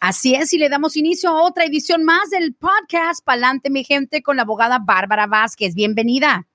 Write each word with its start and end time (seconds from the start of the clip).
Así 0.00 0.34
es, 0.34 0.54
y 0.54 0.58
le 0.58 0.70
damos 0.70 0.96
inicio 0.96 1.28
a 1.28 1.42
otra 1.42 1.66
edición 1.66 2.04
más 2.04 2.30
del 2.30 2.54
podcast 2.54 3.22
Palante 3.22 3.68
mi 3.68 3.84
gente 3.84 4.22
con 4.22 4.36
la 4.36 4.42
abogada 4.42 4.78
Bárbara 4.78 5.26
Vázquez. 5.26 5.74
Bienvenida. 5.74 6.46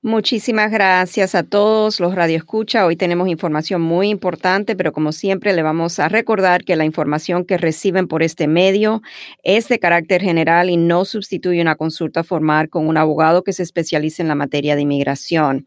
Muchísimas 0.00 0.70
gracias 0.70 1.34
a 1.34 1.42
todos 1.42 1.98
los 1.98 2.14
radioescucha. 2.14 2.86
Hoy 2.86 2.94
tenemos 2.94 3.26
información 3.26 3.80
muy 3.80 4.10
importante, 4.10 4.76
pero 4.76 4.92
como 4.92 5.10
siempre 5.10 5.54
le 5.54 5.62
vamos 5.62 5.98
a 5.98 6.08
recordar 6.08 6.62
que 6.62 6.76
la 6.76 6.84
información 6.84 7.44
que 7.44 7.56
reciben 7.56 8.06
por 8.06 8.22
este 8.22 8.46
medio 8.46 9.02
es 9.42 9.66
de 9.68 9.80
carácter 9.80 10.20
general 10.20 10.70
y 10.70 10.76
no 10.76 11.04
sustituye 11.04 11.62
una 11.62 11.74
consulta 11.74 12.22
formal 12.22 12.68
con 12.68 12.86
un 12.86 12.96
abogado 12.96 13.42
que 13.42 13.54
se 13.54 13.64
especialice 13.64 14.22
en 14.22 14.28
la 14.28 14.34
materia 14.36 14.76
de 14.76 14.82
inmigración. 14.82 15.66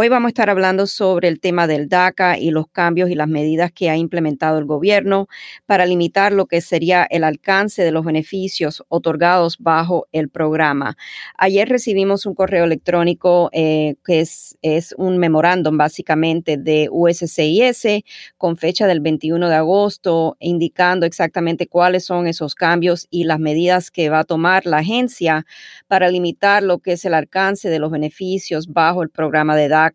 Hoy 0.00 0.08
vamos 0.08 0.28
a 0.28 0.30
estar 0.30 0.48
hablando 0.48 0.86
sobre 0.86 1.26
el 1.26 1.40
tema 1.40 1.66
del 1.66 1.88
DACA 1.88 2.38
y 2.38 2.52
los 2.52 2.68
cambios 2.68 3.10
y 3.10 3.16
las 3.16 3.26
medidas 3.26 3.72
que 3.72 3.90
ha 3.90 3.96
implementado 3.96 4.56
el 4.58 4.64
gobierno 4.64 5.26
para 5.66 5.86
limitar 5.86 6.32
lo 6.32 6.46
que 6.46 6.60
sería 6.60 7.04
el 7.10 7.24
alcance 7.24 7.82
de 7.82 7.90
los 7.90 8.04
beneficios 8.04 8.84
otorgados 8.86 9.58
bajo 9.58 10.06
el 10.12 10.28
programa. 10.28 10.96
Ayer 11.36 11.68
recibimos 11.68 12.26
un 12.26 12.36
correo 12.36 12.64
electrónico 12.64 13.50
eh, 13.52 13.96
que 14.04 14.20
es, 14.20 14.56
es 14.62 14.94
un 14.96 15.18
memorándum 15.18 15.76
básicamente 15.76 16.56
de 16.58 16.88
USCIS 16.92 18.04
con 18.36 18.56
fecha 18.56 18.86
del 18.86 19.00
21 19.00 19.48
de 19.48 19.56
agosto 19.56 20.36
indicando 20.38 21.06
exactamente 21.06 21.66
cuáles 21.66 22.04
son 22.04 22.28
esos 22.28 22.54
cambios 22.54 23.08
y 23.10 23.24
las 23.24 23.40
medidas 23.40 23.90
que 23.90 24.10
va 24.10 24.20
a 24.20 24.24
tomar 24.24 24.64
la 24.64 24.76
agencia 24.76 25.44
para 25.88 26.08
limitar 26.08 26.62
lo 26.62 26.78
que 26.78 26.92
es 26.92 27.04
el 27.04 27.14
alcance 27.14 27.68
de 27.68 27.80
los 27.80 27.90
beneficios 27.90 28.68
bajo 28.68 29.02
el 29.02 29.10
programa 29.10 29.56
de 29.56 29.66
DACA 29.66 29.87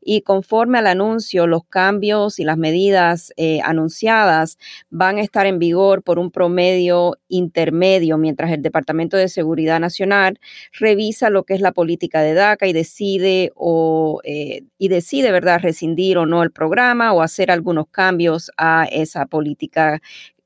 y 0.00 0.22
conforme 0.22 0.78
al 0.78 0.86
anuncio, 0.86 1.46
los 1.46 1.64
cambios 1.64 2.38
y 2.38 2.44
las 2.44 2.58
medidas 2.58 3.32
eh, 3.36 3.60
anunciadas 3.62 4.58
van 4.90 5.18
a 5.18 5.22
estar 5.22 5.46
en 5.46 5.58
vigor 5.58 6.02
por 6.02 6.18
un 6.18 6.30
promedio 6.30 7.16
intermedio, 7.28 8.18
mientras 8.18 8.50
el 8.52 8.62
Departamento 8.62 9.16
de 9.16 9.28
Seguridad 9.28 9.80
Nacional 9.80 10.38
revisa 10.72 11.30
lo 11.30 11.44
que 11.44 11.54
es 11.54 11.60
la 11.60 11.72
política 11.72 12.22
de 12.22 12.34
DACA 12.34 12.66
y 12.66 12.72
decide 12.72 13.52
o 13.54 14.20
eh, 14.24 14.62
y 14.78 14.88
decide, 14.88 15.32
¿verdad?, 15.32 15.60
rescindir 15.62 16.18
o 16.18 16.26
no 16.26 16.42
el 16.42 16.50
programa 16.52 17.12
o 17.12 17.22
hacer 17.22 17.50
algunos 17.50 17.86
cambios 17.90 18.50
a 18.56 18.86
esa 18.90 19.26
política 19.26 20.00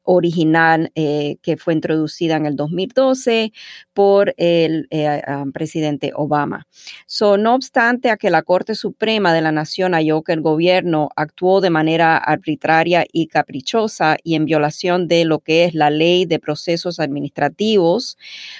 original 0.04 0.90
eh, 0.94 1.36
que 1.42 1.56
fue 1.56 1.74
introducida 1.74 2.36
en 2.36 2.46
el 2.46 2.56
2012 2.56 3.52
por 3.92 4.34
el 4.36 4.86
eh, 4.90 5.22
presidente 5.52 6.12
Obama. 6.14 6.66
So, 7.06 7.36
no 7.36 7.54
obstante 7.54 8.10
a 8.10 8.16
que 8.16 8.30
la 8.30 8.42
Corte 8.42 8.74
Suprema 8.74 9.32
de 9.32 9.42
la 9.42 9.52
Nación 9.52 9.92
halló 9.92 10.22
que 10.22 10.32
el 10.32 10.40
gobierno 10.40 11.10
actuó 11.16 11.60
de 11.60 11.70
manera 11.70 12.16
arbitraria 12.16 13.04
y 13.12 13.26
caprichosa 13.26 14.16
y 14.22 14.34
en 14.34 14.44
violación 14.44 15.08
de 15.08 15.24
lo 15.24 15.40
que 15.40 15.64
es 15.64 15.74
la 15.74 15.90
ley 15.90 16.24
de 16.24 16.38
procesos 16.38 17.00
administrativos 17.00 18.18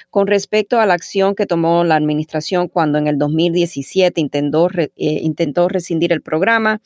con 0.09 0.27
respecto 0.27 0.79
a 0.79 0.85
la 0.85 0.93
acción 0.93 1.35
que 1.35 1.45
tomó 1.45 1.83
la 1.83 1.95
administración 1.95 2.67
cuando 2.67 2.97
en 2.97 3.07
el 3.07 3.17
2017 3.17 4.21
intentó, 4.21 4.69
eh, 4.75 4.89
intentó 4.97 5.67
rescindir 5.67 6.13
el 6.13 6.21
programa, 6.21 6.81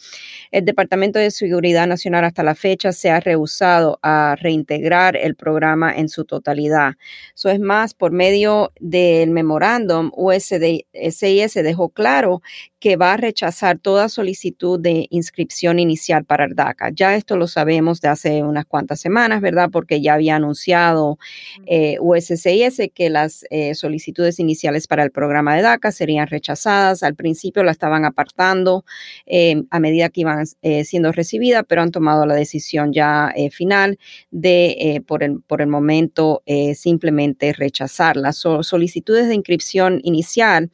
el 0.51 0.65
Departamento 0.65 1.19
de 1.19 1.31
Seguridad 1.31 1.87
Nacional 1.87 2.25
hasta 2.25 2.43
la 2.43 2.55
fecha 2.55 2.91
se 2.91 3.09
ha 3.09 3.19
rehusado 3.19 3.99
a 4.01 4.35
reintegrar 4.47 5.17
el 5.17 5.35
programa 5.35 5.93
en 5.93 6.07
su 6.07 6.23
totalidad. 6.23 6.93
Eso 7.35 7.49
es 7.49 7.59
más, 7.59 7.93
por 7.93 8.11
medio 8.11 8.71
del 8.79 9.31
memorándum, 9.31 10.11
USCIS 10.15 11.53
dejó 11.53 11.89
claro 11.89 12.41
que 12.79 12.95
va 12.95 13.13
a 13.13 13.17
rechazar 13.17 13.79
toda 13.79 14.07
solicitud 14.07 14.79
de 14.79 15.07
inscripción 15.09 15.79
inicial 15.79 16.25
para 16.25 16.45
el 16.45 16.53
DACA. 16.55 16.91
Ya 16.93 17.15
esto 17.15 17.35
lo 17.35 17.47
sabemos 17.47 18.01
de 18.01 18.09
hace 18.09 18.43
unas 18.43 18.65
cuantas 18.65 18.99
semanas, 18.99 19.41
¿verdad? 19.41 19.69
Porque 19.71 19.99
ya 19.99 20.13
había 20.13 20.35
anunciado 20.35 21.17
eh, 21.65 21.97
USCIS 21.99 22.91
que 22.93 23.09
las 23.09 23.45
eh, 23.49 23.73
solicitudes 23.73 24.39
iniciales 24.39 24.87
para 24.87 25.03
el 25.03 25.11
programa 25.11 25.55
de 25.55 25.63
DACA 25.63 25.91
serían 25.91 26.27
rechazadas. 26.27 27.01
Al 27.01 27.15
principio 27.15 27.63
la 27.63 27.71
estaban 27.71 28.05
apartando 28.05 28.85
eh, 29.25 29.63
a 29.71 29.79
medida 29.79 30.09
que 30.09 30.21
iban 30.21 30.45
eh, 30.61 30.83
siendo 30.83 31.11
recibidas, 31.11 31.63
pero 31.67 31.81
han 31.81 31.91
tomado 31.91 32.25
la 32.25 32.35
decisión 32.35 32.93
ya 32.93 33.33
final 33.51 33.97
de, 34.29 35.03
por, 35.07 35.23
el, 35.23 35.41
por 35.41 35.61
el 35.61 35.67
momento, 35.67 36.43
simplemente 36.75 37.53
rechazarlas. 37.53 38.37
solicitudes 38.37 39.27
de 39.27 39.35
inscripción 39.35 39.99
inicial 40.03 40.69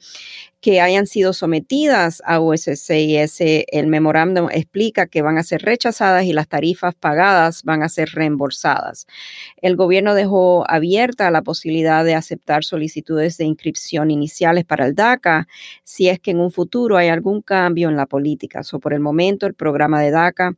que 0.63 0.79
hayan 0.79 1.07
sido 1.07 1.33
sometidas 1.33 2.21
a 2.25 2.39
USCIS, 2.39 3.41
el 3.41 3.87
memorándum 3.87 4.47
explica 4.49 5.07
que 5.07 5.21
van 5.21 5.37
a 5.37 5.43
ser 5.43 5.61
rechazadas 5.61 6.23
y 6.23 6.31
las 6.31 6.47
tarifas 6.47 6.95
pagadas 6.95 7.63
van 7.63 7.83
a 7.83 7.89
ser 7.89 8.11
reembolsadas. 8.13 9.05
El 9.61 9.75
gobierno 9.75 10.15
dejó 10.15 10.63
abierta 10.71 11.29
la 11.31 11.41
posibilidad 11.41 12.05
de 12.05 12.15
aceptar 12.15 12.63
solicitudes 12.63 13.35
de 13.37 13.43
inscripción 13.43 14.09
iniciales 14.09 14.63
para 14.63 14.85
el 14.85 14.95
DACA 14.95 15.49
si 15.83 16.07
es 16.07 16.21
que 16.21 16.31
en 16.31 16.39
un 16.39 16.49
futuro 16.49 16.95
hay 16.95 17.09
algún 17.09 17.41
cambio 17.41 17.89
en 17.89 17.97
la 17.97 18.05
política. 18.05 18.61
O 18.71 18.79
por 18.79 18.93
el 18.93 19.01
momento, 19.01 19.45
el 19.45 19.55
programa 19.55 20.01
de 20.01 20.11
DACA 20.11 20.55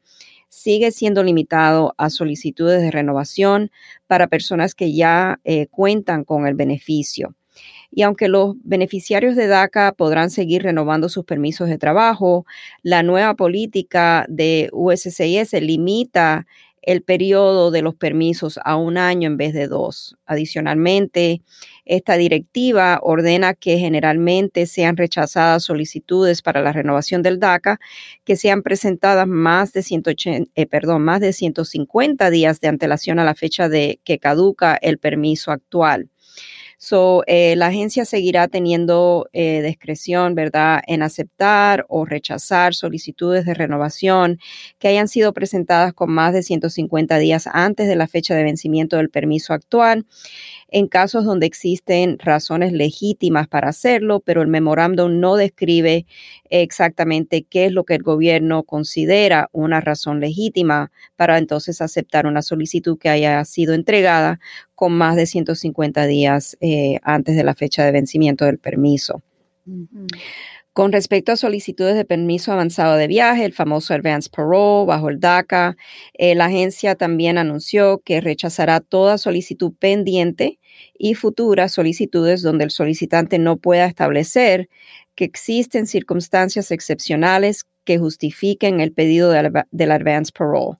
sigue 0.50 0.92
siendo 0.92 1.24
limitado 1.24 1.96
a 1.98 2.12
solicitudes 2.12 2.80
de 2.80 2.92
renovación 2.92 3.72
para 4.06 4.28
personas 4.28 4.76
que 4.76 4.94
ya 4.94 5.40
eh, 5.46 5.66
cuentan 5.66 6.24
con 6.24 6.46
el 6.46 6.54
beneficio. 6.54 7.36
Y 7.92 8.02
aunque 8.02 8.28
los 8.28 8.56
beneficiarios 8.64 9.36
de 9.36 9.48
DACA 9.48 9.94
podrán 9.94 10.30
seguir 10.30 10.64
renovando 10.64 11.10
sus 11.10 11.26
permisos 11.26 11.70
de 11.70 11.78
trabajo, 11.78 12.46
la 12.84 13.04
nueva 13.04 13.36
política 13.36 14.26
de 14.30 14.70
USCIS 14.72 15.54
limita 15.62 16.46
el 16.86 17.02
periodo 17.02 17.72
de 17.72 17.82
los 17.82 17.96
permisos 17.96 18.60
a 18.64 18.76
un 18.76 18.98
año 18.98 19.28
en 19.28 19.38
vez 19.38 19.54
de 19.54 19.68
dos. 19.68 20.16
Adicionalmente, 20.26 21.42
esta 21.84 22.16
directiva 22.16 23.00
ordena 23.02 23.54
que 23.54 23.78
generalmente 23.78 24.66
sean 24.68 24.96
rechazadas 24.96 25.64
solicitudes 25.64 26.42
para 26.42 26.62
la 26.62 26.72
renovación 26.72 27.22
del 27.22 27.40
DACA 27.40 27.80
que 28.24 28.36
sean 28.36 28.62
presentadas 28.62 29.28
más 29.28 29.74
de, 29.74 29.82
180, 29.82 30.52
eh, 30.56 30.66
perdón, 30.68 31.04
más 31.04 31.22
de 31.22 31.34
150 31.34 32.30
días 32.30 32.62
de 32.62 32.68
antelación 32.68 33.20
a 33.20 33.26
la 33.26 33.36
fecha 33.36 33.68
de 33.68 34.00
que 34.04 34.20
caduca 34.20 34.76
el 34.76 35.00
permiso 35.00 35.52
actual. 35.52 36.10
So, 36.78 37.24
eh, 37.28 37.56
la 37.56 37.68
agencia 37.68 38.06
seguirá 38.06 38.48
teniendo 38.48 39.28
eh, 39.34 39.62
discreción, 39.64 40.36
¿verdad?, 40.36 40.82
en 40.88 41.04
aceptar 41.04 41.86
o 41.90 42.06
rechazar 42.06 42.74
solicitudes 42.76 43.46
de 43.46 43.54
renovación 43.54 44.40
que 44.80 44.90
hayan 44.90 45.08
sido 45.08 45.34
presentadas 45.34 45.94
con 45.94 46.12
más 46.12 46.34
de 46.34 46.44
150 46.44 47.18
días 47.18 47.48
antes 47.52 47.88
de 47.88 47.96
la 47.96 48.08
fecha 48.08 48.36
de 48.36 48.44
vencimiento 48.44 48.98
del 48.98 49.10
permiso 49.10 49.54
actual 49.54 50.06
en 50.70 50.88
casos 50.88 51.26
donde 51.26 51.46
existen 51.48 52.20
razones 52.20 52.74
legítimas 52.74 53.48
para 53.48 53.70
hacerlo, 53.70 54.20
pero 54.22 54.42
el 54.42 54.48
memorándum 54.50 55.20
no 55.20 55.36
describe 55.36 56.06
exactamente 56.50 57.44
qué 57.50 57.66
es 57.68 57.72
lo 57.72 57.84
que 57.86 57.96
el 57.96 58.04
gobierno 58.04 58.64
considera 58.64 59.50
una 59.54 59.82
razón 59.82 60.20
legítima 60.20 60.92
para 61.16 61.38
entonces 61.38 61.82
aceptar 61.82 62.28
una 62.28 62.42
solicitud 62.42 62.98
que 62.98 63.10
haya 63.10 63.44
sido 63.46 63.74
entregada 63.74 64.40
con 64.76 64.94
más 64.94 65.16
de 65.16 65.26
150 65.26 66.06
días 66.06 66.58
eh, 66.62 67.00
antes 67.04 67.36
de 67.36 67.44
la 67.44 67.56
fecha 67.56 67.84
de 67.84 67.92
vencimiento 67.92 68.46
del 68.46 68.60
permiso. 68.60 69.24
Con 70.76 70.92
respecto 70.92 71.32
a 71.32 71.38
solicitudes 71.38 71.96
de 71.96 72.04
permiso 72.04 72.52
avanzado 72.52 72.98
de 72.98 73.08
viaje, 73.08 73.46
el 73.46 73.54
famoso 73.54 73.94
Advance 73.94 74.30
Parole 74.30 74.86
bajo 74.86 75.08
el 75.08 75.22
DACA, 75.22 75.78
eh, 76.16 76.36
la 76.36 76.48
agencia 76.48 76.96
también 76.96 77.38
anunció 77.38 78.00
que 78.00 78.20
rechazará 78.20 78.82
toda 78.82 79.18
solicitud 79.18 79.72
pendiente 79.80 80.60
y 80.98 81.14
futuras 81.14 81.72
solicitudes 81.72 82.42
donde 82.42 82.66
el 82.66 82.72
solicitante 82.72 83.40
no 83.40 83.56
pueda 83.56 83.86
establecer 83.86 84.68
que 85.16 85.24
existen 85.24 85.88
circunstancias 85.88 86.72
excepcionales 86.72 87.64
que 87.86 87.98
justifiquen 87.98 88.82
el 88.82 88.92
pedido 88.92 89.32
del, 89.32 89.92
Advance 89.92 90.34
Parole. 90.38 90.78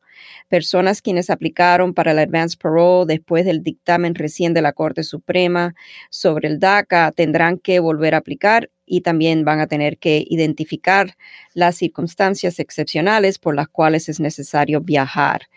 Personas 0.50 1.02
quienes 1.02 1.30
aplicaron 1.30 1.94
para 1.94 2.12
el 2.12 2.20
Advance 2.20 2.58
Parole 2.58 3.14
después 3.14 3.46
del 3.46 3.64
dictamen 3.64 4.16
recién 4.16 4.54
de 4.54 4.62
la 4.62 4.74
Corte 4.74 5.04
Suprema 5.04 5.76
sobre 6.10 6.48
el 6.48 6.60
DACA 6.60 7.12
tendrán 7.12 7.58
que 7.58 7.80
volver 7.80 8.16
a 8.16 8.20
aplicar 8.20 8.70
y 8.86 9.02
también 9.02 9.44
van 9.46 9.60
a 9.60 9.68
tener 9.68 9.98
que 9.98 10.24
identificar 10.28 11.16
las 11.54 11.78
circunstancias 11.78 12.60
excepcionales 12.60 13.40
por 13.40 13.56
las 13.56 13.68
cuales 13.68 14.10
es 14.10 14.20
necesario 14.20 14.82
viajar. 14.82 15.48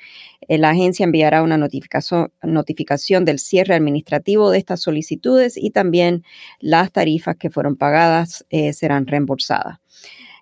Eh, 0.48 0.58
la 0.58 0.70
agencia 0.70 1.04
enviará 1.04 1.42
una 1.42 1.58
notificación, 1.58 3.24
del 3.24 3.38
cierre 3.38 3.74
administrativo 3.74 4.50
de 4.50 4.58
estas 4.58 4.80
solicitudes 4.80 5.56
y 5.56 5.70
también 5.70 6.24
las 6.60 6.90
tarifas 6.92 7.36
que 7.36 7.50
fueron 7.50 7.76
pagadas 7.76 8.46
eh, 8.50 8.72
serán 8.72 9.06
reembolsadas. 9.06 9.78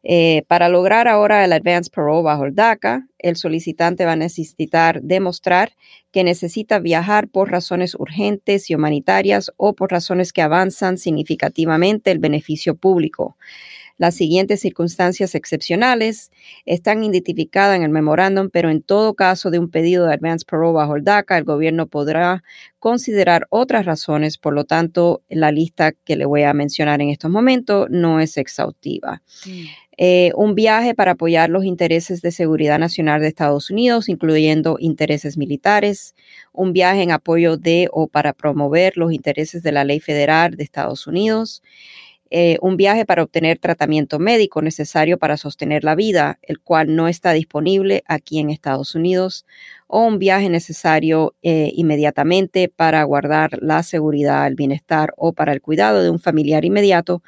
Eh, 0.09 0.45
para 0.47 0.69
lograr 0.69 1.09
ahora 1.09 1.45
el 1.45 1.53
Advance 1.53 1.91
Parole 1.93 2.23
bajo 2.23 2.45
el 2.45 2.55
DACA, 2.55 3.09
el 3.19 3.35
solicitante 3.35 4.05
va 4.05 4.13
a 4.13 4.17
necesitar 4.17 5.03
demostrar 5.03 5.73
que 6.13 6.23
necesita 6.23 6.79
viajar 6.79 7.27
por 7.27 7.51
razones 7.51 7.97
urgentes 7.97 8.71
y 8.71 8.77
humanitarias 8.77 9.51
o 9.57 9.75
por 9.75 9.91
razones 9.91 10.33
que 10.33 10.43
avanzan 10.43 10.97
significativamente 10.97 12.13
el 12.13 12.21
beneficio 12.21 12.77
público. 12.77 13.37
Las 13.99 14.15
siguientes 14.15 14.61
circunstancias 14.61 15.35
excepcionales 15.35 16.31
están 16.65 17.03
identificadas 17.03 17.77
en 17.77 17.83
el 17.83 17.91
memorándum, 17.91 18.51
pero 18.51 18.71
en 18.71 18.83
todo 18.83 19.15
caso 19.15 19.51
de 19.51 19.59
un 19.59 19.71
pedido 19.71 20.07
de 20.07 20.15
advance 20.15 20.45
parole 20.45 20.75
bajo 20.75 20.97
el 20.97 21.05
DACA, 21.05 21.39
el 21.39 21.45
gobierno 21.45 21.87
podrá 21.87 22.43
considerar 22.79 23.47
otras 23.51 23.87
razones. 23.87 24.39
Por 24.39 24.55
lo 24.55 24.65
tanto, 24.65 25.23
la 25.29 25.51
lista 25.51 25.93
que 25.93 26.17
le 26.17 26.27
voy 26.27 26.43
a 26.43 26.53
mencionar 26.53 27.01
en 27.01 27.09
estos 27.09 27.31
momentos 27.31 27.87
no 27.91 28.21
es 28.21 28.37
exhaustiva. 28.37 29.23
Mm. 29.47 29.65
Eh, 29.99 30.33
un 30.35 30.55
viaje 30.55 30.95
para 30.95 31.13
apoyar 31.13 31.49
los 31.49 31.65
intereses 31.65 32.21
de 32.21 32.31
seguridad 32.31 32.79
nacional 32.79 33.23
de 33.23 33.29
Estados 33.29 33.71
Unidos, 33.71 34.11
incluyendo 34.11 34.77
intereses 34.79 35.39
militares, 35.39 36.15
un 36.53 36.75
viaje 36.75 37.03
en 37.03 37.13
apoyo 37.13 37.57
de 37.57 37.89
o 37.93 38.07
para 38.07 38.35
promover 38.35 38.99
los 38.99 39.13
intereses 39.13 39.63
de 39.63 39.73
la 39.73 39.85
ley 39.85 40.01
federal 40.01 40.55
de 40.57 40.65
Estados 40.65 41.07
Unidos, 41.07 41.63
eh, 42.31 42.59
un 42.61 42.77
viaje 42.77 43.05
para 43.05 43.23
obtener 43.23 43.59
tratamiento 43.59 44.19
médico 44.19 44.61
necesario 44.63 45.19
para 45.19 45.37
sostener 45.37 45.85
la 45.85 45.95
vida, 45.95 46.39
el 46.43 46.61
cual 46.61 46.95
no 46.97 47.09
está 47.09 47.33
disponible 47.33 48.03
aquí 48.07 48.39
en 48.39 48.51
Estados 48.51 48.95
Unidos, 48.95 49.47
o 49.87 50.01
un 50.01 50.19
viaje 50.19 50.49
necesario 50.49 51.35
eh, 51.43 51.71
inmediatamente 51.75 52.69
para 52.69 53.05
guardar 53.05 53.59
la 53.63 53.83
seguridad, 53.83 54.47
el 54.47 54.57
bienestar 54.57 55.13
o 55.17 55.33
para 55.33 55.53
el 55.53 55.61
cuidado 55.61 56.03
de 56.03 56.11
un 56.11 56.19
familiar 56.19 56.65
inmediato, 56.65 57.23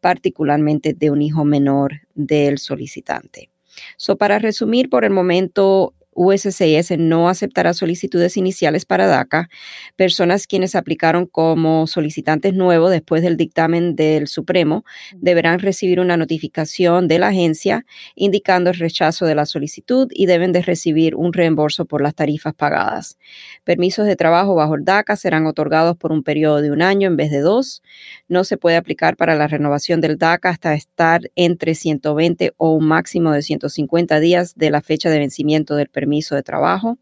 particularmente 0.00 0.94
de 0.94 1.10
un 1.10 1.22
hijo 1.22 1.44
menor 1.44 2.02
del 2.14 2.58
solicitante. 2.58 3.50
So, 3.96 4.16
para 4.16 4.38
resumir 4.38 4.88
por 4.88 5.04
el 5.04 5.10
momento, 5.10 5.93
USCIS 6.14 6.98
no 6.98 7.28
aceptará 7.28 7.74
solicitudes 7.74 8.36
iniciales 8.36 8.84
para 8.84 9.06
DACA. 9.06 9.48
Personas 9.96 10.46
quienes 10.46 10.74
aplicaron 10.74 11.26
como 11.26 11.86
solicitantes 11.86 12.54
nuevos 12.54 12.90
después 12.90 13.22
del 13.22 13.36
dictamen 13.36 13.96
del 13.96 14.28
Supremo 14.28 14.84
deberán 15.14 15.58
recibir 15.58 16.00
una 16.00 16.16
notificación 16.16 17.08
de 17.08 17.18
la 17.18 17.28
agencia 17.28 17.84
indicando 18.14 18.70
el 18.70 18.76
rechazo 18.76 19.26
de 19.26 19.34
la 19.34 19.46
solicitud 19.46 20.08
y 20.12 20.26
deben 20.26 20.52
de 20.52 20.62
recibir 20.62 21.16
un 21.16 21.32
reembolso 21.32 21.84
por 21.84 22.00
las 22.00 22.14
tarifas 22.14 22.54
pagadas. 22.54 23.18
Permisos 23.64 24.06
de 24.06 24.16
trabajo 24.16 24.54
bajo 24.54 24.76
el 24.76 24.84
DACA 24.84 25.16
serán 25.16 25.46
otorgados 25.46 25.96
por 25.96 26.12
un 26.12 26.22
periodo 26.22 26.62
de 26.62 26.70
un 26.70 26.82
año 26.82 27.08
en 27.08 27.16
vez 27.16 27.30
de 27.30 27.40
dos. 27.40 27.82
No 28.28 28.44
se 28.44 28.56
puede 28.56 28.76
aplicar 28.76 29.16
para 29.16 29.34
la 29.34 29.48
renovación 29.48 30.00
del 30.00 30.16
DACA 30.16 30.50
hasta 30.50 30.74
estar 30.74 31.22
entre 31.34 31.74
120 31.74 32.54
o 32.56 32.72
un 32.72 32.86
máximo 32.86 33.32
de 33.32 33.42
150 33.42 34.20
días 34.20 34.54
de 34.54 34.70
la 34.70 34.80
fecha 34.80 35.10
de 35.10 35.18
vencimiento 35.18 35.74
del 35.74 35.88
permiso 35.88 36.03
permiso 36.04 36.34
de 36.34 36.42
trabajo, 36.42 36.98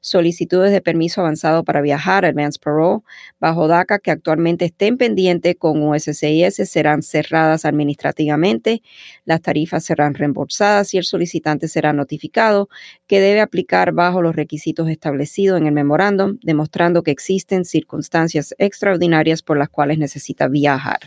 solicitudes 0.00 0.70
de 0.70 0.80
permiso 0.80 1.20
avanzado 1.20 1.64
para 1.64 1.80
viajar, 1.80 2.24
Advance 2.24 2.60
Parole, 2.62 3.02
bajo 3.40 3.66
DACA 3.66 3.98
que 3.98 4.12
actualmente 4.12 4.66
estén 4.66 4.96
pendientes 4.96 5.56
con 5.58 5.82
USCIS 5.82 6.54
serán 6.70 7.02
cerradas 7.02 7.64
administrativamente, 7.64 8.82
las 9.24 9.42
tarifas 9.42 9.84
serán 9.84 10.14
reembolsadas 10.14 10.94
y 10.94 10.98
el 10.98 11.04
solicitante 11.04 11.66
será 11.66 11.92
notificado 11.92 12.68
que 13.08 13.20
debe 13.20 13.40
aplicar 13.40 13.90
bajo 13.90 14.22
los 14.22 14.36
requisitos 14.36 14.88
establecidos 14.88 15.60
en 15.60 15.66
el 15.66 15.72
memorándum, 15.72 16.38
demostrando 16.42 17.02
que 17.02 17.10
existen 17.10 17.64
circunstancias 17.64 18.54
extraordinarias 18.58 19.42
por 19.42 19.58
las 19.58 19.68
cuales 19.68 19.98
necesita 19.98 20.46
viajar. 20.46 21.00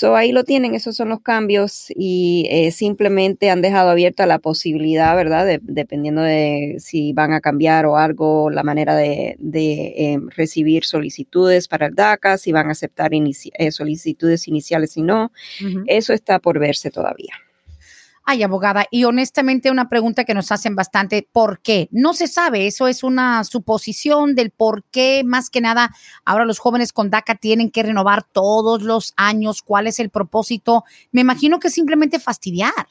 So, 0.00 0.14
ahí 0.14 0.30
lo 0.30 0.44
tienen, 0.44 0.76
esos 0.76 0.94
son 0.94 1.08
los 1.08 1.22
cambios 1.22 1.86
y 1.88 2.46
eh, 2.50 2.70
simplemente 2.70 3.50
han 3.50 3.62
dejado 3.62 3.90
abierta 3.90 4.26
la 4.26 4.38
posibilidad, 4.38 5.16
¿verdad? 5.16 5.58
dependiendo 5.60 6.22
de 6.22 6.76
si 6.78 7.12
van 7.12 7.32
a 7.32 7.40
cambiar 7.40 7.84
o 7.84 7.96
algo 7.96 8.48
la 8.48 8.62
manera 8.62 8.94
de, 8.94 9.36
em, 9.96 10.28
recibir 10.28 10.84
solicitudes 10.84 11.66
para 11.66 11.86
el 11.86 11.96
DACA, 11.96 12.38
si 12.38 12.52
van 12.52 12.68
a 12.68 12.72
aceptar 12.72 13.10
eh, 13.12 13.72
solicitudes 13.72 14.46
iniciales 14.46 14.96
y 14.96 15.02
no. 15.02 15.32
Eso 15.88 16.12
está 16.12 16.38
por 16.38 16.60
verse 16.60 16.92
todavía. 16.92 17.34
Ay, 18.30 18.42
abogada, 18.42 18.84
y 18.90 19.04
honestamente 19.04 19.70
una 19.70 19.88
pregunta 19.88 20.24
que 20.24 20.34
nos 20.34 20.52
hacen 20.52 20.76
bastante, 20.76 21.26
¿por 21.32 21.62
qué? 21.62 21.88
No 21.92 22.12
se 22.12 22.28
sabe, 22.28 22.66
eso 22.66 22.86
es 22.86 23.02
una 23.02 23.42
suposición 23.42 24.34
del 24.34 24.50
por 24.50 24.84
qué, 24.90 25.22
más 25.24 25.48
que 25.48 25.62
nada, 25.62 25.94
ahora 26.26 26.44
los 26.44 26.58
jóvenes 26.58 26.92
con 26.92 27.08
DACA 27.08 27.36
tienen 27.36 27.70
que 27.70 27.82
renovar 27.82 28.24
todos 28.24 28.82
los 28.82 29.14
años, 29.16 29.62
cuál 29.62 29.86
es 29.86 29.98
el 29.98 30.10
propósito. 30.10 30.84
Me 31.10 31.22
imagino 31.22 31.58
que 31.58 31.70
simplemente 31.70 32.20
fastidiar. 32.20 32.88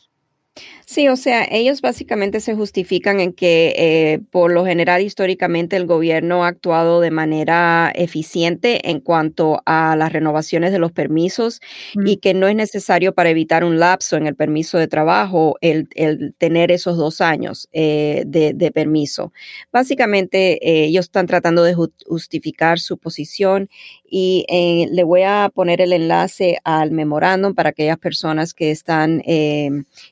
Sí, 0.89 1.09
o 1.09 1.17
sea, 1.17 1.45
ellos 1.51 1.81
básicamente 1.81 2.39
se 2.39 2.55
justifican 2.55 3.19
en 3.19 3.33
que 3.33 3.73
eh, 3.75 4.19
por 4.31 4.53
lo 4.53 4.65
general 4.65 5.01
históricamente 5.01 5.75
el 5.75 5.85
gobierno 5.85 6.45
ha 6.45 6.47
actuado 6.47 7.01
de 7.01 7.11
manera 7.11 7.91
eficiente 7.93 8.89
en 8.89 9.01
cuanto 9.01 9.61
a 9.65 9.97
las 9.97 10.13
renovaciones 10.13 10.71
de 10.71 10.79
los 10.79 10.93
permisos 10.93 11.59
y 12.05 12.17
que 12.17 12.33
no 12.33 12.47
es 12.47 12.55
necesario 12.55 13.13
para 13.13 13.29
evitar 13.29 13.65
un 13.65 13.79
lapso 13.79 14.15
en 14.15 14.27
el 14.27 14.35
permiso 14.37 14.77
de 14.77 14.87
trabajo 14.87 15.57
el, 15.59 15.89
tener 16.37 16.71
esos 16.71 16.95
dos 16.95 17.19
años 17.19 17.67
eh, 17.73 18.23
de, 18.25 18.71
permiso. 18.71 19.33
Básicamente 19.73 20.53
eh, 20.65 20.85
ellos 20.85 21.07
están 21.07 21.27
tratando 21.27 21.63
de 21.63 21.73
justificar 21.73 22.79
su 22.79 22.97
posición 22.97 23.69
y 24.09 24.45
le 24.89 25.03
voy 25.03 25.23
a 25.23 25.51
poner 25.53 25.81
el 25.81 25.91
enlace 25.91 26.59
al 26.63 26.91
memorándum 26.91 27.53
para 27.53 27.71
aquellas 27.71 27.97
personas 27.97 28.53
que 28.53 28.71
están 28.71 29.21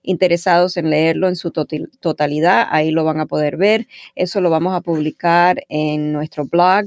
interesados 0.04 0.65
en 0.78 0.90
leerlo 0.90 1.28
en 1.28 1.36
su 1.36 1.52
totalidad, 1.52 2.68
ahí 2.70 2.92
lo 2.92 3.04
van 3.04 3.20
a 3.20 3.26
poder 3.26 3.58
ver. 3.58 3.88
Eso 4.16 4.42
lo 4.42 4.50
vamos 4.50 4.76
a 4.76 4.82
publicar 4.82 5.64
en 5.70 6.12
nuestro 6.12 6.46
blog 6.46 6.86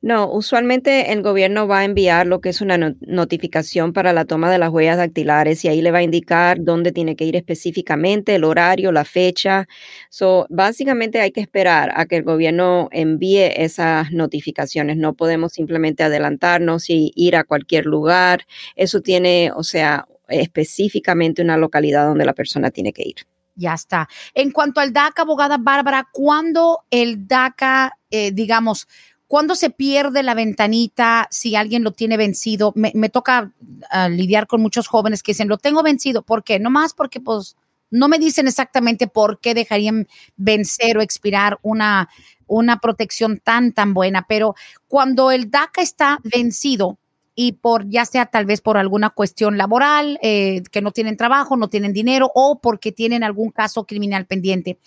No, 0.00 0.30
usualmente 0.30 1.12
el 1.12 1.22
gobierno 1.22 1.66
va 1.66 1.80
a 1.80 1.84
enviar 1.84 2.26
lo 2.26 2.40
que 2.40 2.50
es 2.50 2.60
una 2.60 2.94
notificación 3.00 3.92
para 3.92 4.12
la 4.12 4.24
toma 4.24 4.50
de 4.50 4.58
las 4.58 4.70
huellas 4.70 4.96
dactilares 4.96 5.64
y 5.64 5.68
ahí 5.68 5.82
le 5.82 5.90
va 5.90 5.98
a 5.98 6.02
indicar 6.02 6.58
dónde 6.60 6.92
tiene 6.92 7.16
que 7.16 7.24
ir 7.24 7.36
específicamente, 7.36 8.34
el 8.34 8.44
horario, 8.44 8.92
la 8.92 9.04
fecha. 9.04 9.66
So, 10.10 10.46
básicamente 10.50 11.20
hay 11.20 11.32
que 11.32 11.40
esperar 11.40 11.90
a 11.94 12.06
que 12.06 12.16
el 12.16 12.22
gobierno 12.22 12.88
envíe 12.92 13.52
esas 13.56 14.12
notificaciones. 14.12 14.96
No 14.96 15.14
podemos 15.14 15.52
simplemente 15.52 16.02
adelantarnos 16.04 16.90
y 16.90 17.12
ir 17.14 17.36
a 17.36 17.44
cualquier 17.44 17.86
lugar. 17.86 18.46
Eso 18.76 19.00
tiene, 19.00 19.50
o 19.54 19.62
sea, 19.64 20.06
específicamente 20.28 21.42
una 21.42 21.56
localidad 21.56 22.06
donde 22.06 22.24
la 22.24 22.34
persona 22.34 22.70
tiene 22.70 22.92
que 22.92 23.02
ir. 23.08 23.16
Ya 23.58 23.74
está. 23.74 24.08
En 24.34 24.52
cuanto 24.52 24.80
al 24.80 24.92
DACA, 24.92 25.22
abogada 25.22 25.58
Bárbara, 25.58 26.08
¿cuándo 26.12 26.84
el 26.92 27.26
DACA, 27.26 27.98
eh, 28.08 28.30
digamos, 28.30 28.86
cuándo 29.26 29.56
se 29.56 29.70
pierde 29.70 30.22
la 30.22 30.34
ventanita 30.34 31.26
si 31.32 31.56
alguien 31.56 31.82
lo 31.82 31.90
tiene 31.90 32.16
vencido? 32.16 32.72
Me, 32.76 33.08
toca 33.08 33.52
ah, 33.90 34.08
lidiar 34.08 34.46
con 34.46 34.62
muchos 34.62 34.86
jóvenes 34.86 35.24
que 35.24 35.32
dicen, 35.32 35.48
lo 35.48 35.58
tengo 35.58 35.82
vencido. 35.82 36.22
¿Por 36.22 36.44
qué? 36.44 36.60
No 36.60 36.70
más 36.70 36.94
porque, 36.94 37.20
pues, 37.20 37.56
no 37.90 38.06
me 38.06 38.20
dicen 38.20 38.46
exactamente 38.46 39.08
por 39.08 39.40
qué 39.40 39.54
dejarían 39.54 40.06
vencer 40.36 40.96
o 40.96 41.02
expirar 41.02 41.58
una, 41.62 42.08
una 42.46 42.78
protección 42.78 43.38
tan, 43.38 43.72
tan 43.72 43.92
buena. 43.92 44.24
Pero 44.28 44.54
cuando 44.86 45.32
el 45.32 45.50
DACA 45.50 45.82
está 45.82 46.20
vencido, 46.22 46.96
y 47.40 47.52
por 47.52 47.88
ya 47.88 48.04
sea 48.04 48.26
tal 48.26 48.46
vez 48.46 48.60
por 48.60 48.76
alguna 48.78 49.10
cuestión 49.10 49.58
laboral, 49.58 50.18
eh, 50.22 50.64
que 50.72 50.82
no 50.82 50.90
tienen 50.90 51.16
trabajo, 51.16 51.56
no 51.56 51.68
tienen 51.68 51.92
dinero 51.92 52.32
o 52.34 52.58
porque 52.60 52.90
tienen 52.90 53.22
algún 53.22 53.52
caso 53.52 53.86
criminal 53.86 54.26
pendiente. 54.26 54.80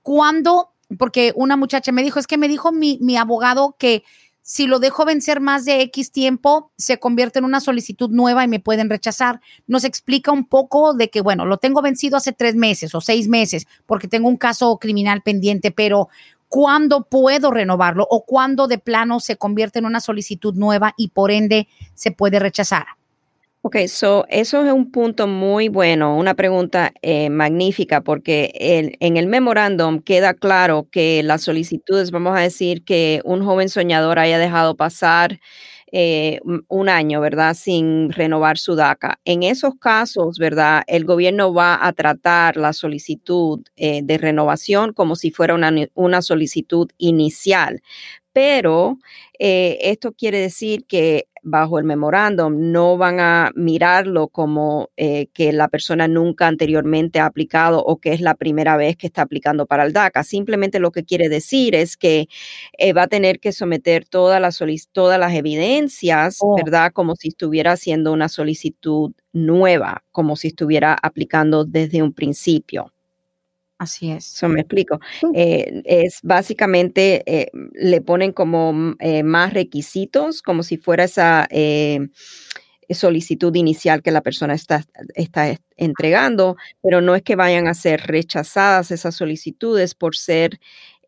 Cuando, 0.00 0.70
porque 0.96 1.34
una 1.36 1.58
muchacha 1.58 1.92
me 1.92 2.02
dijo, 2.02 2.18
es 2.18 2.26
que 2.26 2.38
me 2.38 2.48
dijo 2.48 2.72
mi, 2.72 2.98
mi 3.02 3.18
abogado 3.18 3.76
que 3.78 4.04
si 4.40 4.66
lo 4.66 4.78
dejo 4.78 5.04
vencer 5.04 5.42
más 5.42 5.66
de 5.66 5.82
X 5.82 6.10
tiempo, 6.10 6.72
se 6.78 6.98
convierte 6.98 7.40
en 7.40 7.44
una 7.44 7.60
solicitud 7.60 8.08
nueva 8.08 8.42
y 8.42 8.48
me 8.48 8.60
pueden 8.60 8.88
rechazar. 8.88 9.42
Nos 9.66 9.84
explica 9.84 10.32
un 10.32 10.46
poco 10.46 10.94
de 10.94 11.10
que, 11.10 11.20
bueno, 11.20 11.44
lo 11.44 11.58
tengo 11.58 11.82
vencido 11.82 12.16
hace 12.16 12.32
tres 12.32 12.54
meses 12.54 12.94
o 12.94 13.02
seis 13.02 13.28
meses 13.28 13.66
porque 13.84 14.08
tengo 14.08 14.26
un 14.30 14.38
caso 14.38 14.78
criminal 14.78 15.20
pendiente, 15.20 15.72
pero 15.72 16.08
¿cuándo 16.48 17.04
puedo 17.04 17.50
renovarlo 17.50 18.06
o 18.10 18.24
cuándo 18.24 18.66
de 18.66 18.78
plano 18.78 19.20
se 19.20 19.36
convierte 19.36 19.78
en 19.78 19.86
una 19.86 20.00
solicitud 20.00 20.54
nueva 20.54 20.94
y 20.96 21.08
por 21.08 21.30
ende 21.30 21.68
se 21.94 22.10
puede 22.10 22.38
rechazar? 22.38 22.86
Ok, 23.62 23.76
so 23.88 24.24
eso 24.28 24.64
es 24.64 24.72
un 24.72 24.92
punto 24.92 25.26
muy 25.26 25.68
bueno, 25.68 26.16
una 26.16 26.34
pregunta 26.34 26.92
eh, 27.02 27.28
magnífica, 27.28 28.02
porque 28.02 28.52
en 29.00 29.16
el 29.16 29.26
memorándum 29.26 30.00
queda 30.00 30.32
claro 30.32 30.88
que 30.92 31.22
las 31.24 31.42
solicitudes, 31.42 32.12
vamos 32.12 32.38
a 32.38 32.40
decir 32.40 32.84
que 32.84 33.20
un 33.24 33.44
joven 33.44 33.68
soñador 33.68 34.20
haya 34.20 34.38
dejado 34.38 34.76
pasar 34.76 35.40
eh, 35.92 36.40
un 36.68 36.88
año, 36.88 37.20
¿verdad? 37.20 37.54
Sin 37.54 38.10
renovar 38.12 38.58
su 38.58 38.74
DACA. 38.74 39.20
En 39.24 39.42
esos 39.42 39.74
casos, 39.76 40.38
¿verdad? 40.38 40.82
El 40.86 41.04
gobierno 41.04 41.52
va 41.54 41.86
a 41.86 41.92
tratar 41.92 42.56
la 42.56 42.72
solicitud 42.72 43.60
eh, 43.76 44.00
de 44.02 44.18
renovación 44.18 44.92
como 44.92 45.16
si 45.16 45.30
fuera 45.30 45.54
una, 45.54 45.72
una 45.94 46.22
solicitud 46.22 46.90
inicial. 46.98 47.80
Pero 48.32 48.98
esto 49.40 50.12
quiere 50.12 50.38
decir 50.38 50.84
que 50.86 51.26
bajo 51.50 51.78
el 51.78 51.84
memorándum 51.84 52.72
no 52.72 52.96
van 52.96 53.20
a 53.20 53.50
mirarlo 53.54 54.28
como 54.28 54.90
eh, 54.96 55.28
que 55.32 55.52
la 55.52 55.68
persona 55.68 56.08
nunca 56.08 56.46
anteriormente 56.46 57.20
ha 57.20 57.26
aplicado 57.26 57.82
o 57.84 57.98
que 57.98 58.12
es 58.12 58.20
la 58.20 58.34
primera 58.34 58.76
vez 58.76 58.96
que 58.96 59.06
está 59.06 59.22
aplicando 59.22 59.66
para 59.66 59.84
el 59.84 59.92
DACA. 59.92 60.24
Simplemente 60.24 60.78
lo 60.78 60.92
que 60.92 61.04
quiere 61.04 61.28
decir 61.28 61.74
es 61.74 61.96
que 61.96 62.28
eh, 62.78 62.92
va 62.92 63.02
a 63.02 63.08
tener 63.08 63.40
que 63.40 63.52
someter 63.52 64.06
todas 64.06 64.40
las, 64.40 64.58
todas 64.92 65.18
las 65.18 65.34
evidencias, 65.34 66.38
oh. 66.40 66.56
¿verdad? 66.56 66.92
Como 66.92 67.16
si 67.16 67.28
estuviera 67.28 67.72
haciendo 67.72 68.12
una 68.12 68.28
solicitud 68.28 69.12
nueva, 69.32 70.04
como 70.12 70.36
si 70.36 70.48
estuviera 70.48 70.96
aplicando 71.00 71.64
desde 71.64 72.02
un 72.02 72.12
principio. 72.12 72.92
Así 73.78 74.10
es. 74.10 74.34
Eso 74.34 74.48
me 74.48 74.60
explico. 74.60 74.98
Eh, 75.34 75.82
es 75.84 76.18
básicamente, 76.22 77.22
eh, 77.26 77.50
le 77.74 78.00
ponen 78.00 78.32
como 78.32 78.72
mm, 78.72 78.96
eh, 78.98 79.22
más 79.22 79.52
requisitos, 79.54 80.42
como 80.42 80.64
si 80.64 80.76
fuera 80.78 81.04
esa 81.04 81.46
solicitud 82.90 83.54
inicial 83.54 84.02
que 84.02 84.10
la 84.10 84.22
persona 84.22 84.54
está, 84.54 84.82
está 85.14 85.54
entregando, 85.76 86.56
pero 86.82 87.00
no 87.02 87.14
es 87.14 87.22
que 87.22 87.36
vayan 87.36 87.68
a 87.68 87.74
ser 87.74 88.00
rechazadas 88.06 88.90
esas 88.90 89.14
solicitudes 89.14 89.94
por 89.94 90.16
ser 90.16 90.58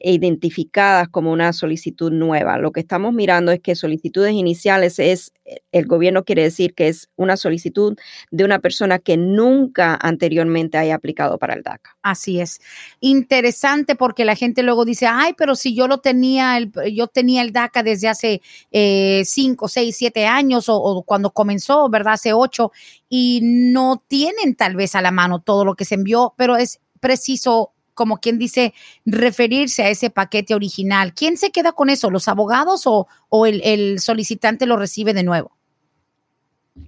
identificadas 0.00 1.08
como 1.08 1.30
una 1.30 1.52
solicitud 1.52 2.10
nueva. 2.10 2.58
Lo 2.58 2.72
que 2.72 2.80
estamos 2.80 3.12
mirando 3.12 3.52
es 3.52 3.60
que 3.60 3.74
solicitudes 3.74 4.32
iniciales 4.32 4.98
es, 4.98 5.32
eh, 5.44 5.60
el 5.72 5.86
gobierno 5.86 6.24
quiere 6.24 6.42
decir 6.42 6.74
que 6.74 6.88
es 6.88 7.10
una 7.16 7.36
solicitud 7.36 7.96
de 8.30 8.44
una 8.44 8.58
persona 8.60 8.98
que 8.98 9.16
nunca 9.16 9.98
anteriormente 10.00 10.78
haya 10.78 10.94
aplicado 10.94 11.38
para 11.38 11.54
el 11.54 11.62
DACA. 11.62 11.96
Así 12.02 12.40
es. 12.40 12.60
Interesante 13.00 13.94
porque 13.94 14.24
la 14.24 14.36
gente 14.36 14.62
luego 14.62 14.84
dice, 14.84 15.06
ay, 15.06 15.34
pero 15.36 15.54
si 15.54 15.74
yo 15.74 15.86
lo 15.86 15.98
tenía, 15.98 16.56
el, 16.56 16.72
yo 16.92 17.06
tenía 17.06 17.42
el 17.42 17.52
DACA 17.52 17.82
desde 17.82 18.08
hace 18.08 18.40
eh, 18.70 19.22
cinco, 19.26 19.68
seis, 19.68 19.96
siete 19.96 20.26
años 20.26 20.68
o, 20.68 20.76
o 20.76 21.02
cuando 21.02 21.30
comenzó, 21.30 21.88
¿verdad? 21.90 22.14
Hace 22.14 22.32
ocho 22.32 22.72
y 23.08 23.40
no 23.42 24.02
tienen 24.08 24.54
tal 24.54 24.76
vez 24.76 24.94
a 24.94 25.02
la 25.02 25.10
mano 25.10 25.40
todo 25.40 25.64
lo 25.64 25.74
que 25.74 25.84
se 25.84 25.96
envió, 25.96 26.34
pero 26.36 26.56
es 26.56 26.80
preciso 27.00 27.72
como 28.00 28.16
quien 28.16 28.38
dice, 28.38 28.72
referirse 29.04 29.82
a 29.82 29.90
ese 29.90 30.08
paquete 30.08 30.54
original. 30.54 31.12
¿Quién 31.12 31.36
se 31.36 31.50
queda 31.50 31.72
con 31.72 31.90
eso? 31.90 32.08
¿Los 32.08 32.28
abogados 32.28 32.84
o, 32.86 33.06
el, 33.44 34.00
solicitante 34.00 34.64
lo 34.64 34.78
recibe 34.78 35.12
de 35.12 35.22
nuevo? 35.22 35.52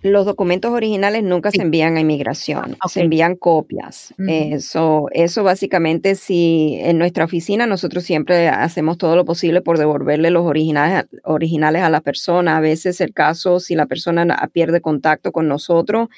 Los 0.01 0.25
documentos 0.25 0.73
originales 0.73 1.23
nunca 1.23 1.51
se 1.51 1.61
envían 1.61 1.99
a 1.99 2.01
inmigración, 2.01 2.79
se 2.89 3.03
envían 3.03 3.37
copias. 3.37 4.15
Eso, 4.27 5.09
eso 5.13 5.43
básicamente, 5.43 6.15
si 6.15 6.79
en 6.81 6.97
nuestra 6.97 7.27
oficina 7.27 7.67
nosotros 7.67 8.05
siempre 8.05 8.49
hacemos 8.49 8.97
todo 8.97 9.15
lo 9.15 9.27
posible 9.27 9.61
por 9.61 9.77
devolverle 9.77 10.31
los 10.31 10.47
originales, 10.47 11.05
originales 11.25 11.83
a 11.83 11.91
la 11.91 12.01
persona. 12.01 12.57
A 12.57 12.61
veces 12.61 13.03
el 13.03 13.13
caso, 13.13 13.61
si 13.61 13.75
la 13.75 13.85
persona 13.85 14.51
pierde 14.51 14.81
contacto 14.81 15.31
con 15.31 15.47
nosotros, 15.47 16.09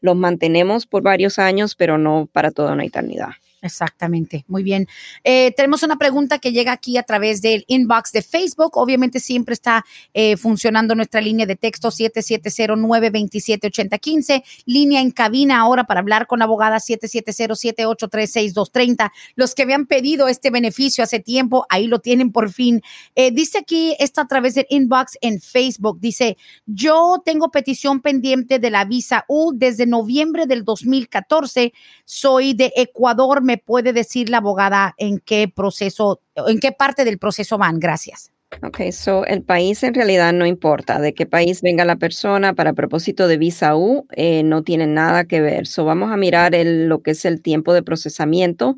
los 0.00 0.14
mantenemos 0.14 0.86
por 0.86 1.02
varios 1.02 1.40
años, 1.40 1.74
pero 1.74 1.98
no 1.98 2.28
para 2.32 2.52
toda 2.52 2.72
una 2.74 2.84
eternidad. 2.84 3.30
Exactamente, 3.64 4.44
muy 4.46 4.62
bien. 4.62 4.86
Eh, 5.24 5.52
tenemos 5.56 5.82
una 5.82 5.96
pregunta 5.96 6.38
que 6.38 6.52
llega 6.52 6.72
aquí 6.72 6.98
a 6.98 7.02
través 7.02 7.40
del 7.40 7.64
inbox 7.66 8.12
de 8.12 8.20
Facebook. 8.20 8.76
Obviamente 8.76 9.20
siempre 9.20 9.54
está 9.54 9.86
eh, 10.12 10.36
funcionando 10.36 10.94
nuestra 10.94 11.22
línea 11.22 11.46
de 11.46 11.56
texto 11.56 11.88
770-927-8015, 11.88 14.44
línea 14.66 15.00
en 15.00 15.12
cabina 15.12 15.60
ahora 15.60 15.84
para 15.84 16.00
hablar 16.00 16.26
con 16.26 16.42
abogada 16.42 16.76
770-783-6230. 16.76 19.10
Los 19.34 19.54
que 19.54 19.62
habían 19.62 19.86
pedido 19.86 20.28
este 20.28 20.50
beneficio 20.50 21.02
hace 21.02 21.20
tiempo, 21.20 21.64
ahí 21.70 21.86
lo 21.86 22.00
tienen 22.00 22.32
por 22.32 22.52
fin. 22.52 22.82
Eh, 23.14 23.30
dice 23.30 23.56
aquí, 23.56 23.96
está 23.98 24.20
a 24.20 24.28
través 24.28 24.56
del 24.56 24.66
inbox 24.68 25.16
en 25.22 25.40
Facebook, 25.40 26.00
dice, 26.00 26.36
yo 26.66 27.22
tengo 27.24 27.50
petición 27.50 28.02
pendiente 28.02 28.58
de 28.58 28.70
la 28.70 28.84
visa 28.84 29.24
U 29.26 29.54
desde 29.56 29.86
noviembre 29.86 30.44
del 30.44 30.66
2014, 30.66 31.72
soy 32.04 32.52
de 32.52 32.70
Ecuador, 32.76 33.42
me 33.42 33.53
puede 33.58 33.92
decir 33.92 34.30
la 34.30 34.38
abogada 34.38 34.94
en 34.98 35.18
qué 35.18 35.48
proceso, 35.48 36.20
en 36.46 36.60
qué 36.60 36.72
parte 36.72 37.04
del 37.04 37.18
proceso 37.18 37.58
van? 37.58 37.78
Gracias. 37.78 38.30
Ok, 38.62 38.92
so 38.92 39.26
el 39.26 39.42
país 39.42 39.82
en 39.82 39.94
realidad 39.94 40.32
no 40.32 40.46
importa 40.46 41.00
de 41.00 41.12
qué 41.12 41.26
país 41.26 41.60
venga 41.60 41.84
la 41.84 41.96
persona 41.96 42.54
para 42.54 42.72
propósito 42.72 43.26
de 43.26 43.36
visa 43.36 43.76
U, 43.76 44.06
eh, 44.12 44.42
no 44.44 44.62
tiene 44.62 44.86
nada 44.86 45.24
que 45.24 45.40
ver. 45.40 45.66
So 45.66 45.84
vamos 45.84 46.12
a 46.12 46.16
mirar 46.16 46.54
el, 46.54 46.86
lo 46.86 47.02
que 47.02 47.12
es 47.12 47.24
el 47.24 47.42
tiempo 47.42 47.74
de 47.74 47.82
procesamiento 47.82 48.76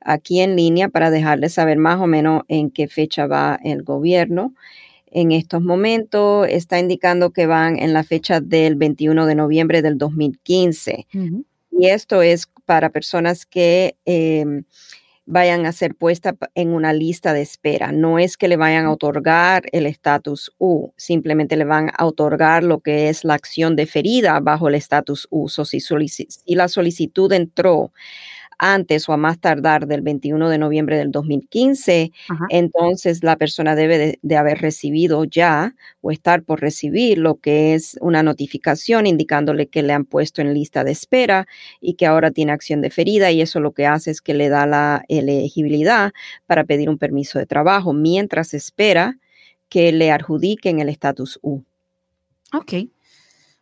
aquí 0.00 0.40
en 0.40 0.56
línea 0.56 0.88
para 0.88 1.10
dejarles 1.10 1.54
saber 1.54 1.78
más 1.78 2.00
o 2.00 2.06
menos 2.06 2.42
en 2.48 2.70
qué 2.70 2.88
fecha 2.88 3.26
va 3.26 3.58
el 3.62 3.82
gobierno. 3.84 4.54
En 5.06 5.30
estos 5.30 5.62
momentos 5.62 6.48
está 6.48 6.78
indicando 6.78 7.30
que 7.30 7.46
van 7.46 7.78
en 7.78 7.92
la 7.92 8.02
fecha 8.02 8.40
del 8.40 8.76
21 8.76 9.26
de 9.26 9.34
noviembre 9.34 9.82
del 9.82 9.98
2015. 9.98 11.06
Y 11.70 11.86
esto 11.86 12.22
es 12.22 12.46
para 12.72 12.88
personas 12.88 13.44
que 13.44 13.98
em, 14.06 14.64
vayan 15.26 15.66
a 15.66 15.72
ser 15.72 15.94
puestas 15.94 16.36
en 16.54 16.70
una 16.70 16.94
lista 16.94 17.34
de 17.34 17.42
espera. 17.42 17.92
No 17.92 18.18
es 18.18 18.38
que 18.38 18.48
le 18.48 18.56
vayan 18.56 18.86
a 18.86 18.92
otorgar 18.92 19.64
el 19.72 19.84
estatus 19.84 20.50
U, 20.56 20.94
simplemente 20.96 21.58
le 21.58 21.66
van 21.66 21.90
a 21.94 22.06
otorgar 22.06 22.64
lo 22.64 22.80
que 22.80 23.10
es 23.10 23.24
la 23.24 23.34
acción 23.34 23.76
deferida 23.76 24.40
bajo 24.40 24.68
el 24.68 24.74
estatus 24.74 25.28
U. 25.28 25.50
si, 25.50 25.80
si 25.80 26.54
la 26.54 26.68
solicitud 26.68 27.30
entró 27.34 27.92
antes 28.62 29.08
o 29.08 29.12
a 29.12 29.16
más 29.16 29.40
tardar 29.40 29.88
del 29.88 30.02
21 30.02 30.48
de 30.48 30.56
noviembre 30.56 30.96
del 30.96 31.10
2015, 31.10 32.12
entonces 32.48 33.24
la 33.24 33.36
persona 33.36 33.74
debe 33.74 34.20
de, 34.22 34.36
haber 34.36 34.58
recibido 34.58 35.24
ya 35.24 35.74
o 36.00 36.12
estar 36.12 36.44
por 36.44 36.60
recibir 36.60 37.18
lo 37.18 37.40
que 37.40 37.74
es 37.74 37.98
una 38.00 38.22
notificación 38.22 39.08
indicándole 39.08 39.66
que 39.66 39.82
le 39.82 39.92
han 39.92 40.04
puesto 40.04 40.42
en 40.42 40.54
lista 40.54 40.84
de 40.84 40.92
espera 40.92 41.48
y 41.80 41.94
que 41.94 42.06
ahora 42.06 42.30
tiene 42.30 42.52
acción 42.52 42.80
deferida 42.80 43.32
y 43.32 43.40
eso 43.40 43.58
lo 43.58 43.72
que 43.72 43.86
hace 43.86 44.12
es 44.12 44.22
que 44.22 44.32
le 44.32 44.48
da 44.48 44.64
la 44.66 45.04
elegibilidad 45.08 46.12
para 46.46 46.62
pedir 46.62 46.88
un 46.88 46.98
permiso 46.98 47.40
de 47.40 47.46
trabajo 47.46 47.92
mientras 47.92 48.54
espera 48.54 49.18
que 49.68 49.90
le 49.90 50.12
adjudiquen 50.12 50.78
el 50.78 50.88
estatus 50.88 51.40
U. 51.42 51.62
Ok. 52.52 52.91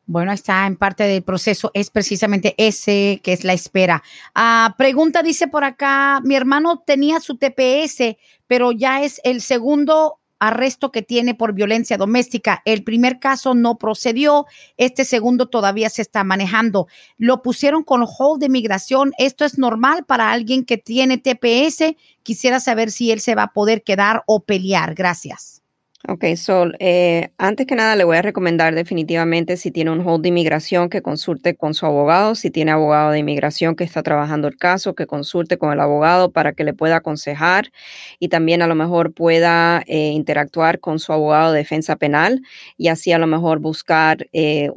Bueno, 0.06 0.32
está 0.32 0.66
en 0.66 0.76
parte 0.76 1.04
del 1.04 1.22
proceso, 1.22 1.70
es 1.72 1.90
precisamente 1.90 2.54
ese 2.58 3.20
que 3.22 3.32
es 3.32 3.44
la 3.44 3.52
espera. 3.52 4.02
Ah, 4.34 4.74
pregunta 4.76 5.22
dice 5.22 5.46
por 5.46 5.62
acá, 5.62 6.20
mi 6.24 6.34
hermano 6.34 6.82
tenía 6.84 7.20
su 7.20 7.36
TPS, 7.36 8.16
pero 8.48 8.72
ya 8.72 9.02
es 9.02 9.20
el 9.22 9.40
segundo 9.40 10.20
arresto 10.40 10.90
que 10.90 11.02
tiene 11.02 11.34
por 11.34 11.52
violencia 11.52 11.96
doméstica. 11.96 12.62
El 12.64 12.82
primer 12.82 13.20
caso 13.20 13.54
no 13.54 13.78
procedió, 13.78 14.46
este 14.76 15.04
segundo 15.04 15.46
todavía 15.46 15.90
se 15.90 16.02
está 16.02 16.24
manejando. 16.24 16.88
Lo 17.16 17.42
pusieron 17.42 17.84
con 17.84 18.02
hold 18.02 18.40
de 18.40 18.48
migración. 18.48 19.12
¿Esto 19.18 19.44
es 19.44 19.58
normal 19.58 20.04
para 20.06 20.32
alguien 20.32 20.64
que 20.64 20.78
tiene 20.78 21.18
TPS? 21.18 21.94
Quisiera 22.24 22.58
saber 22.58 22.90
si 22.90 23.12
él 23.12 23.20
se 23.20 23.34
va 23.34 23.44
a 23.44 23.52
poder 23.52 23.84
quedar 23.84 24.24
o 24.26 24.40
pelear. 24.40 24.94
Gracias. 24.94 25.59
Ok, 26.08 26.24
so, 26.36 26.64
eh, 26.78 27.28
antes 27.36 27.66
que 27.66 27.74
nada 27.74 27.94
le 27.94 28.04
voy 28.04 28.16
a 28.16 28.22
recomendar 28.22 28.74
definitivamente 28.74 29.58
si 29.58 29.70
tiene 29.70 29.90
un 29.90 30.00
hold 30.00 30.22
de 30.22 30.30
inmigración 30.30 30.88
que 30.88 31.02
consulte 31.02 31.54
con 31.56 31.74
su 31.74 31.84
abogado, 31.84 32.34
si 32.34 32.50
tiene 32.50 32.70
abogado 32.70 33.10
de 33.10 33.18
inmigración 33.18 33.76
que 33.76 33.84
está 33.84 34.02
trabajando 34.02 34.48
el 34.48 34.56
caso, 34.56 34.94
que 34.94 35.06
consulte 35.06 35.58
con 35.58 35.72
el 35.72 35.78
abogado 35.80 36.32
para 36.32 36.54
que 36.54 36.64
le 36.64 36.72
pueda 36.72 36.96
aconsejar 36.96 37.70
y 38.18 38.28
también 38.28 38.62
a 38.62 38.66
lo 38.66 38.74
mejor 38.74 39.12
pueda 39.12 39.82
eh, 39.86 40.12
interactuar 40.12 40.80
con 40.80 40.98
su 41.00 41.12
abogado 41.12 41.52
de 41.52 41.58
defensa 41.58 41.96
penal 41.96 42.40
y 42.78 42.88
así 42.88 43.12
a 43.12 43.18
lo 43.18 43.26
mejor 43.26 43.58
buscar 43.58 44.26
eh, 44.32 44.70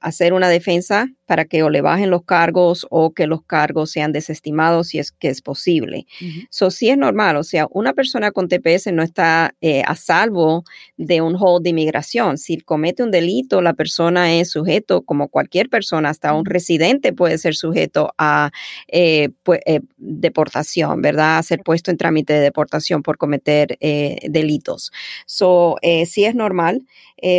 hacer 0.00 0.32
una 0.32 0.48
defensa 0.48 1.08
para 1.26 1.44
que 1.44 1.64
o 1.64 1.70
le 1.70 1.80
bajen 1.80 2.08
los 2.10 2.22
cargos 2.24 2.86
o 2.88 3.10
que 3.12 3.26
los 3.26 3.42
cargos 3.42 3.90
sean 3.90 4.12
desestimados 4.12 4.88
si 4.88 5.00
es 5.00 5.10
que 5.10 5.28
es 5.28 5.42
posible. 5.42 6.06
Eso 6.50 6.70
sí 6.70 6.88
es 6.88 6.96
normal, 6.96 7.36
o 7.36 7.42
sea, 7.44 7.66
una 7.70 7.92
persona 7.94 8.30
con 8.30 8.48
TPS 8.48 8.92
no 8.92 9.02
está 9.02 9.54
a 9.86 9.94
salvo 9.96 10.64
de 10.96 11.20
un 11.20 11.36
hold 11.38 11.62
de 11.64 11.70
inmigración. 11.70 12.38
Si 12.38 12.58
comete 12.58 13.02
un 13.02 13.10
delito, 13.10 13.60
la 13.62 13.74
persona 13.74 14.34
es 14.34 14.50
sujeto, 14.50 15.02
como 15.02 15.28
cualquier 15.28 15.68
persona, 15.68 16.10
hasta 16.10 16.34
un 16.34 16.44
residente 16.44 17.12
puede 17.12 17.38
ser 17.38 17.54
sujeto 17.54 18.12
a 18.18 18.50
eh, 18.88 19.30
eh, 19.66 19.80
deportación, 19.96 21.02
¿verdad? 21.02 21.38
A 21.38 21.42
ser 21.42 21.60
puesto 21.60 21.90
en 21.90 21.96
trámite 21.96 22.32
de 22.32 22.40
deportación 22.40 23.02
por 23.02 23.18
cometer 23.18 23.76
eh, 23.80 24.18
delitos. 24.28 24.92
So, 25.26 25.76
si 26.06 26.24
es 26.24 26.34
normal, 26.34 26.82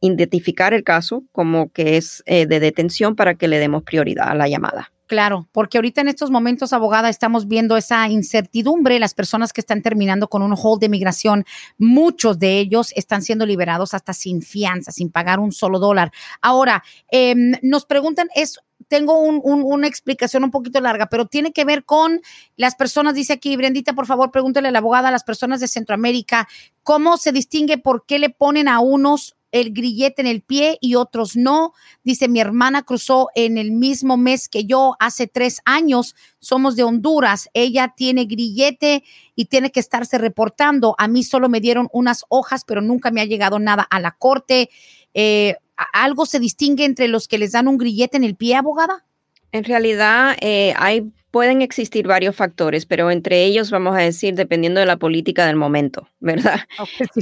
identificar 0.00 0.74
el 0.74 0.84
caso 0.84 1.24
como 1.32 1.70
que 1.70 1.96
es 1.96 2.22
eh, 2.26 2.46
de 2.46 2.60
detención 2.60 3.16
para 3.16 3.36
que 3.36 3.48
le 3.48 3.58
demos 3.58 3.84
prioridad 3.84 4.28
a 4.28 4.34
la 4.34 4.48
llamada. 4.48 4.92
Claro, 5.12 5.46
porque 5.52 5.76
ahorita 5.76 6.00
en 6.00 6.08
estos 6.08 6.30
momentos, 6.30 6.72
abogada, 6.72 7.10
estamos 7.10 7.46
viendo 7.46 7.76
esa 7.76 8.08
incertidumbre. 8.08 8.98
Las 8.98 9.12
personas 9.12 9.52
que 9.52 9.60
están 9.60 9.82
terminando 9.82 10.26
con 10.28 10.40
un 10.40 10.54
hold 10.56 10.80
de 10.80 10.88
migración, 10.88 11.44
muchos 11.76 12.38
de 12.38 12.58
ellos 12.58 12.94
están 12.96 13.20
siendo 13.20 13.44
liberados 13.44 13.92
hasta 13.92 14.14
sin 14.14 14.40
fianza, 14.40 14.90
sin 14.90 15.10
pagar 15.10 15.38
un 15.38 15.52
solo 15.52 15.78
dólar. 15.78 16.12
Ahora, 16.40 16.82
em, 17.10 17.52
nos 17.60 17.84
preguntan, 17.84 18.30
es 18.34 18.58
tengo 18.88 19.18
una 19.18 19.86
explicación 19.86 20.44
un 20.44 20.50
poquito 20.50 20.80
larga, 20.80 21.08
pero 21.10 21.26
tiene 21.26 21.52
que 21.52 21.66
ver 21.66 21.84
con 21.84 22.22
las 22.56 22.74
personas, 22.74 23.12
dice 23.14 23.34
aquí, 23.34 23.54
Brendita, 23.54 23.92
por 23.92 24.06
favor, 24.06 24.30
pregúntele 24.30 24.68
a 24.68 24.70
la 24.70 24.78
abogada 24.78 25.08
a 25.08 25.12
las 25.12 25.24
personas 25.24 25.60
de 25.60 25.68
Centroamérica, 25.68 26.48
¿cómo 26.82 27.18
se 27.18 27.32
distingue 27.32 27.76
por 27.76 28.06
qué 28.06 28.18
le 28.18 28.30
ponen 28.30 28.66
a 28.66 28.80
unos 28.80 29.36
el 29.52 29.72
grillete 29.72 30.22
en 30.22 30.26
el 30.26 30.42
pie 30.42 30.78
y 30.80 30.96
otros 30.96 31.36
no. 31.36 31.72
Dice, 32.02 32.26
mi 32.26 32.40
hermana 32.40 32.82
cruzó 32.82 33.28
en 33.34 33.58
el 33.58 33.70
mismo 33.70 34.16
mes 34.16 34.48
que 34.48 34.64
yo 34.64 34.96
hace 34.98 35.28
tres 35.28 35.60
años. 35.64 36.16
Somos 36.40 36.74
de 36.74 36.82
Honduras. 36.82 37.48
Ella 37.54 37.94
tiene 37.96 38.24
grillete 38.24 39.04
y 39.36 39.44
tiene 39.44 39.70
que 39.70 39.80
estarse 39.80 40.18
reportando. 40.18 40.96
A 40.98 41.06
mí 41.06 41.22
solo 41.22 41.48
me 41.48 41.60
dieron 41.60 41.88
unas 41.92 42.24
hojas, 42.28 42.64
pero 42.66 42.80
nunca 42.80 43.10
me 43.10 43.20
ha 43.20 43.26
llegado 43.26 43.58
nada 43.58 43.86
a 43.88 44.00
la 44.00 44.10
corte. 44.12 44.70
Eh, 45.14 45.56
¿Algo 45.92 46.26
se 46.26 46.40
distingue 46.40 46.84
entre 46.84 47.08
los 47.08 47.28
que 47.28 47.38
les 47.38 47.52
dan 47.52 47.68
un 47.68 47.78
grillete 47.78 48.16
en 48.16 48.24
el 48.24 48.36
pie, 48.36 48.56
abogada? 48.56 49.04
En 49.52 49.64
realidad, 49.64 50.36
eh, 50.40 50.72
hay 50.78 51.12
Pueden 51.32 51.62
existir 51.62 52.06
varios 52.06 52.36
factores, 52.36 52.84
pero 52.86 53.10
entre 53.10 53.42
ellos 53.42 53.70
vamos 53.70 53.96
a 53.96 54.00
decir, 54.00 54.34
dependiendo 54.34 54.80
de 54.80 54.86
la 54.86 54.98
política 54.98 55.46
del 55.46 55.56
momento, 55.56 56.08
¿verdad? 56.20 56.60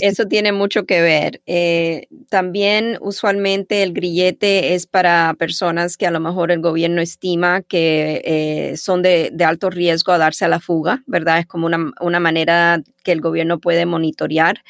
Eso 0.00 0.26
tiene 0.26 0.52
mucho 0.52 0.84
que 0.84 1.00
ver. 1.00 1.40
Eh, 1.46 2.08
también 2.28 2.98
usualmente 3.00 3.82
el 3.82 3.92
grillete 3.92 4.74
es 4.74 4.86
para 4.86 5.34
personas 5.38 5.96
que 5.96 6.06
a 6.06 6.10
lo 6.10 6.20
mejor 6.20 6.50
el 6.50 6.60
gobierno 6.60 7.00
estima 7.00 7.62
que 7.62 8.20
eh, 8.24 8.76
son 8.76 9.00
de, 9.00 9.32
alto 9.46 9.70
riesgo 9.70 10.12
a 10.12 10.18
darse 10.18 10.44
a 10.44 10.48
la 10.48 10.60
fuga, 10.60 11.02
¿verdad? 11.06 11.38
Es 11.38 11.46
como 11.46 11.66
una, 11.66 11.92
una 12.00 12.20
manera 12.20 12.82
que 13.04 13.12
el 13.12 13.20
gobierno 13.20 13.60
puede 13.60 13.86
monitorear 13.86 14.62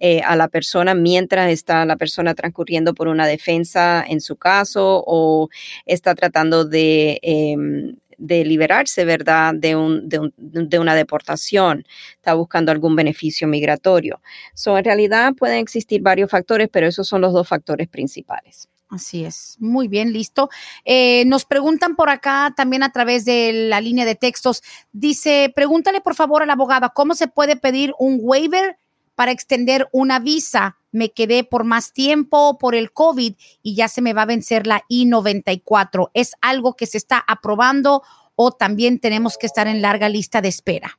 eh, 0.00 0.20
a 0.22 0.36
la 0.36 0.48
persona 0.48 0.94
mientras 0.94 1.50
está 1.50 1.86
la 1.86 1.96
persona 1.96 2.34
transcurriendo 2.34 2.92
por 2.94 3.08
una 3.08 3.26
defensa 3.26 4.04
en 4.06 4.20
su 4.20 4.36
caso 4.36 5.02
o 5.06 5.48
está 5.86 6.14
tratando 6.14 6.66
de 6.66 7.18
em, 7.22 7.96
de 8.18 8.44
liberarse, 8.44 9.04
¿verdad?, 9.04 9.54
de, 9.54 9.76
un, 9.76 10.08
de, 10.08 10.18
un, 10.18 10.34
de, 10.36 10.78
una 10.78 10.94
deportación, 10.94 11.84
está 12.14 12.34
buscando 12.34 12.72
algún 12.72 12.96
beneficio 12.96 13.48
migratorio. 13.48 14.20
So, 14.54 14.76
en 14.78 14.84
realidad 14.84 15.34
pueden 15.34 15.58
existir 15.58 16.02
varios 16.02 16.30
factores, 16.30 16.68
pero 16.70 16.86
esos 16.86 17.06
son 17.06 17.20
los 17.20 17.32
dos 17.32 17.48
factores 17.48 17.88
principales. 17.88 18.68
Así 18.88 19.24
es, 19.24 19.56
muy 19.58 19.88
bien, 19.88 20.12
listo. 20.12 20.48
Eh, 20.84 21.24
nos 21.26 21.44
preguntan 21.44 21.96
por 21.96 22.08
acá 22.08 22.54
también 22.56 22.84
a 22.84 22.92
través 22.92 23.24
de 23.24 23.52
la 23.52 23.80
línea 23.80 24.04
de 24.04 24.14
textos. 24.14 24.62
Dice, 24.92 25.52
pregúntale 25.54 26.00
por 26.00 26.14
favor 26.14 26.42
a 26.42 26.46
la 26.46 26.52
abogada, 26.52 26.90
¿cómo 26.90 27.14
se 27.14 27.26
puede 27.26 27.56
pedir 27.56 27.92
un 27.98 28.18
waiver 28.20 28.78
para 29.16 29.32
extender 29.32 29.88
una 29.90 30.20
visa? 30.20 30.76
me 30.96 31.12
quedé 31.12 31.44
por 31.44 31.64
más 31.64 31.92
tiempo 31.92 32.56
por 32.58 32.74
el 32.74 32.90
COVID 32.90 33.34
y 33.62 33.74
ya 33.74 33.86
se 33.88 34.00
me 34.00 34.14
va 34.14 34.22
a 34.22 34.26
vencer 34.26 34.66
la 34.66 34.82
I-94. 34.88 36.10
¿Es 36.14 36.32
algo 36.40 36.74
que 36.74 36.86
se 36.86 36.96
está 36.96 37.22
aprobando 37.28 38.02
o 38.34 38.50
también 38.52 38.98
tenemos 38.98 39.36
que 39.36 39.46
estar 39.46 39.68
en 39.68 39.82
larga 39.82 40.08
lista 40.08 40.40
de 40.40 40.48
espera? 40.48 40.98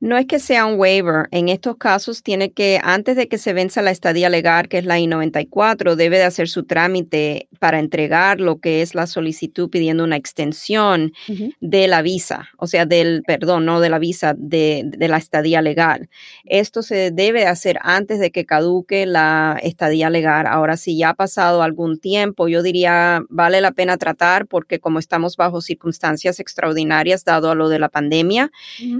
No 0.00 0.16
es 0.16 0.26
que 0.26 0.38
sea 0.38 0.64
un 0.64 0.78
waiver. 0.78 1.26
En 1.32 1.48
estos 1.48 1.76
casos 1.76 2.22
tiene 2.22 2.52
que, 2.52 2.80
antes 2.82 3.16
de 3.16 3.26
que 3.26 3.36
se 3.36 3.52
venza 3.52 3.82
la 3.82 3.90
estadía 3.90 4.28
legal, 4.28 4.68
que 4.68 4.78
es 4.78 4.84
la 4.84 5.00
I-94, 5.00 5.96
debe 5.96 6.18
de 6.18 6.24
hacer 6.24 6.48
su 6.48 6.64
trámite 6.64 7.48
para 7.58 7.80
entregar 7.80 8.40
lo 8.40 8.60
que 8.60 8.82
es 8.82 8.94
la 8.94 9.08
solicitud 9.08 9.68
pidiendo 9.70 10.04
una 10.04 10.16
extensión 10.16 11.12
de 11.60 11.88
la 11.88 12.02
visa, 12.02 12.48
o 12.58 12.68
sea, 12.68 12.86
del, 12.86 13.22
perdón, 13.26 13.64
no 13.64 13.80
de 13.80 13.90
la 13.90 13.98
visa, 13.98 14.34
de, 14.38 14.84
de, 14.86 15.08
la 15.08 15.16
estadía 15.16 15.62
legal. 15.62 16.08
Esto 16.44 16.82
se 16.82 17.10
debe 17.10 17.46
hacer 17.46 17.78
antes 17.82 18.20
de 18.20 18.30
que 18.30 18.46
caduque 18.46 19.04
la 19.04 19.58
estadía 19.62 20.10
legal. 20.10 20.46
Ahora, 20.46 20.76
si 20.76 20.96
ya 20.96 21.10
ha 21.10 21.14
pasado 21.14 21.62
algún 21.62 21.98
tiempo, 21.98 22.46
yo 22.46 22.62
diría, 22.62 23.22
vale 23.28 23.60
la 23.60 23.72
pena 23.72 23.96
tratar 23.96 24.46
porque 24.46 24.78
como 24.78 25.00
estamos 25.00 25.36
bajo 25.36 25.60
circunstancias 25.60 26.38
extraordinarias, 26.38 27.24
dado 27.24 27.50
a 27.50 27.56
lo 27.56 27.68
de 27.68 27.80
la 27.80 27.88
pandemia, 27.88 28.52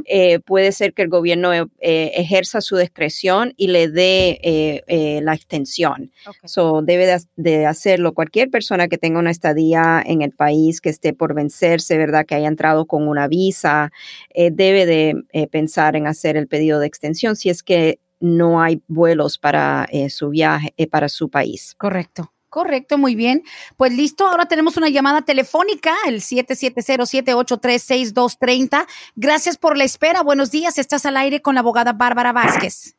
eh, 0.06 0.40
puede 0.40 0.72
ser 0.72 0.87
que 0.94 1.02
el 1.02 1.08
gobierno 1.08 1.52
eh, 1.52 1.66
ejerza 1.80 2.60
su 2.60 2.76
discreción 2.76 3.54
y 3.56 3.68
le 3.68 3.88
dé 3.88 4.38
eh, 4.42 4.84
eh, 4.86 5.20
la 5.22 5.34
extensión. 5.34 6.12
So, 6.44 6.82
debe 6.82 7.18
de, 7.36 7.66
hacerlo 7.66 8.14
cualquier 8.14 8.50
persona 8.50 8.88
que 8.88 8.98
tenga 8.98 9.18
una 9.18 9.30
estadía 9.30 10.02
en 10.04 10.22
el 10.22 10.32
país, 10.32 10.80
que 10.80 10.90
esté 10.90 11.12
por 11.12 11.34
vencerse, 11.34 11.96
¿verdad? 11.96 12.26
Que 12.26 12.34
haya 12.34 12.48
entrado 12.48 12.86
con 12.86 13.08
una 13.08 13.28
visa, 13.28 13.90
debe 14.34 14.86
de 14.86 15.48
pensar 15.50 15.96
en 15.96 16.06
hacer 16.06 16.36
el 16.36 16.48
pedido 16.48 16.80
de 16.80 16.86
extensión 16.86 17.36
si 17.36 17.50
es 17.50 17.62
que 17.62 17.98
no 18.20 18.60
hay 18.60 18.82
vuelos 18.88 19.38
para 19.38 19.88
su 20.08 20.30
viaje, 20.30 20.72
para 20.90 21.08
su 21.08 21.28
país. 21.28 21.74
Correcto. 21.78 22.32
Correcto, 22.58 22.98
muy 22.98 23.14
bien. 23.14 23.42
Pues 23.76 23.96
listo, 23.96 24.26
ahora 24.26 24.46
tenemos 24.46 24.76
una 24.76 24.88
llamada 24.88 25.22
telefónica, 25.22 25.92
el 26.08 26.16
770-783-6230. 26.16 28.84
Gracias 29.14 29.56
por 29.56 29.76
la 29.76 29.84
espera. 29.84 30.24
Buenos 30.24 30.50
días, 30.50 30.76
estás 30.76 31.06
al 31.06 31.16
aire 31.18 31.40
con 31.40 31.54
la 31.54 31.60
abogada 31.60 31.92
Bárbara 31.92 32.32
Vázquez. 32.32 32.98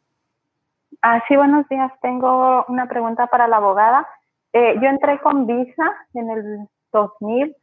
Ah, 1.01 1.21
sí, 1.27 1.35
buenos 1.35 1.67
días. 1.67 1.91
Tengo 2.01 2.63
una 2.69 2.87
pregunta 2.87 3.27
para 3.27 3.49
la 3.49 3.57
abogada. 3.57 4.07
Eh, 4.53 4.75
yo 4.81 4.87
entré 4.87 5.19
con 5.19 5.45
visa 5.45 5.93
en 6.13 6.29
el 6.29 6.69
2000 6.93 7.53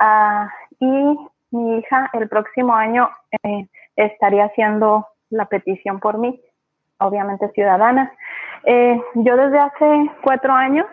ah, 0.00 0.50
y 0.80 1.16
mi 1.50 1.78
hija 1.78 2.10
el 2.12 2.28
próximo 2.28 2.74
año 2.74 3.08
eh, 3.42 3.66
estaría 3.96 4.44
haciendo 4.44 5.06
la 5.30 5.46
petición 5.46 5.98
por 5.98 6.18
mí, 6.18 6.42
obviamente 6.98 7.50
ciudadana. 7.52 8.12
Eh, 8.64 9.00
yo 9.14 9.36
desde 9.36 9.58
hace 9.58 10.10
cuatro 10.22 10.52
años 10.52 10.86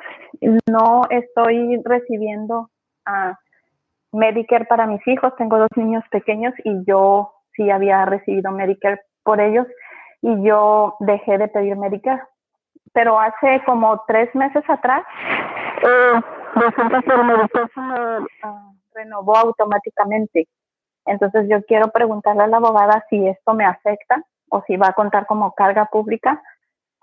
no 0.70 1.04
estoy 1.10 1.82
recibiendo 1.84 2.70
Medicare 4.12 4.66
para 4.66 4.86
mis 4.86 5.06
hijos. 5.08 5.36
Tengo 5.38 5.58
dos 5.58 5.70
niños 5.76 6.04
pequeños 6.10 6.54
y 6.64 6.84
yo 6.86 7.34
sí 7.56 7.70
había 7.70 8.06
recibido 8.06 8.52
Medicare 8.52 9.02
por 9.24 9.42
ellos 9.42 9.68
y 10.22 10.44
yo 10.44 10.96
dejé 11.00 11.38
de 11.38 11.48
pedir 11.48 11.76
Medicare. 11.76 12.22
Pero 12.94 13.20
hace 13.20 13.62
como 13.66 14.04
tres 14.08 14.34
meses 14.36 14.64
atrás, 14.70 15.04
eh, 15.82 16.22
se 17.04 17.14
renovó 18.94 19.38
automáticamente. 19.38 20.48
Entonces 21.06 21.48
yo 21.50 21.62
quiero 21.66 21.90
preguntarle 21.90 22.44
a 22.44 22.48
la 22.48 22.58
abogada 22.58 23.06
si 23.10 23.28
esto 23.28 23.54
me 23.54 23.66
afecta 23.66 24.24
o 24.50 24.64
si 24.68 24.78
va 24.78 24.90
a 24.90 24.94
contar 24.94 25.26
como 25.26 25.54
carga 25.54 25.86
pública 25.92 26.42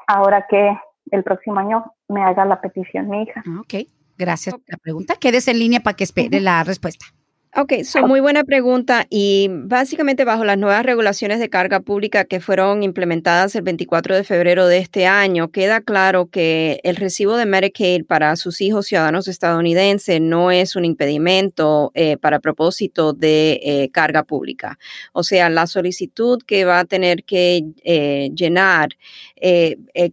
ahora 0.07 0.47
que 0.49 0.77
el 1.11 1.23
próximo 1.23 1.59
año 1.59 1.93
me 2.09 2.23
haga 2.23 2.45
la 2.45 2.61
petición 2.61 3.09
mi 3.09 3.23
hija. 3.23 3.43
Ah, 3.47 3.61
ok, 3.61 3.87
gracias 4.17 4.55
por 4.55 4.65
la 4.67 4.79
pregunta. 4.79 5.17
Quédese 5.17 5.51
en 5.51 5.59
línea 5.59 5.81
para 5.81 5.97
que 5.97 6.05
espere 6.05 6.41
la 6.41 6.63
respuesta. 6.65 7.07
Ok, 7.55 7.83
son 7.85 8.09
muy 8.09 8.21
buena 8.21 8.45
pregunta 8.45 9.07
y 9.11 9.49
básicamente 9.51 10.25
bajo 10.25 10.43
las 10.43 10.57
nuevas 10.57 10.87
regulaciones 10.87 11.39
de 11.39 11.51
carga 11.51 11.81
pública 11.81 12.25
que 12.25 12.41
fueron 12.41 12.83
implementadas 12.83 13.55
el 13.55 13.61
24 13.61 14.17
de 14.17 14.25
febrero 14.25 14.67
de 14.69 14.79
este 14.79 15.05
año, 15.05 15.51
queda 15.51 15.83
claro 15.83 16.31
que 16.31 16.81
el 16.83 16.97
recibo 16.97 17.37
de 17.37 17.45
Medicaid 17.45 18.07
para 18.07 18.37
sus 18.37 18.63
hijos 18.63 18.87
ciudadanos 18.87 19.29
estadounidenses 19.29 20.19
no 20.19 20.51
es 20.51 20.77
un 20.77 20.87
impedimento 20.87 21.91
eh, 21.93 22.17
para 22.17 22.41
propósito 22.41 23.13
de 23.13 23.61
eh, 23.63 23.91
carga 23.93 24.23
pública. 24.23 24.79
O 25.13 25.23
sea, 25.23 25.51
la 25.51 25.67
solicitud 25.67 26.43
que 26.47 26.65
va 26.65 26.79
a 26.79 26.85
tener 26.87 27.23
que 27.23 27.67
eh, 27.85 28.31
llenar, 28.35 28.97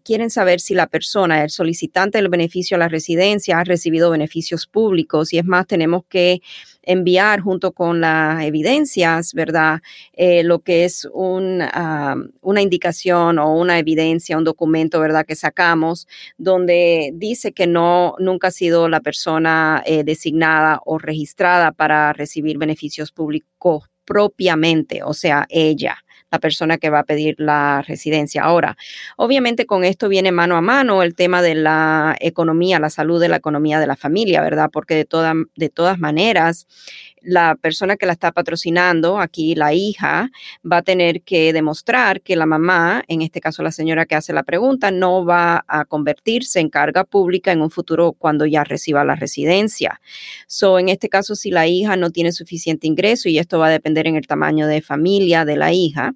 quieren 0.03 0.31
saber 0.31 0.59
si 0.59 0.73
la 0.73 0.87
persona, 0.87 1.43
el 1.43 1.51
solicitante 1.51 2.17
del 2.17 2.29
beneficio 2.29 2.75
a 2.75 2.79
la 2.79 2.89
residencia, 2.89 3.59
ha 3.59 3.63
recibido 3.63 4.09
beneficios 4.09 4.65
públicos 4.65 5.31
y 5.31 5.37
es 5.37 5.45
más, 5.45 5.67
tenemos 5.67 6.03
que 6.09 6.41
enviar 6.89 7.39
junto 7.41 7.71
con 7.71 8.01
las 8.01 8.43
evidencias, 8.43 9.33
¿verdad? 9.35 9.81
Eh, 10.13 10.43
lo 10.43 10.59
que 10.59 10.85
es 10.85 11.07
ah, 11.13 12.15
una 12.41 12.61
indicación 12.61 13.37
o 13.37 13.53
una 13.53 13.77
evidencia, 13.77 14.37
un 14.37 14.43
documento, 14.43 14.99
¿verdad? 14.99 15.25
Que 15.25 15.35
sacamos 15.35 16.07
donde 16.37 17.11
dice 17.13 17.51
que 17.51 17.67
no, 17.67 18.15
nunca 18.17 18.47
ha 18.47 18.51
sido 18.51 18.89
la 18.89 19.01
persona 19.01 19.83
eh, 19.85 20.03
designada 20.03 20.81
o 20.83 20.97
registrada 20.97 21.71
para 21.71 22.11
recibir 22.13 22.57
beneficios 22.57 23.11
públicos 23.11 23.83
propiamente, 24.03 25.03
o 25.03 25.13
sea, 25.13 25.45
ella 25.49 26.03
la 26.31 26.39
persona 26.39 26.77
que 26.77 26.89
va 26.89 26.99
a 26.99 27.03
pedir 27.03 27.35
la 27.39 27.81
residencia. 27.81 28.43
Ahora, 28.43 28.77
obviamente 29.17 29.65
con 29.65 29.83
esto 29.83 30.09
viene 30.09 30.31
mano 30.31 30.55
a 30.55 30.61
mano 30.61 31.03
el 31.03 31.15
tema 31.15 31.41
de 31.41 31.55
la 31.55 32.15
economía, 32.19 32.79
la 32.79 32.89
salud 32.89 33.19
de 33.19 33.29
la 33.29 33.37
economía 33.37 33.79
de 33.79 33.87
la 33.87 33.95
familia, 33.95 34.41
¿verdad? 34.41 34.69
Porque 34.71 34.95
de, 34.95 35.05
toda, 35.05 35.33
de 35.55 35.69
todas 35.69 35.99
maneras, 35.99 36.67
la 37.21 37.55
persona 37.55 37.95
que 37.95 38.05
la 38.05 38.13
está 38.13 38.31
patrocinando, 38.31 39.19
aquí 39.19 39.55
la 39.55 39.73
hija, 39.73 40.29
va 40.69 40.77
a 40.77 40.81
tener 40.81 41.21
que 41.21 41.53
demostrar 41.53 42.21
que 42.21 42.35
la 42.35 42.45
mamá, 42.45 43.03
en 43.07 43.21
este 43.21 43.41
caso 43.41 43.63
la 43.63 43.71
señora 43.71 44.05
que 44.05 44.15
hace 44.15 44.33
la 44.33 44.43
pregunta, 44.43 44.91
no 44.91 45.25
va 45.25 45.63
a 45.67 45.85
convertirse 45.85 46.59
en 46.59 46.69
carga 46.69 47.03
pública 47.03 47.51
en 47.51 47.61
un 47.61 47.71
futuro 47.71 48.13
cuando 48.13 48.45
ya 48.45 48.63
reciba 48.63 49.03
la 49.03 49.15
residencia. 49.15 50.01
So, 50.47 50.79
en 50.79 50.89
este 50.89 51.09
caso, 51.09 51.35
si 51.35 51.51
la 51.51 51.67
hija 51.67 51.95
no 51.95 52.11
tiene 52.11 52.31
suficiente 52.31 52.87
ingreso, 52.87 53.29
y 53.29 53.37
esto 53.39 53.59
va 53.59 53.67
a 53.67 53.71
depender 53.71 54.07
en 54.07 54.15
el 54.15 54.27
tamaño 54.27 54.67
de 54.67 54.81
familia 54.81 55.45
de 55.45 55.57
la 55.57 55.73
hija, 55.73 56.13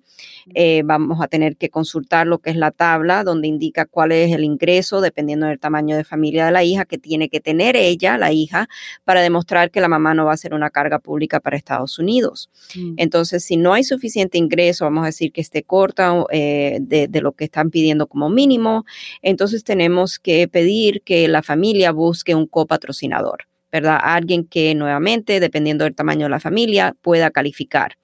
eh, 0.54 0.82
vamos 0.86 1.22
a 1.22 1.28
tener 1.28 1.58
que 1.58 1.70
consultar 1.70 2.28
lo 2.28 2.40
que 2.40 2.50
es 2.50 2.56
la 2.56 2.72
tabla 2.72 3.24
donde 3.24 3.48
indica 3.48 3.86
cuál 3.86 4.12
es 4.12 4.34
el 4.34 4.44
ingreso 4.44 5.02
dependiendo 5.02 5.48
del 5.48 5.60
tamaño 5.60 5.96
de 5.96 6.04
familia 6.04 6.46
de 6.46 6.52
la 6.52 6.64
hija 6.64 6.86
que 6.86 6.98
tiene 6.98 7.30
que 7.30 7.40
tener 7.40 7.76
ella, 7.76 8.18
la 8.18 8.32
hija, 8.32 8.68
para 9.04 9.22
demostrar 9.22 9.72
que 9.72 9.82
la 9.82 9.88
mamá 9.88 10.14
no 10.14 10.26
va 10.26 10.34
a 10.34 10.38
ser 10.38 10.54
una 10.54 10.70
carga 10.70 10.93
pública 11.00 11.40
para 11.40 11.58
Estados 11.58 12.00
Unidos. 12.00 12.50
Mm. 12.76 12.94
Entonces, 12.98 13.44
si 13.44 13.58
no 13.58 13.74
hay 13.74 13.84
suficiente 13.84 14.38
ingreso, 14.38 14.86
vamos 14.86 15.04
a 15.04 15.08
decir 15.08 15.32
que 15.32 15.42
esté 15.42 15.64
corta 15.64 16.24
eh, 16.32 16.80
de, 16.82 17.08
de, 17.08 17.22
lo 17.22 17.34
que 17.34 17.46
están 17.46 17.70
pidiendo 17.70 18.08
como 18.08 18.30
mínimo, 18.30 18.86
entonces 19.22 19.64
tenemos 19.64 20.20
que 20.20 20.48
pedir 20.48 21.02
que 21.04 21.28
la 21.28 21.44
familia 21.44 21.92
busque 21.92 22.36
un 22.36 22.48
copatrocinador. 22.48 23.48
¿verdad? 23.72 23.98
Alguien 24.04 24.46
que 24.46 24.76
nuevamente, 24.76 25.40
dependiendo 25.40 25.84
del 25.84 25.96
tamaño 25.96 26.28
de 26.28 26.30
la 26.30 26.40
familia, 26.40 26.96
pueda 27.02 27.32
calificar. 27.32 27.98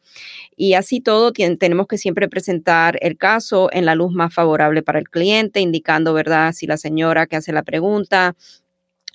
Y 0.55 0.73
así 0.73 0.99
todo, 0.99 1.31
tenemos 1.31 1.87
que 1.87 1.99
siempre 1.99 2.27
presentar 2.27 2.97
el 3.01 3.17
caso 3.17 3.69
en 3.71 3.85
la 3.85 3.93
luz 3.93 4.11
más 4.11 4.33
favorable 4.33 4.81
para 4.81 4.99
el 4.99 5.07
cliente, 5.09 5.61
indicando, 5.61 6.13
¿verdad? 6.13 6.53
Si 6.53 6.67
la 6.67 6.77
señora 6.77 7.27
que 7.27 7.35
hace 7.35 7.53
la 7.53 7.63
pregunta 7.63 8.35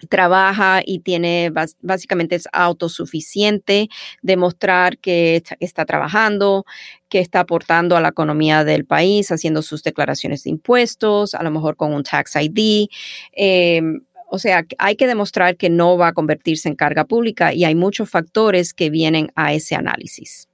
trabaja 0.04 0.82
y 0.84 1.00
tiene 1.00 1.52
básicamente 1.80 2.36
es 2.36 2.48
autosuficiente, 2.52 3.88
demostrar 4.22 4.98
que 4.98 5.42
está, 5.60 5.84
trabajando, 5.84 6.64
que 7.08 7.20
está 7.20 7.40
aportando 7.40 7.96
a 7.96 8.00
la 8.00 8.08
economía 8.08 8.64
del 8.64 8.84
país, 8.84 9.30
haciendo 9.30 9.62
sus 9.62 9.82
declaraciones 9.82 10.44
de 10.44 10.50
impuestos, 10.50 11.34
a 11.34 11.42
lo 11.42 11.50
mejor 11.50 11.76
con 11.76 11.92
un 11.92 12.02
tax 12.02 12.36
ID. 12.36 12.88
Em, 13.32 14.00
o 14.30 14.38
sea, 14.38 14.64
hay 14.78 14.96
que 14.96 15.06
demostrar 15.06 15.56
que 15.56 15.70
no 15.70 15.96
va 15.96 16.08
a 16.08 16.12
convertirse 16.12 16.68
en 16.68 16.74
carga 16.74 17.04
pública 17.04 17.52
y 17.52 17.64
hay 17.64 17.74
muchos 17.74 18.10
factores 18.10 18.74
que 18.74 18.90
vienen 18.90 19.30
a 19.36 19.52
ese 19.52 19.74
análisis. 19.74 20.48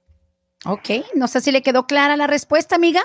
Ok, 0.65 0.89
no 1.15 1.27
sé 1.27 1.41
si 1.41 1.51
le 1.51 1.63
quedó 1.63 1.87
clara 1.87 2.15
la 2.15 2.27
respuesta, 2.27 2.75
amiga. 2.75 3.01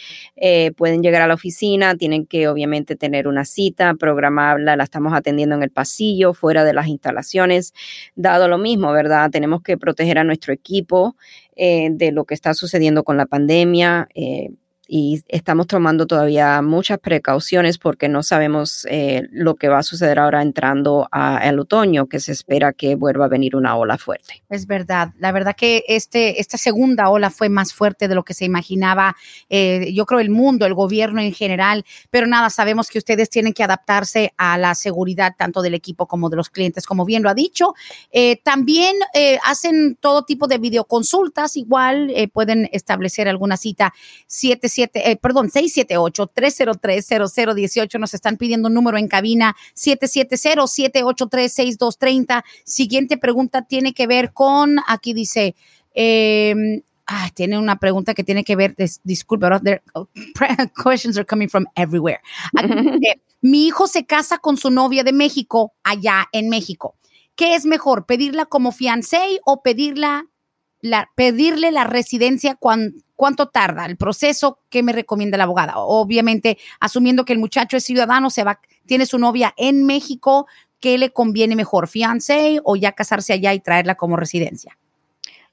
pueden 0.75 1.01
llegar 1.03 1.21
a 1.21 1.27
la 1.27 1.35
oficina, 1.35 1.95
tienen 1.95 2.25
que 2.25 2.47
obviamente 2.49 2.95
tener 2.95 3.27
una 3.27 3.45
cita, 3.45 3.93
programarla, 3.93 4.75
la 4.75 4.83
estamos 4.83 5.13
atendiendo 5.13 5.55
en 5.55 5.63
el 5.63 5.69
pasillo, 5.69 6.33
fuera 6.33 6.63
de 6.65 6.73
las 6.73 6.87
instalaciones 6.87 7.73
dado 8.15 8.47
lo 8.47 8.57
mismo, 8.57 8.91
¿verdad? 8.91 9.29
Tenemos 9.31 9.61
que 9.61 9.77
proteger 9.77 10.17
a 10.17 10.23
nuestro 10.23 10.53
equipo 10.53 11.15
eh, 11.55 11.89
de 11.91 12.11
lo 12.11 12.25
que 12.25 12.33
está 12.33 12.53
sucediendo 12.53 13.03
con 13.03 13.17
la 13.17 13.25
pandemia. 13.25 14.07
Eh, 14.15 14.49
y 14.87 15.23
estamos 15.29 15.67
tomando 15.67 16.05
todavía 16.07 16.61
muchas 16.61 16.99
precauciones 16.99 17.77
porque 17.77 18.09
no 18.09 18.21
sabemos 18.21 18.85
eh, 18.89 19.23
lo 19.31 19.55
que 19.55 19.69
va 19.69 19.79
a 19.79 19.83
suceder 19.83 20.19
ahora 20.19 20.41
entrando 20.41 21.07
al 21.11 21.57
otoño, 21.59 22.07
que 22.07 22.19
se 22.19 22.33
espera 22.33 22.73
que 22.73 22.95
vuelva 22.95 23.25
a 23.25 23.29
venir 23.29 23.55
una 23.55 23.77
ola 23.77 23.97
fuerte. 23.97 24.43
Es 24.49 24.67
verdad, 24.67 25.13
la 25.19 25.31
verdad 25.31 25.55
que 25.55 25.85
este, 25.87 26.41
esta 26.41 26.57
segunda 26.57 27.09
ola 27.09 27.29
fue 27.29 27.47
más 27.47 27.73
fuerte 27.73 28.07
de 28.07 28.15
lo 28.15 28.23
que 28.23 28.33
se 28.33 28.43
imaginaba, 28.43 29.15
eh, 29.49 29.91
yo 29.93 30.05
creo 30.05 30.19
el 30.19 30.29
mundo, 30.29 30.65
el 30.65 30.73
gobierno 30.73 31.21
en 31.21 31.33
general, 31.33 31.85
pero 32.09 32.27
nada, 32.27 32.49
sabemos 32.49 32.89
que 32.89 32.97
ustedes 32.97 33.29
tienen 33.29 33.53
que 33.53 33.63
adaptarse 33.63 34.33
a 34.37 34.57
la 34.57 34.75
seguridad 34.75 35.35
tanto 35.37 35.61
del 35.61 35.75
equipo 35.75 36.07
como 36.07 36.29
de 36.29 36.35
los 36.35 36.49
clientes, 36.49 36.85
como 36.85 37.05
bien 37.05 37.23
lo 37.23 37.29
ha 37.29 37.33
dicho. 37.33 37.73
Eh, 38.11 38.41
también 38.43 38.95
hacen 39.45 39.97
todo 39.99 40.23
tipo 40.23 40.47
de 40.47 40.57
videoconsultas, 40.57 41.55
igual 41.55 42.11
pueden 42.33 42.69
establecer 42.71 43.27
alguna 43.27 43.57
cita 43.57 43.93
7 44.27 44.67
eh, 44.77 45.15
perdón, 45.17 45.49
678-303-0018. 45.49 47.99
Nos 47.99 48.13
están 48.13 48.37
pidiendo 48.37 48.67
un 48.67 48.73
número 48.73 48.97
en 48.97 49.07
cabina 49.07 49.55
770-783-6230. 49.75 52.43
Siguiente 52.63 53.17
pregunta 53.17 53.63
tiene 53.63 53.93
que 53.93 54.07
ver 54.07 54.33
con, 54.33 54.77
aquí 54.87 55.13
dice, 55.13 55.55
eh, 55.93 56.81
Ah, 57.05 57.29
tiene 57.33 57.59
una 57.59 57.79
pregunta 57.79 58.13
que 58.13 58.23
tiene 58.23 58.43
que 58.43 58.55
ver, 58.55 58.75
disculpe, 59.03 59.45
questions 60.83 61.17
are 61.17 61.25
coming 61.25 61.49
from 61.49 61.65
everywhere. 61.75 62.21
mi 63.41 63.67
hijo 63.67 63.87
se 63.87 64.05
casa 64.05 64.37
con 64.37 64.55
su 64.55 64.71
novia 64.71 65.03
de 65.03 65.11
México 65.11 65.73
allá 65.83 66.27
en 66.31 66.49
México. 66.49 66.95
¿Qué 67.35 67.55
es 67.55 67.65
mejor, 67.65 68.05
pedirla 68.05 68.45
como 68.45 68.71
fiancé 68.71 69.39
o 69.43 69.63
pedirla 69.63 70.27
pedirle 71.15 71.71
la 71.71 71.83
residencia 71.85 72.57
cuánto 73.15 73.47
tarda 73.49 73.85
el 73.85 73.97
proceso 73.97 74.59
que 74.69 74.83
me 74.83 74.93
recomienda 74.93 75.37
la 75.37 75.45
abogada. 75.45 75.73
Obviamente, 75.77 76.57
asumiendo 76.79 77.25
que 77.25 77.33
el 77.33 77.39
muchacho 77.39 77.77
es 77.77 77.83
ciudadano, 77.83 78.29
se 78.29 78.43
va, 78.43 78.59
tiene 78.85 79.05
su 79.05 79.17
novia 79.17 79.53
en 79.57 79.85
México, 79.85 80.47
¿qué 80.79 80.97
le 80.97 81.11
conviene 81.11 81.55
mejor, 81.55 81.87
fiancé 81.87 82.59
o 82.63 82.75
ya 82.75 82.91
casarse 82.91 83.33
allá 83.33 83.53
y 83.53 83.59
traerla 83.59 83.95
como 83.95 84.17
residencia? 84.17 84.77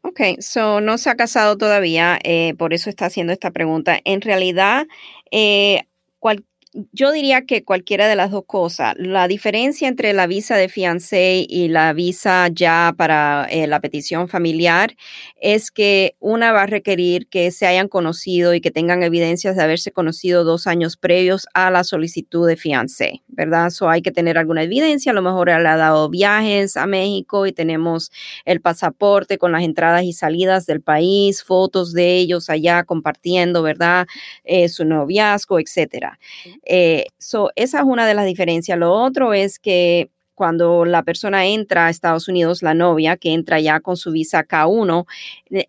Ok, 0.03 0.21
so 0.41 0.81
no 0.81 0.97
se 0.97 1.11
ha 1.11 1.15
casado 1.15 1.59
todavía, 1.59 2.19
eh, 2.25 2.55
por 2.59 2.73
eso 2.73 2.89
está 2.89 3.07
haciendo 3.07 3.33
esta 3.33 3.51
pregunta. 3.51 3.99
En 4.05 4.23
realidad, 4.23 4.87
eh, 5.31 5.83
Yo 6.93 7.11
diría 7.11 7.47
que 7.47 7.65
cualquiera 7.65 8.07
de 8.07 8.15
las 8.15 8.31
dos 8.31 8.45
cosas. 8.47 8.95
La 8.97 9.27
diferencia 9.27 9.89
entre 9.89 10.13
la 10.13 10.29
visa 10.29 10.57
de 10.57 10.69
fiancé 10.69 11.45
y 11.49 11.67
la 11.67 11.93
visa 11.93 12.47
ya 12.47 12.95
para 12.97 13.49
eh, 13.51 13.67
la 13.67 13.81
petición 13.81 14.29
familiar 14.29 14.95
es 15.41 15.73
que 15.73 16.15
una 16.21 16.53
va 16.53 16.63
a 16.63 16.67
requerir 16.67 17.27
que 17.27 17.51
se 17.51 17.67
hayan 17.67 17.89
conocido 17.89 18.55
y 18.55 18.61
que 18.61 18.71
tengan 18.71 19.03
evidencias 19.03 19.57
de 19.57 19.65
haberse 19.65 19.91
conocido 19.91 20.45
dos 20.45 20.69
años 20.69 20.97
previos 20.97 21.49
a 21.55 21.73
la 21.73 21.83
solicitud 21.83 22.47
de 22.47 22.57
fiancé, 22.57 23.23
¿verdad? 23.27 23.67
Eso 23.67 23.89
hay 23.89 24.01
que 24.01 24.13
tener 24.13 24.39
alguna 24.39 24.63
evidencia. 24.63 25.11
A 25.11 25.15
lo 25.17 25.23
mejor 25.23 25.49
le 25.49 25.55
ha 25.55 25.77
dado 25.77 26.09
viajes 26.09 26.77
a 26.77 26.87
México 26.87 27.47
y 27.47 27.53
tenemos 27.53 28.13
el 28.45 28.61
pasaporte 28.61 29.39
con 29.39 29.51
las 29.51 29.65
entradas 29.65 30.05
y 30.05 30.13
salidas 30.13 30.67
del 30.67 30.83
país, 30.83 31.43
fotos 31.43 31.93
de 31.93 32.19
ellos 32.19 32.49
allá 32.49 32.85
compartiendo, 32.85 33.65
¿verdad? 33.65 34.07
Eh, 34.45 34.69
su 34.69 34.85
noviazgo, 34.85 35.59
etcétera. 35.59 36.21
Eh, 36.65 37.07
esa 37.19 37.79
es 37.79 37.85
una 37.85 38.07
de 38.07 38.15
las 38.15 38.27
diferencias. 38.27 38.79
Lo 38.79 38.93
otro 38.93 39.33
es 39.33 39.59
que 39.59 40.11
cuando 40.41 40.87
la 40.87 41.03
persona 41.03 41.45
entra 41.45 41.85
a 41.85 41.91
Estados 41.91 42.27
Unidos, 42.27 42.63
la 42.63 42.73
novia 42.73 43.19
que 43.19 43.35
entra 43.35 43.61
ya 43.61 43.81
con 43.81 43.99
su 43.99 44.11
visa 44.11 44.43
K1, 44.43 45.05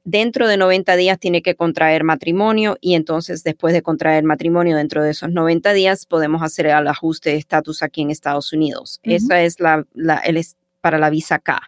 dentro 0.05 0.47
de 0.47 0.55
90 0.55 0.95
días 0.95 1.19
tiene 1.19 1.41
que 1.41 1.55
contraer 1.55 2.05
matrimonio 2.05 2.77
y 2.79 2.95
entonces 2.95 3.43
después 3.43 3.73
de 3.73 3.81
contraer 3.81 4.23
matrimonio 4.23 4.77
dentro 4.77 5.03
de 5.03 5.11
esos 5.11 5.29
90 5.29 5.73
días 5.73 6.05
podemos 6.05 6.41
hacer 6.41 6.67
el 6.67 6.87
ajuste 6.87 7.31
de 7.31 7.35
estatus 7.35 7.83
aquí 7.83 8.01
en 8.01 8.11
Estados 8.11 8.53
Unidos. 8.53 9.01
Esa 9.03 9.41
es 9.41 9.59
la, 9.59 9.85
el, 10.23 10.37
para 10.81 10.97
la 10.97 11.09
visa 11.09 11.39
K. 11.39 11.61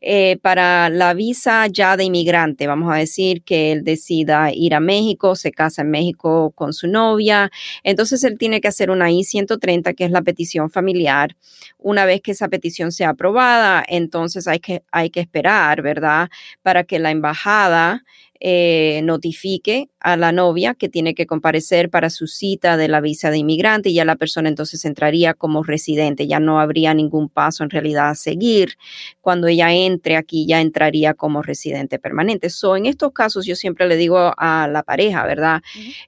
Eh, 0.00 0.38
para 0.42 0.90
la 0.90 1.14
visa 1.14 1.66
ya 1.68 1.96
de 1.96 2.04
inmigrante, 2.04 2.66
vamos 2.66 2.92
a 2.92 2.96
decir 2.96 3.42
que 3.42 3.72
él 3.72 3.84
decida 3.84 4.52
ir 4.52 4.74
a 4.74 4.80
México, 4.80 5.36
se 5.36 5.52
casa 5.52 5.82
en 5.82 5.90
México 5.90 6.52
con 6.54 6.72
su 6.72 6.88
novia, 6.88 7.50
entonces 7.82 8.22
él 8.24 8.36
tiene 8.36 8.60
que 8.60 8.68
hacer 8.68 8.90
una 8.90 9.10
I-130, 9.10 9.94
que 9.94 10.04
es 10.04 10.10
la 10.10 10.22
petición 10.22 10.70
familiar. 10.70 11.36
Una 11.78 12.04
vez 12.04 12.20
que 12.20 12.32
esa 12.32 12.48
petición 12.48 12.92
sea 12.92 13.10
aprobada, 13.10 13.84
entonces 13.86 14.46
hay 14.48 14.58
que, 14.58 14.82
hay 14.90 15.10
que 15.10 15.20
esperar, 15.20 15.82
¿verdad? 15.82 16.28
Para 16.62 16.84
que 16.84 16.98
la 16.98 17.10
embajada 17.10 18.04
eh, 18.40 19.00
notifique 19.02 19.88
a 20.00 20.16
la 20.16 20.30
novia 20.30 20.74
que 20.74 20.88
tiene 20.88 21.14
que 21.14 21.26
comparecer 21.26 21.90
para 21.90 22.10
su 22.10 22.26
cita 22.26 22.76
de 22.76 22.88
la 22.88 23.00
visa 23.00 23.30
de 23.30 23.38
inmigrante 23.38 23.88
y 23.88 23.94
ya 23.94 24.04
la 24.04 24.16
persona 24.16 24.48
entonces 24.48 24.84
entraría 24.84 25.34
como 25.34 25.62
residente, 25.62 26.26
ya 26.26 26.38
no 26.38 26.60
habría 26.60 26.94
ningún 26.94 27.28
paso 27.28 27.64
en 27.64 27.70
realidad 27.70 28.10
a 28.10 28.14
seguir. 28.14 28.76
Cuando 29.20 29.48
ella 29.48 29.72
entre 29.72 30.16
aquí 30.16 30.46
ya 30.46 30.60
entraría 30.60 31.14
como 31.14 31.42
residente 31.42 31.98
permanente. 31.98 32.48
So, 32.50 32.76
en 32.76 32.86
estos 32.86 33.12
casos 33.12 33.44
yo 33.44 33.56
siempre 33.56 33.88
le 33.88 33.96
digo 33.96 34.32
a 34.36 34.68
la 34.68 34.82
pareja, 34.82 35.26
¿verdad? 35.26 35.62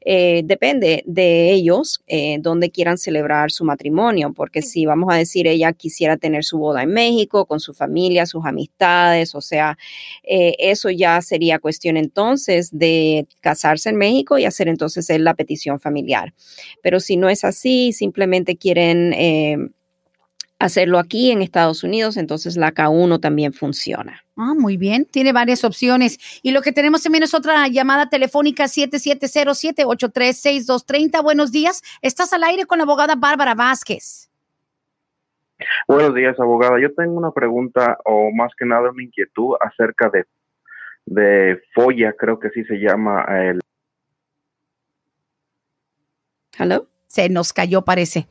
Eh, 0.05 0.42
depende 0.44 1.03
de 1.07 1.53
ellos 1.53 2.03
eh, 2.07 2.38
donde 2.40 2.70
quieran 2.70 2.96
celebrar 2.96 3.50
su 3.50 3.64
matrimonio, 3.64 4.33
porque 4.33 4.62
si 4.62 4.87
vamos 4.87 5.12
a 5.12 5.16
decir 5.16 5.46
ella 5.46 5.72
quisiera 5.72 6.16
tener 6.16 6.44
su 6.44 6.59
boda 6.59 6.83
en 6.83 6.92
México 6.92 7.46
con 7.46 7.59
su 7.59 7.74
familia, 7.74 8.26
sus 8.26 8.44
amistades, 8.44 9.35
o 9.35 9.40
sea, 9.40 9.76
eso 10.22 10.90
ya 10.90 11.20
sería 11.22 11.59
cuestión 11.59 11.96
entonces 11.96 12.70
de 12.72 13.26
casarse 13.40 13.80
en 13.87 13.97
México 13.97 14.38
y 14.38 14.45
hacer 14.45 14.69
entonces 14.69 15.09
la 15.19 15.35
petición 15.35 15.81
familiar. 15.81 16.33
Pero 16.83 17.01
si 17.01 17.16
no 17.16 17.29
es 17.29 17.43
así, 17.45 17.93
simplemente 17.93 18.57
quieren 18.57 19.12
eh, 19.12 19.57
hacerlo 20.59 20.99
aquí 20.99 21.31
en 21.31 21.43
Estados 21.43 21.85
Unidos, 21.85 22.16
entonces 22.16 22.57
la 22.57 22.73
K1 22.73 23.21
también 23.21 23.53
funciona. 23.53 24.25
Ah, 24.37 24.55
muy 24.57 24.77
bien, 24.77 25.07
tiene 25.07 25.33
varias 25.33 25.64
opciones. 25.64 26.19
Y 26.43 26.53
lo 26.53 26.62
que 26.62 26.71
tenemos 26.73 27.03
también 27.03 27.25
es 27.25 27.35
otra 27.35 27.66
llamada 27.69 28.09
telefónica 28.09 28.64
7707-836230. 28.64 31.23
Buenos 31.23 31.53
días, 31.53 31.83
estás 32.03 32.33
al 32.33 32.45
aire 32.45 32.64
con 32.66 32.79
la 32.79 32.85
abogada 32.85 33.16
Bárbara 33.16 33.55
Vázquez. 33.55 34.29
Buenos 35.87 36.14
días, 36.14 36.40
abogada. 36.40 36.81
Yo 36.81 36.95
tengo 36.95 37.12
una 37.12 37.33
pregunta 37.33 37.99
o 38.07 38.31
más 38.31 38.51
que 38.59 38.64
nada 38.64 38.90
una 38.90 39.03
inquietud 39.03 39.57
acerca 39.61 40.09
de 40.09 40.25
de 41.07 41.61
Folla, 41.75 42.12
creo 42.12 42.38
que 42.38 42.51
sí 42.51 42.64
se 42.64 42.77
llama 42.77 43.25
el. 43.29 43.61
¿Hello? 46.61 46.87
Se 47.07 47.29
nos 47.31 47.55
cayó, 47.55 47.83
parece. 47.83 48.29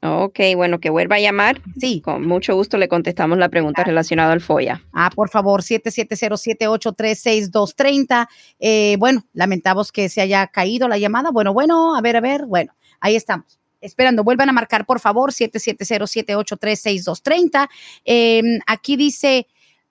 Ok, 0.00 0.40
bueno, 0.56 0.80
que 0.80 0.88
vuelva 0.88 1.16
a 1.16 1.20
llamar. 1.20 1.60
Sí. 1.78 2.00
Con 2.00 2.26
mucho 2.26 2.54
gusto 2.54 2.78
le 2.78 2.88
contestamos 2.88 3.36
la 3.36 3.50
pregunta 3.50 3.84
relacionada 3.84 4.32
al 4.32 4.40
FOIA. 4.40 4.82
Ah, 4.92 5.10
por 5.14 5.28
favor, 5.28 5.62
7707836230. 5.62 8.28
Eh, 8.60 8.96
bueno, 8.98 9.26
lamentamos 9.34 9.92
que 9.92 10.08
se 10.08 10.22
haya 10.22 10.46
caído 10.46 10.88
la 10.88 10.96
llamada. 10.96 11.30
Bueno, 11.30 11.52
bueno, 11.52 11.94
a 11.96 12.00
ver, 12.00 12.16
a 12.16 12.20
ver. 12.20 12.46
Bueno, 12.46 12.72
ahí 13.00 13.14
estamos. 13.14 13.58
Esperando, 13.82 14.24
vuelvan 14.24 14.48
a 14.48 14.52
marcar, 14.52 14.86
por 14.86 15.00
favor, 15.00 15.32
7707836230. 15.32 17.68
Eh, 18.06 18.40
aquí 18.66 18.96
dice, 18.96 19.48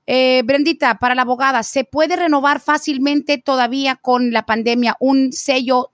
eh, 0.07 0.41
Brendita, 0.43 0.97
para 0.99 1.15
la 1.15 1.21
abogada, 1.21 1.63
¿se 1.63 1.85
puede 1.85 2.15
renovar 2.15 2.59
fácilmente 2.59 3.37
todavía 3.37 3.95
con 3.95 4.31
la 4.31 4.45
pandemia 4.45 4.97
un 4.99 5.31
sello 5.31 5.92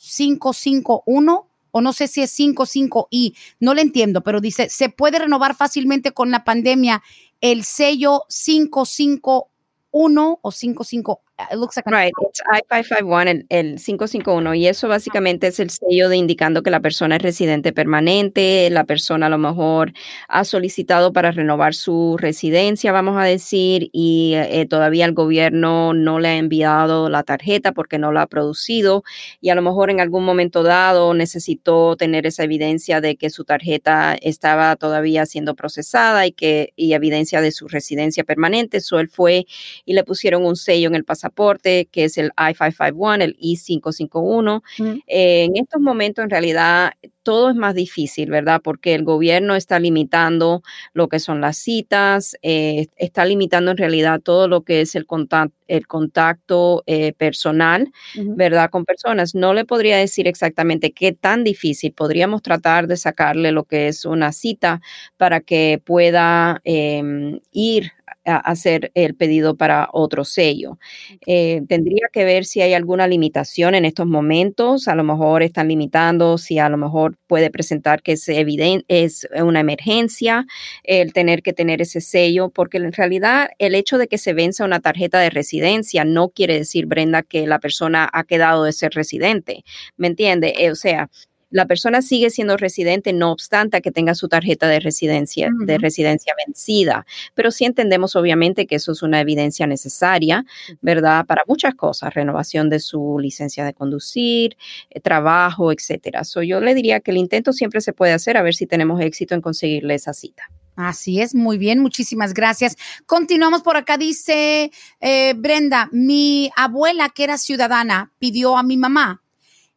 551? 0.00 1.46
O 1.72 1.80
no 1.80 1.92
sé 1.92 2.08
si 2.08 2.20
es 2.20 2.36
55I, 2.36 3.36
no 3.60 3.74
le 3.74 3.82
entiendo, 3.82 4.22
pero 4.22 4.40
dice, 4.40 4.68
¿se 4.68 4.88
puede 4.88 5.20
renovar 5.20 5.54
fácilmente 5.54 6.10
con 6.10 6.32
la 6.32 6.42
pandemia 6.42 7.00
el 7.40 7.62
sello 7.62 8.24
551 8.28 10.40
o 10.42 10.50
55 10.50 11.22
it 11.50 11.56
looks 11.56 11.76
like 11.76 11.86
right, 11.90 12.12
it's 12.22 12.40
I-551, 12.52 13.28
el, 13.28 13.46
el, 13.48 13.78
551, 13.78 14.54
y 14.54 14.66
eso 14.66 14.88
básicamente 14.88 15.46
es 15.46 15.60
el 15.60 15.70
sello 15.70 16.08
de 16.08 16.16
indicando 16.16 16.62
que 16.62 16.70
la 16.70 16.80
persona 16.80 17.16
es 17.16 17.22
residente 17.22 17.72
permanente, 17.72 18.68
la 18.70 18.84
persona 18.84 19.26
a 19.26 19.28
lo 19.28 19.38
mejor 19.38 19.92
ha 20.28 20.44
solicitado 20.44 21.12
para 21.12 21.30
renovar 21.30 21.74
su 21.74 22.16
residencia, 22.18 22.92
vamos 22.92 23.16
a 23.16 23.24
decir, 23.24 23.88
y 23.92 24.34
eh, 24.34 24.66
todavía 24.68 25.04
el 25.04 25.12
gobierno 25.12 25.94
no 25.94 26.18
le 26.18 26.28
ha 26.28 26.36
enviado 26.36 27.08
la 27.08 27.22
tarjeta 27.22 27.72
porque 27.72 27.98
no 27.98 28.12
la 28.12 28.22
ha 28.22 28.26
producido, 28.26 29.02
y 29.40 29.50
a 29.50 29.54
lo 29.54 29.62
mejor 29.62 29.90
en 29.90 30.00
algún 30.00 30.24
momento 30.24 30.62
dado 30.62 31.14
necesitó 31.14 31.96
tener 31.96 32.26
esa 32.26 32.44
evidencia 32.44 33.00
de 33.00 33.16
que 33.16 33.30
su 33.30 33.44
tarjeta 33.44 34.16
estaba 34.20 34.76
todavía 34.76 35.26
siendo 35.26 35.54
procesada 35.54 36.26
y 36.26 36.32
que 36.32 36.72
y 36.76 36.92
evidencia 36.92 37.40
de 37.40 37.52
su 37.52 37.68
residencia 37.68 38.24
permanente, 38.24 38.78
eso 38.78 38.98
él 38.98 39.08
fue 39.08 39.46
y 39.84 39.94
le 39.94 40.04
pusieron 40.04 40.44
un 40.44 40.56
sello 40.56 40.88
en 40.88 40.94
el 40.94 41.04
pasaporte 41.04 41.29
que 41.34 42.04
es 42.04 42.18
el 42.18 42.30
I-551, 42.38 43.22
el 43.22 43.36
I-551. 43.38 44.62
Eh, 45.06 45.44
en 45.44 45.56
estos 45.56 45.80
momentos, 45.80 46.22
en 46.24 46.30
realidad, 46.30 46.92
todo 47.22 47.50
es 47.50 47.56
más 47.56 47.74
difícil, 47.74 48.30
¿verdad? 48.30 48.60
Porque 48.62 48.94
el 48.94 49.04
gobierno 49.04 49.54
está 49.54 49.78
limitando 49.78 50.62
lo 50.94 51.08
que 51.08 51.18
son 51.20 51.40
las 51.40 51.58
citas, 51.58 52.36
eh, 52.42 52.86
está 52.96 53.24
limitando 53.24 53.70
en 53.72 53.76
realidad 53.76 54.20
todo 54.20 54.48
lo 54.48 54.62
que 54.62 54.80
es 54.80 54.94
el 54.94 55.06
contacto, 55.06 55.54
el 55.68 55.86
contacto 55.86 56.82
eh, 56.86 57.12
personal, 57.12 57.92
¿verdad? 58.16 58.70
Con 58.70 58.84
personas. 58.84 59.34
No 59.34 59.54
le 59.54 59.64
podría 59.64 59.98
decir 59.98 60.26
exactamente 60.26 60.92
qué 60.92 61.12
tan 61.12 61.44
difícil. 61.44 61.92
Podríamos 61.92 62.42
tratar 62.42 62.88
de 62.88 62.96
sacarle 62.96 63.52
lo 63.52 63.64
que 63.64 63.86
es 63.88 64.04
una 64.04 64.32
cita 64.32 64.80
para 65.16 65.40
que 65.40 65.80
pueda 65.84 66.60
em, 66.64 67.38
ir 67.52 67.92
hacer 68.36 68.90
el 68.94 69.14
pedido 69.14 69.56
para 69.56 69.88
otro 69.92 70.24
sello. 70.24 70.78
Eh, 71.26 71.62
tendría 71.68 72.08
que 72.12 72.24
ver 72.24 72.44
si 72.44 72.60
hay 72.60 72.74
alguna 72.74 73.06
limitación 73.06 73.74
en 73.74 73.84
estos 73.84 74.06
momentos. 74.06 74.88
A 74.88 74.94
lo 74.94 75.04
mejor 75.04 75.42
están 75.42 75.68
limitando, 75.68 76.38
si 76.38 76.58
a 76.58 76.68
lo 76.68 76.76
mejor 76.76 77.16
puede 77.26 77.50
presentar 77.50 78.02
que 78.02 78.12
es 78.12 78.28
evidente, 78.28 78.84
es 78.88 79.28
una 79.42 79.60
emergencia 79.60 80.46
el 80.84 81.12
tener 81.12 81.42
que 81.42 81.52
tener 81.52 81.80
ese 81.82 82.00
sello, 82.00 82.50
porque 82.50 82.78
en 82.78 82.92
realidad 82.92 83.50
el 83.58 83.74
hecho 83.74 83.98
de 83.98 84.08
que 84.08 84.18
se 84.18 84.32
venza 84.32 84.64
una 84.64 84.80
tarjeta 84.80 85.18
de 85.20 85.30
residencia 85.30 86.04
no 86.04 86.30
quiere 86.30 86.54
decir, 86.58 86.86
Brenda, 86.86 87.22
que 87.22 87.46
la 87.46 87.58
persona 87.58 88.08
ha 88.12 88.24
quedado 88.24 88.64
de 88.64 88.72
ser 88.72 88.92
residente. 88.92 89.64
¿Me 89.96 90.06
entiende? 90.08 90.54
Eh, 90.58 90.70
o 90.70 90.74
sea, 90.74 91.10
la 91.50 91.66
persona 91.66 92.02
sigue 92.02 92.30
siendo 92.30 92.56
residente 92.56 93.12
no 93.12 93.32
obstante 93.32 93.80
que 93.82 93.90
tenga 93.90 94.14
su 94.14 94.28
tarjeta 94.28 94.68
de 94.68 94.80
residencia, 94.80 95.50
de 95.52 95.78
residencia 95.78 96.32
vencida. 96.46 97.06
Pero 97.34 97.50
sí 97.50 97.64
entendemos 97.64 98.16
obviamente 98.16 98.66
que 98.66 98.76
eso 98.76 98.92
es 98.92 99.02
una 99.02 99.20
evidencia 99.20 99.66
necesaria, 99.66 100.44
¿verdad? 100.80 101.26
Para 101.26 101.42
muchas 101.46 101.74
cosas, 101.74 102.14
renovación 102.14 102.70
de 102.70 102.80
su 102.80 103.18
licencia 103.18 103.64
de 103.64 103.74
conducir, 103.74 104.56
eh, 104.90 105.00
trabajo, 105.00 105.72
etcétera. 105.72 106.24
So, 106.24 106.42
yo 106.42 106.60
le 106.60 106.74
diría 106.74 107.00
que 107.00 107.10
el 107.10 107.16
intento 107.16 107.52
siempre 107.52 107.80
se 107.80 107.92
puede 107.92 108.12
hacer 108.12 108.36
a 108.36 108.42
ver 108.42 108.54
si 108.54 108.66
tenemos 108.66 109.00
éxito 109.00 109.34
en 109.34 109.40
conseguirle 109.40 109.94
esa 109.94 110.12
cita. 110.12 110.50
Así 110.76 111.20
es, 111.20 111.34
muy 111.34 111.58
bien, 111.58 111.80
muchísimas 111.80 112.32
gracias. 112.32 112.76
Continuamos 113.04 113.62
por 113.62 113.76
acá, 113.76 113.98
dice 113.98 114.70
eh, 115.00 115.34
Brenda, 115.36 115.88
mi 115.92 116.50
abuela 116.56 117.10
que 117.10 117.24
era 117.24 117.36
ciudadana 117.36 118.12
pidió 118.18 118.56
a 118.56 118.62
mi 118.62 118.76
mamá 118.76 119.22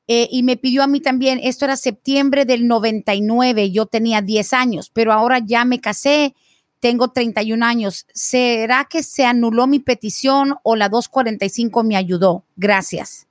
eh, 0.08 0.28
y 0.32 0.44
me 0.44 0.58
pidió 0.58 0.84
a 0.84 0.88
mí 0.88 1.00
también, 1.00 1.40
esto 1.42 1.66
era 1.66 1.78
septiembre 1.78 2.46
del 2.46 2.68
99, 2.68 3.72
yo 3.72 3.86
tenía 3.86 4.22
10 4.22 4.54
años, 4.54 4.90
pero 4.94 5.14
ahora 5.14 5.40
ya 5.40 5.66
me 5.66 5.80
casé, 5.80 6.36
tengo 6.80 7.12
31 7.12 7.66
años. 7.66 8.06
¿Será 8.14 8.86
que 8.90 9.04
se 9.04 9.24
anuló 9.24 9.68
mi 9.68 9.80
petición 9.80 10.56
o 10.64 10.76
la 10.76 10.90
245 10.90 11.84
me 11.86 11.96
ayudó? 11.96 12.44
Gracias. 12.58 13.28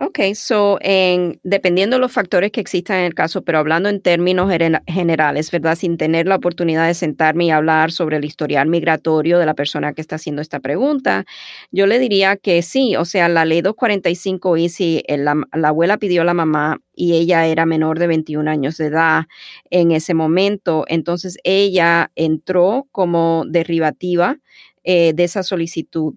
Ok, 0.00 0.20
so 0.34 0.78
en, 0.80 1.40
dependiendo 1.42 1.96
de 1.96 2.00
los 2.00 2.12
factores 2.12 2.52
que 2.52 2.60
existan 2.60 2.98
en 2.98 3.06
el 3.06 3.14
caso, 3.14 3.42
pero 3.42 3.58
hablando 3.58 3.88
en 3.88 4.00
términos 4.00 4.48
generales, 4.86 5.50
¿verdad? 5.50 5.74
Sin 5.74 5.96
tener 5.96 6.28
la 6.28 6.36
oportunidad 6.36 6.86
de 6.86 6.94
sentarme 6.94 7.46
y 7.46 7.50
hablar 7.50 7.90
sobre 7.90 8.16
el 8.18 8.24
historial 8.24 8.68
migratorio 8.68 9.40
de 9.40 9.46
la 9.46 9.54
persona 9.54 9.94
que 9.94 10.00
está 10.00 10.14
haciendo 10.14 10.40
esta 10.40 10.60
pregunta, 10.60 11.24
yo 11.72 11.86
le 11.88 11.98
diría 11.98 12.36
que 12.36 12.62
sí, 12.62 12.94
o 12.94 13.04
sea, 13.04 13.28
la 13.28 13.44
ley 13.44 13.60
245 13.60 14.56
y 14.56 14.68
si 14.68 15.02
la, 15.08 15.34
la 15.52 15.68
abuela 15.68 15.98
pidió 15.98 16.22
a 16.22 16.24
la 16.24 16.34
mamá 16.34 16.78
y 16.94 17.14
ella 17.14 17.46
era 17.46 17.66
menor 17.66 17.98
de 17.98 18.06
21 18.06 18.48
años 18.48 18.76
de 18.76 18.86
edad 18.86 19.24
en 19.70 19.90
ese 19.90 20.14
momento, 20.14 20.84
entonces 20.86 21.38
ella 21.42 22.12
entró 22.14 22.86
como 22.92 23.42
derivativa 23.48 24.38
eh, 24.84 25.12
de 25.12 25.24
esa 25.24 25.42
solicitud 25.42 26.14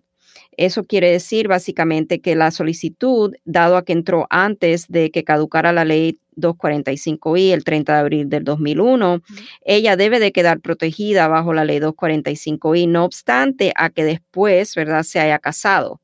eso 0.57 0.83
quiere 0.83 1.11
decir 1.11 1.47
básicamente 1.47 2.21
que 2.21 2.35
la 2.35 2.51
solicitud, 2.51 3.33
dado 3.45 3.77
a 3.77 3.85
que 3.85 3.93
entró 3.93 4.27
antes 4.29 4.87
de 4.87 5.11
que 5.11 5.23
caducara 5.23 5.71
la 5.71 5.85
ley 5.85 6.19
245i 6.37 7.51
el 7.51 7.63
30 7.63 7.93
de 7.93 7.99
abril 7.99 8.29
del 8.29 8.43
2001, 8.43 9.21
ella 9.65 9.95
debe 9.95 10.19
de 10.19 10.31
quedar 10.31 10.59
protegida 10.59 11.27
bajo 11.27 11.53
la 11.53 11.65
ley 11.65 11.79
245i, 11.79 12.87
no 12.87 13.05
obstante 13.05 13.71
a 13.75 13.89
que 13.89 14.03
después, 14.03 14.75
¿verdad?, 14.75 15.03
se 15.03 15.19
haya 15.19 15.39
casado. 15.39 16.01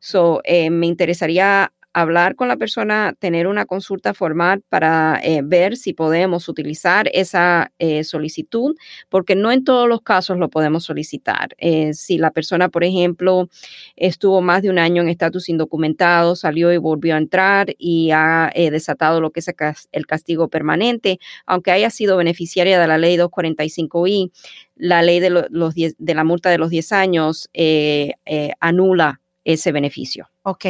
So, 0.00 0.40
eh, 0.44 0.70
me 0.70 0.86
interesaría 0.86 1.72
hablar 1.94 2.34
con 2.34 2.48
la 2.48 2.56
persona, 2.56 3.14
tener 3.18 3.46
una 3.46 3.66
consulta 3.66 4.14
formal 4.14 4.62
para 4.68 5.20
eh, 5.22 5.42
ver 5.44 5.76
si 5.76 5.94
podemos 5.94 6.48
utilizar 6.48 7.08
esa 7.14 7.72
eh, 7.78 8.02
solicitud, 8.02 8.76
porque 9.08 9.36
no 9.36 9.52
en 9.52 9.62
todos 9.62 9.88
los 9.88 10.02
casos 10.02 10.36
lo 10.36 10.50
podemos 10.50 10.84
solicitar. 10.84 11.54
Eh, 11.56 11.94
si 11.94 12.18
la 12.18 12.32
persona, 12.32 12.68
por 12.68 12.82
ejemplo, 12.82 13.48
estuvo 13.94 14.42
más 14.42 14.62
de 14.62 14.70
un 14.70 14.78
año 14.80 15.02
en 15.02 15.08
estatus 15.08 15.48
indocumentado, 15.48 16.34
salió 16.34 16.72
y 16.72 16.78
volvió 16.78 17.14
a 17.14 17.18
entrar 17.18 17.74
y 17.78 18.10
ha 18.10 18.50
desatado 18.54 19.20
lo 19.20 19.30
que 19.30 19.40
es 19.40 19.50
el 19.92 20.06
castigo 20.06 20.48
permanente, 20.48 21.20
aunque 21.46 21.70
haya 21.70 21.90
sido 21.90 22.16
beneficiaria 22.16 22.80
de 22.80 22.88
la 22.88 22.98
ley 22.98 23.16
245i, 23.16 24.32
la 24.74 25.02
ley 25.02 25.20
de, 25.20 25.30
los 25.30 25.74
de 25.74 26.14
la 26.14 26.24
multa 26.24 26.50
de 26.50 26.58
los 26.58 26.70
10 26.70 26.92
años 26.92 27.48
anula 28.60 29.20
ese 29.44 29.70
beneficio. 29.70 30.28
Ok 30.42 30.66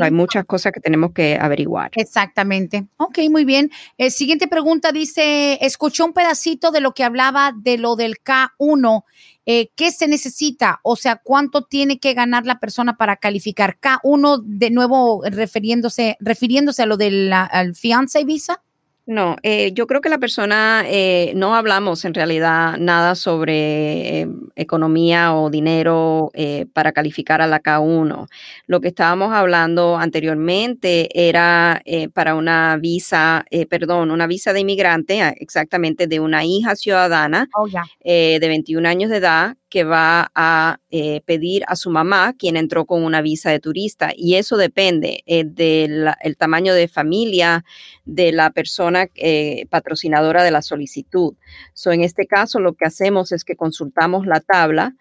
hay 0.00 0.10
muchas 0.10 0.44
cosas 0.44 0.72
que 0.72 0.80
tenemos 0.80 1.12
que 1.12 1.38
averiguar. 1.40 1.90
Exactamente. 1.94 2.86
Ok, 2.96 3.18
muy 3.30 3.44
bien. 3.44 3.70
Eh, 3.98 4.10
siguiente 4.10 4.48
pregunta 4.48 4.92
dice, 4.92 5.58
escuchó 5.60 6.04
un 6.04 6.12
pedacito 6.12 6.70
de 6.70 6.80
lo 6.80 6.92
que 6.92 7.04
hablaba 7.04 7.52
de 7.56 7.78
lo 7.78 7.96
del 7.96 8.16
K1. 8.18 9.04
Eh, 9.48 9.70
¿Qué 9.76 9.92
se 9.92 10.08
necesita? 10.08 10.80
O 10.82 10.96
sea, 10.96 11.16
¿cuánto 11.22 11.62
tiene 11.62 11.98
que 11.98 12.14
ganar 12.14 12.46
la 12.46 12.58
persona 12.58 12.96
para 12.96 13.16
calificar? 13.16 13.78
K1, 13.80 14.42
de 14.44 14.70
nuevo 14.70 15.22
refiriéndose, 15.24 16.16
refiriéndose 16.20 16.82
a 16.82 16.86
lo 16.86 16.96
del 16.96 17.32
fiance 17.74 18.24
visa. 18.24 18.62
No, 19.08 19.36
eh, 19.44 19.72
yo 19.72 19.86
creo 19.86 20.00
que 20.00 20.08
la 20.08 20.18
persona, 20.18 20.82
eh, 20.84 21.32
no 21.36 21.54
hablamos 21.54 22.04
en 22.04 22.12
realidad 22.12 22.76
nada 22.76 23.14
sobre 23.14 24.22
eh, 24.22 24.28
economía 24.56 25.32
o 25.32 25.48
dinero 25.48 26.32
para 26.72 26.90
calificar 26.92 27.40
a 27.40 27.46
la 27.46 27.62
K1. 27.62 28.26
Lo 28.66 28.80
que 28.80 28.88
estábamos 28.88 29.32
hablando 29.32 29.96
anteriormente 29.96 31.08
era 31.28 31.82
para 32.14 32.34
una 32.34 32.76
visa, 32.78 33.44
perdón, 33.70 34.10
una 34.10 34.26
visa 34.26 34.52
de 34.52 34.60
inmigrante, 34.60 35.20
exactamente 35.40 36.08
de 36.08 36.18
una 36.18 36.44
hija 36.44 36.74
ciudadana 36.74 37.48
oh, 37.56 37.68
de 38.04 38.38
21 38.40 38.88
años 38.88 39.10
de 39.10 39.18
edad 39.18 39.56
que 39.76 39.84
va 39.84 40.32
a 40.34 40.80
eh, 40.90 41.20
pedir 41.26 41.62
a 41.68 41.76
su 41.76 41.90
mamá, 41.90 42.32
quien 42.32 42.56
entró 42.56 42.86
con 42.86 43.04
una 43.04 43.20
visa 43.20 43.50
de 43.50 43.60
turista. 43.60 44.10
Y 44.16 44.36
eso 44.36 44.56
depende 44.56 45.22
eh, 45.26 45.44
del 45.44 46.14
tamaño 46.38 46.72
de 46.72 46.88
familia 46.88 47.62
de 48.06 48.32
la 48.32 48.48
persona 48.52 49.08
eh, 49.16 49.66
patrocinadora 49.68 50.44
de 50.44 50.50
la 50.50 50.62
solicitud. 50.62 51.34
So, 51.74 51.92
en 51.92 52.04
este 52.04 52.26
caso, 52.26 52.58
lo 52.58 52.72
que 52.72 52.86
hacemos 52.86 53.32
es 53.32 53.44
que 53.44 53.54
consultamos 53.54 54.26
la 54.26 54.40
tabla, 54.40 54.94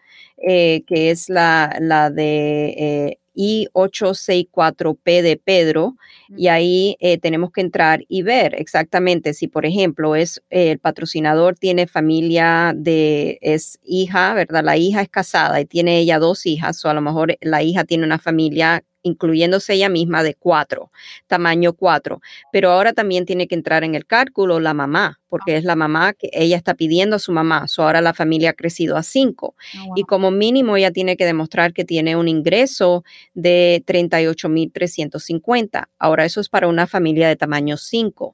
que 0.45 0.83
es 0.85 1.29
la, 1.29 1.77
la 1.79 2.09
de 2.09 3.17
I864P 3.35 5.21
de 5.21 5.37
Pedro 5.37 5.95
y 6.35 6.47
ahí 6.47 6.97
eh, 6.99 7.17
tenemos 7.17 7.51
que 7.51 7.61
entrar 7.61 8.03
y 8.07 8.21
ver 8.21 8.55
exactamente 8.55 9.33
si, 9.33 9.47
por 9.47 9.65
ejemplo, 9.65 10.15
es 10.15 10.41
eh, 10.49 10.71
el 10.71 10.79
patrocinador 10.79 11.55
tiene 11.55 11.87
familia 11.87 12.73
de, 12.75 13.37
es 13.41 13.79
hija, 13.83 14.33
¿verdad? 14.33 14.63
La 14.63 14.77
hija 14.77 15.01
es 15.01 15.09
casada 15.09 15.59
y 15.61 15.65
tiene 15.65 15.99
ella 15.99 16.19
dos 16.19 16.45
hijas 16.45 16.83
o 16.85 16.89
a 16.89 16.93
lo 16.93 17.01
mejor 17.01 17.37
la 17.41 17.61
hija 17.63 17.83
tiene 17.83 18.05
una 18.05 18.19
familia 18.19 18.83
incluyéndose 19.05 19.73
ella 19.73 19.87
misma 19.87 20.23
de 20.23 20.33
cuatro, 20.33 20.91
tamaño 21.27 21.73
cuatro. 21.73 22.21
Pero 22.51 22.71
ahora 22.71 22.93
también 22.93 23.25
tiene 23.25 23.47
que 23.47 23.55
entrar 23.55 23.83
en 23.83 23.95
el 23.95 24.05
cálculo 24.05 24.59
la 24.59 24.73
mamá, 24.73 25.19
porque 25.29 25.57
es 25.57 25.63
la 25.63 25.75
mamá 25.75 26.13
que 26.13 26.29
ella 26.33 26.57
está 26.57 26.73
pidiendo 26.73 27.15
a 27.15 27.19
su 27.19 27.31
mamá. 27.31 27.67
So 27.67 27.83
ahora 27.83 28.01
la 28.01 28.15
familia 28.15 28.49
ha 28.49 28.53
crecido 28.53 28.97
a 28.97 29.03
cinco. 29.03 29.55
Ah, 29.75 29.85
y 29.95 30.01
como 30.03 30.31
mínimo 30.31 30.75
ella 30.75 30.91
tiene 30.91 31.17
que 31.17 31.25
demostrar 31.25 31.73
que 31.73 31.85
tiene 31.85 32.15
un 32.15 32.27
ingreso 32.27 33.03
de 33.35 33.83
38.350. 33.85 35.89
Ahora 35.99 36.25
eso 36.25 36.41
es 36.41 36.49
para 36.49 36.67
una 36.67 36.87
familia 36.87 37.27
de 37.27 37.35
tamaño 37.35 37.77
cinco 37.77 38.33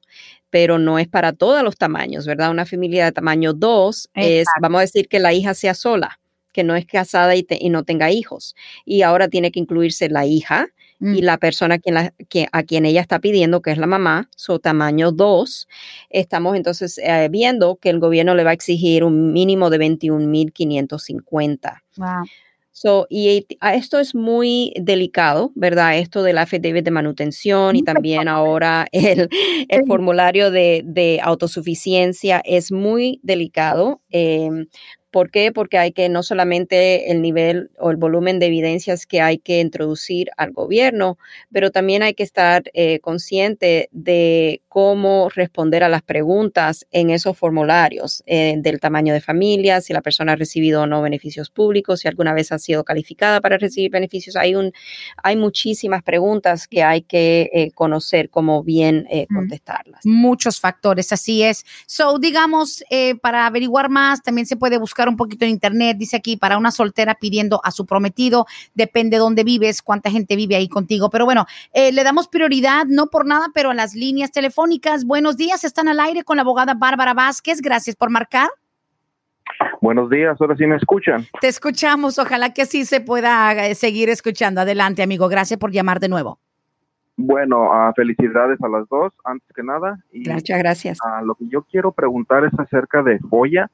pero 0.50 0.78
no 0.78 0.98
es 0.98 1.08
para 1.08 1.32
todos 1.32 1.62
los 1.62 1.78
tamaños, 1.78 2.26
¿verdad? 2.26 2.50
Una 2.50 2.66
familia 2.66 3.06
de 3.06 3.12
tamaño 3.12 3.54
2 3.54 4.10
es, 4.12 4.46
vamos 4.60 4.80
a 4.80 4.82
decir 4.82 5.08
que 5.08 5.18
la 5.18 5.32
hija 5.32 5.54
sea 5.54 5.72
sola 5.72 6.20
que 6.52 6.64
no 6.64 6.76
es 6.76 6.86
casada 6.86 7.34
y, 7.34 7.46
no 7.70 7.84
tenga 7.84 8.10
hijos. 8.10 8.54
Y 8.84 9.02
ahora 9.02 9.28
tiene 9.28 9.50
que 9.50 9.60
incluirse 9.60 10.08
la 10.08 10.26
hija 10.26 10.68
y 11.00 11.22
mm. 11.22 11.24
la 11.24 11.38
persona 11.38 11.78
quien 11.78 12.12
a 12.52 12.62
quien 12.62 12.86
ella 12.86 13.00
está 13.00 13.18
pidiendo, 13.18 13.62
que 13.62 13.72
es 13.72 13.78
la 13.78 13.86
mamá, 13.86 14.28
su 14.36 14.58
tamaño 14.58 15.12
2. 15.12 15.68
Estamos 16.10 16.56
entonces 16.56 16.98
eh, 16.98 17.28
viendo 17.30 17.76
que 17.76 17.90
el 17.90 17.98
gobierno 17.98 18.34
le 18.34 18.44
va 18.44 18.50
a 18.50 18.54
exigir 18.54 19.04
un 19.04 19.32
mínimo 19.32 19.70
de 19.70 19.78
21.550. 19.78 21.82
Wow. 21.96 22.24
So, 22.74 23.06
y 23.10 23.46
esto 23.74 24.00
es 24.00 24.14
muy 24.14 24.72
delicado, 24.80 25.52
¿verdad? 25.54 25.98
Esto 25.98 26.22
del 26.22 26.38
affidavit 26.38 26.84
de 26.84 26.90
manutención 26.90 27.76
y 27.76 27.82
también 27.82 28.28
ahora 28.28 28.86
el, 28.92 29.28
el 29.68 29.86
formulario 29.86 30.50
de, 30.50 30.82
de, 30.84 31.20
autosuficiencia 31.22 32.40
es 32.44 32.72
muy 32.72 33.20
delicado. 33.22 34.00
Eh, 34.10 34.48
¿Por 35.12 35.30
qué? 35.30 35.52
Porque 35.52 35.76
hay 35.76 35.92
que 35.92 36.08
no 36.08 36.22
solamente 36.22 37.12
el 37.12 37.20
nivel 37.20 37.70
o 37.78 37.90
el 37.90 37.98
volumen 37.98 38.38
de 38.38 38.46
evidencias 38.46 39.06
que 39.06 39.20
hay 39.20 39.36
que 39.36 39.60
introducir 39.60 40.30
al 40.38 40.52
gobierno, 40.52 41.18
pero 41.52 41.70
también 41.70 42.02
hay 42.02 42.14
que 42.14 42.22
estar 42.22 42.62
eh, 42.72 42.98
consciente 43.00 43.90
de 43.92 44.62
cómo 44.68 45.28
responder 45.28 45.84
a 45.84 45.90
las 45.90 46.00
preguntas 46.00 46.86
en 46.92 47.10
esos 47.10 47.36
formularios 47.36 48.22
eh, 48.24 48.54
del 48.56 48.80
tamaño 48.80 49.12
de 49.12 49.20
familia, 49.20 49.82
si 49.82 49.92
la 49.92 50.00
persona 50.00 50.32
ha 50.32 50.36
recibido 50.36 50.80
o 50.80 50.86
no 50.86 51.02
beneficios 51.02 51.50
públicos, 51.50 52.00
si 52.00 52.08
alguna 52.08 52.32
vez 52.32 52.50
ha 52.50 52.58
sido 52.58 52.82
calificada 52.82 53.42
para 53.42 53.58
recibir 53.58 53.90
beneficios. 53.90 54.34
Hay, 54.34 54.54
un, 54.54 54.72
hay 55.22 55.36
muchísimas 55.36 56.02
preguntas 56.02 56.66
que 56.66 56.82
hay 56.82 57.02
que 57.02 57.50
eh, 57.52 57.70
conocer 57.72 58.30
cómo 58.30 58.62
bien 58.62 59.06
contestarlas. 59.34 60.06
Muchos 60.06 60.58
factores, 60.58 61.12
así 61.12 61.42
es. 61.42 61.66
So, 61.86 62.18
digamos, 62.18 62.82
para 63.20 63.46
averiguar 63.46 63.90
más, 63.90 64.22
también 64.22 64.46
se 64.46 64.56
puede 64.56 64.78
buscar 64.78 65.01
un 65.08 65.16
poquito 65.16 65.44
en 65.44 65.50
internet, 65.50 65.96
dice 65.98 66.16
aquí, 66.16 66.36
para 66.36 66.58
una 66.58 66.70
soltera 66.70 67.14
pidiendo 67.14 67.60
a 67.64 67.70
su 67.70 67.86
prometido, 67.86 68.46
depende 68.74 69.16
de 69.16 69.20
dónde 69.20 69.44
vives, 69.44 69.82
cuánta 69.82 70.10
gente 70.10 70.36
vive 70.36 70.56
ahí 70.56 70.68
contigo. 70.68 71.10
Pero 71.10 71.24
bueno, 71.24 71.46
eh, 71.72 71.92
le 71.92 72.04
damos 72.04 72.28
prioridad, 72.28 72.86
no 72.86 73.08
por 73.08 73.26
nada, 73.26 73.46
pero 73.54 73.70
a 73.70 73.74
las 73.74 73.94
líneas 73.94 74.32
telefónicas. 74.32 75.04
Buenos 75.04 75.36
días, 75.36 75.64
están 75.64 75.88
al 75.88 76.00
aire 76.00 76.24
con 76.24 76.36
la 76.36 76.42
abogada 76.42 76.74
Bárbara 76.74 77.14
Vázquez. 77.14 77.60
Gracias 77.60 77.96
por 77.96 78.10
marcar. 78.10 78.48
Buenos 79.80 80.08
días, 80.10 80.40
ahora 80.40 80.56
sí 80.56 80.66
me 80.66 80.76
escuchan. 80.76 81.26
Te 81.40 81.48
escuchamos, 81.48 82.18
ojalá 82.18 82.52
que 82.52 82.62
así 82.62 82.84
se 82.84 83.00
pueda 83.00 83.52
eh, 83.66 83.74
seguir 83.74 84.08
escuchando. 84.08 84.60
Adelante, 84.60 85.02
amigo, 85.02 85.28
gracias 85.28 85.58
por 85.58 85.72
llamar 85.72 86.00
de 86.00 86.08
nuevo. 86.08 86.38
Bueno, 87.16 87.64
uh, 87.64 87.92
felicidades 87.94 88.60
a 88.62 88.68
las 88.68 88.88
dos, 88.88 89.12
antes 89.24 89.46
que 89.54 89.62
nada. 89.62 89.98
Y, 90.12 90.28
Muchas 90.28 90.58
gracias. 90.58 90.98
Uh, 91.04 91.24
lo 91.24 91.34
que 91.34 91.46
yo 91.48 91.62
quiero 91.62 91.92
preguntar 91.92 92.44
es 92.44 92.52
acerca 92.58 93.02
de 93.02 93.18
Joya 93.28 93.70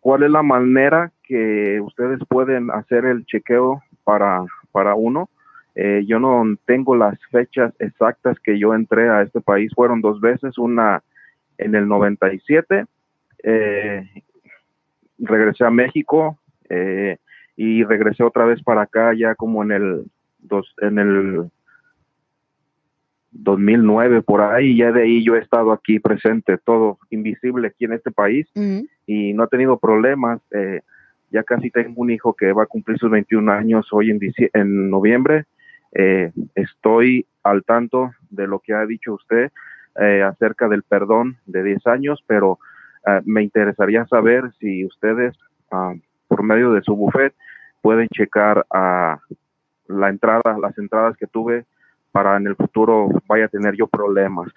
cuál 0.00 0.22
es 0.22 0.30
la 0.30 0.42
manera 0.42 1.12
que 1.22 1.80
ustedes 1.80 2.18
pueden 2.28 2.70
hacer 2.70 3.04
el 3.04 3.24
chequeo 3.26 3.82
para, 4.04 4.44
para 4.72 4.94
uno. 4.94 5.30
Eh, 5.74 6.04
yo 6.06 6.18
no 6.18 6.42
tengo 6.66 6.96
las 6.96 7.18
fechas 7.30 7.72
exactas 7.78 8.38
que 8.40 8.58
yo 8.58 8.74
entré 8.74 9.08
a 9.08 9.22
este 9.22 9.40
país, 9.40 9.72
fueron 9.74 10.00
dos 10.00 10.20
veces, 10.20 10.58
una 10.58 11.02
en 11.58 11.74
el 11.74 11.86
97, 11.86 12.86
eh, 13.44 14.08
regresé 15.18 15.64
a 15.64 15.70
México 15.70 16.38
eh, 16.68 17.18
y 17.56 17.84
regresé 17.84 18.24
otra 18.24 18.44
vez 18.44 18.62
para 18.62 18.82
acá 18.82 19.12
ya 19.14 19.34
como 19.34 19.62
en 19.62 19.72
el, 19.72 20.04
dos, 20.38 20.74
en 20.80 20.98
el 20.98 21.50
2009 23.32 24.22
por 24.22 24.40
ahí, 24.40 24.76
ya 24.76 24.90
de 24.90 25.02
ahí 25.02 25.24
yo 25.24 25.36
he 25.36 25.40
estado 25.40 25.72
aquí 25.72 26.00
presente, 26.00 26.58
todo 26.58 26.98
invisible 27.10 27.68
aquí 27.68 27.84
en 27.84 27.92
este 27.92 28.10
país 28.10 28.48
y 29.10 29.32
no 29.32 29.42
he 29.44 29.48
tenido 29.48 29.76
problemas. 29.76 30.40
Eh, 30.52 30.82
ya 31.32 31.42
casi 31.42 31.70
tengo 31.70 32.00
un 32.00 32.10
hijo 32.10 32.34
que 32.34 32.52
va 32.52 32.62
a 32.62 32.66
cumplir 32.66 32.96
sus 32.96 33.10
21 33.10 33.50
años 33.50 33.88
hoy 33.90 34.10
en, 34.10 34.20
en 34.52 34.88
noviembre. 34.88 35.46
Eh, 35.92 36.30
estoy 36.54 37.26
al 37.42 37.64
tanto 37.64 38.12
de 38.30 38.46
lo 38.46 38.60
que 38.60 38.72
ha 38.72 38.86
dicho 38.86 39.14
usted 39.14 39.50
eh, 40.00 40.22
acerca 40.22 40.68
del 40.68 40.84
perdón 40.84 41.38
de 41.46 41.64
10 41.64 41.86
años, 41.88 42.22
pero 42.24 42.60
eh, 43.04 43.20
me 43.24 43.42
interesaría 43.42 44.06
saber 44.06 44.52
si 44.60 44.84
ustedes, 44.84 45.36
ah, 45.72 45.94
por 46.28 46.44
medio 46.44 46.70
de 46.72 46.82
su 46.82 46.94
buffet, 46.94 47.34
pueden 47.82 48.06
checar 48.08 48.64
a 48.70 49.18
la 49.88 50.08
entrada, 50.08 50.56
las 50.60 50.78
entradas 50.78 51.16
que 51.16 51.26
tuve 51.26 51.64
para 52.12 52.36
en 52.36 52.46
el 52.46 52.54
futuro 52.54 53.08
vaya 53.26 53.46
a 53.46 53.48
tener 53.48 53.74
yo 53.74 53.88
problemas. 53.88 54.52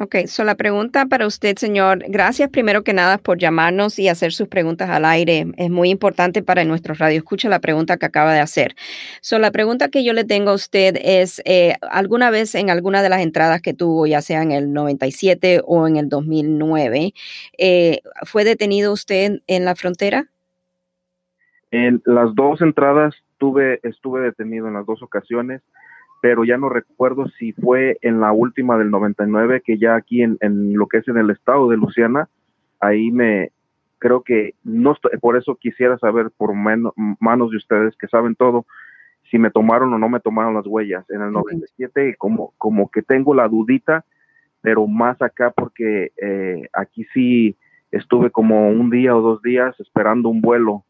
Ok, 0.00 0.14
so 0.26 0.44
la 0.44 0.54
pregunta 0.54 1.06
para 1.06 1.26
usted, 1.26 1.56
señor, 1.56 2.04
gracias 2.06 2.50
primero 2.50 2.84
que 2.84 2.92
nada 2.92 3.18
por 3.18 3.36
llamarnos 3.36 3.98
y 3.98 4.06
hacer 4.08 4.30
sus 4.30 4.46
preguntas 4.46 4.88
al 4.90 5.04
aire. 5.04 5.46
Es 5.56 5.70
muy 5.70 5.90
importante 5.90 6.40
para 6.40 6.64
nuestro 6.64 6.94
radio. 6.94 7.18
Escucha 7.18 7.48
la 7.48 7.58
pregunta 7.58 7.96
que 7.96 8.06
acaba 8.06 8.32
de 8.32 8.38
hacer. 8.38 8.76
So 9.20 9.40
la 9.40 9.50
pregunta 9.50 9.88
que 9.88 10.04
yo 10.04 10.12
le 10.12 10.22
tengo 10.22 10.52
a 10.52 10.54
usted 10.54 10.94
es, 11.02 11.42
eh, 11.44 11.74
¿alguna 11.90 12.30
vez 12.30 12.54
en 12.54 12.70
alguna 12.70 13.02
de 13.02 13.08
las 13.08 13.22
entradas 13.22 13.60
que 13.60 13.74
tuvo, 13.74 14.06
ya 14.06 14.22
sea 14.22 14.40
en 14.42 14.52
el 14.52 14.72
97 14.72 15.62
o 15.64 15.88
en 15.88 15.96
el 15.96 16.08
2009, 16.08 17.12
eh, 17.58 17.98
fue 18.24 18.44
detenido 18.44 18.92
usted 18.92 19.40
en 19.48 19.64
la 19.64 19.74
frontera? 19.74 20.28
En 21.72 22.00
las 22.04 22.32
dos 22.36 22.60
entradas 22.62 23.16
tuve, 23.38 23.80
estuve 23.82 24.20
detenido 24.20 24.68
en 24.68 24.74
las 24.74 24.86
dos 24.86 25.02
ocasiones 25.02 25.60
pero 26.20 26.44
ya 26.44 26.56
no 26.56 26.68
recuerdo 26.68 27.28
si 27.38 27.52
fue 27.52 27.98
en 28.02 28.20
la 28.20 28.32
última 28.32 28.76
del 28.76 28.90
99, 28.90 29.62
que 29.64 29.78
ya 29.78 29.94
aquí 29.94 30.22
en, 30.22 30.38
lo 30.74 30.86
que 30.86 30.98
es 30.98 31.08
en 31.08 31.16
el 31.16 31.30
estado 31.30 31.68
de 31.68 31.76
Luciana, 31.76 32.28
ahí 32.80 33.10
me 33.10 33.52
creo 33.98 34.22
que 34.22 34.54
no 34.62 34.96
por 35.20 35.36
eso 35.36 35.56
quisiera 35.56 35.98
saber 35.98 36.30
por 36.36 36.54
manos 36.54 37.50
de 37.50 37.56
ustedes 37.56 37.96
que 37.96 38.06
saben 38.06 38.36
todo, 38.36 38.64
si 39.30 39.38
me 39.38 39.50
tomaron 39.50 39.92
o 39.92 39.98
no 39.98 40.08
me 40.08 40.20
tomaron 40.20 40.54
las 40.54 40.66
huellas. 40.66 41.08
En 41.10 41.22
el 41.22 41.32
97 41.32 42.16
como, 42.16 42.52
como 42.58 42.90
que 42.90 43.02
tengo 43.02 43.34
la 43.34 43.48
dudita, 43.48 44.04
pero 44.60 44.86
más 44.86 45.20
acá 45.20 45.50
porque 45.50 46.12
eh, 46.20 46.68
aquí 46.72 47.06
sí 47.12 47.56
estuve 47.90 48.30
como 48.30 48.68
un 48.68 48.90
día 48.90 49.16
o 49.16 49.20
dos 49.20 49.42
días 49.42 49.78
esperando 49.80 50.28
un 50.28 50.40
vuelo 50.40 50.84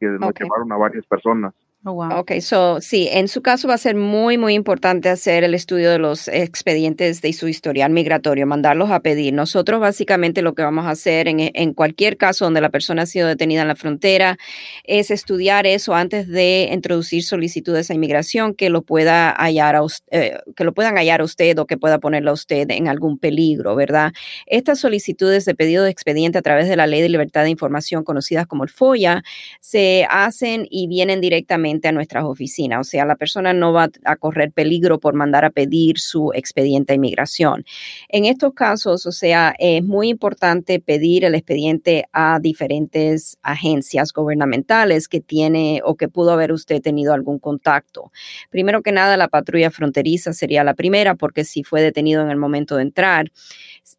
que 0.00 0.06
nos 0.06 0.32
llevaron 0.38 0.72
a 0.72 0.76
varias 0.76 1.06
personas. 1.06 1.54
Oh, 1.86 2.02
ok, 2.16 2.40
so 2.40 2.80
sí, 2.80 3.10
en 3.12 3.28
su 3.28 3.42
caso 3.42 3.68
va 3.68 3.74
a 3.74 3.78
ser 3.78 3.94
muy, 3.94 4.38
muy 4.38 4.54
importante 4.54 5.10
hacer 5.10 5.44
el 5.44 5.52
estudio 5.54 5.90
de 5.90 5.98
los 5.98 6.28
expedientes 6.28 7.20
de 7.20 7.30
su 7.34 7.46
historial 7.46 7.92
migratorio, 7.92 8.46
mandarlos 8.46 8.90
a 8.90 9.00
pedir. 9.00 9.34
Nosotros 9.34 9.80
básicamente 9.80 10.40
lo 10.40 10.54
que 10.54 10.62
vamos 10.62 10.86
a 10.86 10.90
hacer 10.92 11.28
en, 11.28 11.40
en 11.40 11.74
cualquier 11.74 12.16
caso 12.16 12.46
donde 12.46 12.62
la 12.62 12.70
persona 12.70 13.02
ha 13.02 13.06
sido 13.06 13.28
detenida 13.28 13.60
en 13.60 13.68
la 13.68 13.76
frontera 13.76 14.38
es 14.84 15.10
estudiar 15.10 15.66
eso 15.66 15.94
antes 15.94 16.26
de 16.26 16.70
introducir 16.72 17.22
solicitudes 17.22 17.90
a 17.90 17.94
inmigración 17.94 18.54
que 18.54 18.70
lo 18.70 18.80
pueda 18.80 19.32
hallar 19.32 19.76
a 19.76 19.82
eh, 20.10 20.38
que 20.56 20.64
lo 20.64 20.72
puedan 20.72 20.96
hallar 20.96 21.20
a 21.20 21.24
usted 21.24 21.58
o 21.58 21.66
que 21.66 21.76
pueda 21.76 21.98
ponerlo 21.98 22.30
a 22.30 22.34
usted 22.34 22.70
en 22.70 22.88
algún 22.88 23.18
peligro, 23.18 23.74
¿verdad? 23.76 24.14
Estas 24.46 24.78
solicitudes 24.78 25.44
de 25.44 25.54
pedido 25.54 25.84
de 25.84 25.90
expediente 25.90 26.38
a 26.38 26.42
través 26.42 26.66
de 26.66 26.76
la 26.76 26.86
Ley 26.86 27.02
de 27.02 27.10
Libertad 27.10 27.42
de 27.42 27.50
Información 27.50 28.04
conocidas 28.04 28.46
como 28.46 28.64
el 28.64 28.70
FOIA 28.70 29.22
se 29.60 30.06
hacen 30.08 30.66
y 30.70 30.86
vienen 30.86 31.20
directamente 31.20 31.73
a 31.82 31.92
nuestras 31.92 32.24
oficinas. 32.24 32.80
O 32.80 32.84
sea, 32.84 33.04
la 33.04 33.16
persona 33.16 33.52
no 33.52 33.72
va 33.72 33.88
a 34.04 34.16
correr 34.16 34.52
peligro 34.52 34.98
por 34.98 35.14
mandar 35.14 35.44
a 35.44 35.50
pedir 35.50 35.98
su 35.98 36.32
expediente 36.34 36.92
de 36.92 36.96
inmigración. 36.96 37.64
En 38.08 38.24
estos 38.24 38.54
casos, 38.54 39.06
o 39.06 39.12
sea, 39.12 39.54
es 39.58 39.82
muy 39.84 40.08
importante 40.08 40.80
pedir 40.80 41.24
el 41.24 41.34
expediente 41.34 42.04
a 42.12 42.38
diferentes 42.40 43.38
agencias 43.42 44.12
gubernamentales 44.12 45.08
que 45.08 45.20
tiene 45.20 45.80
o 45.84 45.96
que 45.96 46.08
pudo 46.08 46.32
haber 46.32 46.52
usted 46.52 46.80
tenido 46.80 47.12
algún 47.12 47.38
contacto. 47.38 48.12
Primero 48.50 48.82
que 48.82 48.92
nada, 48.92 49.16
la 49.16 49.28
patrulla 49.28 49.70
fronteriza 49.70 50.32
sería 50.32 50.64
la 50.64 50.74
primera 50.74 51.14
porque 51.14 51.44
si 51.44 51.64
fue 51.64 51.82
detenido 51.82 52.22
en 52.22 52.30
el 52.30 52.36
momento 52.36 52.76
de 52.76 52.82
entrar, 52.82 53.30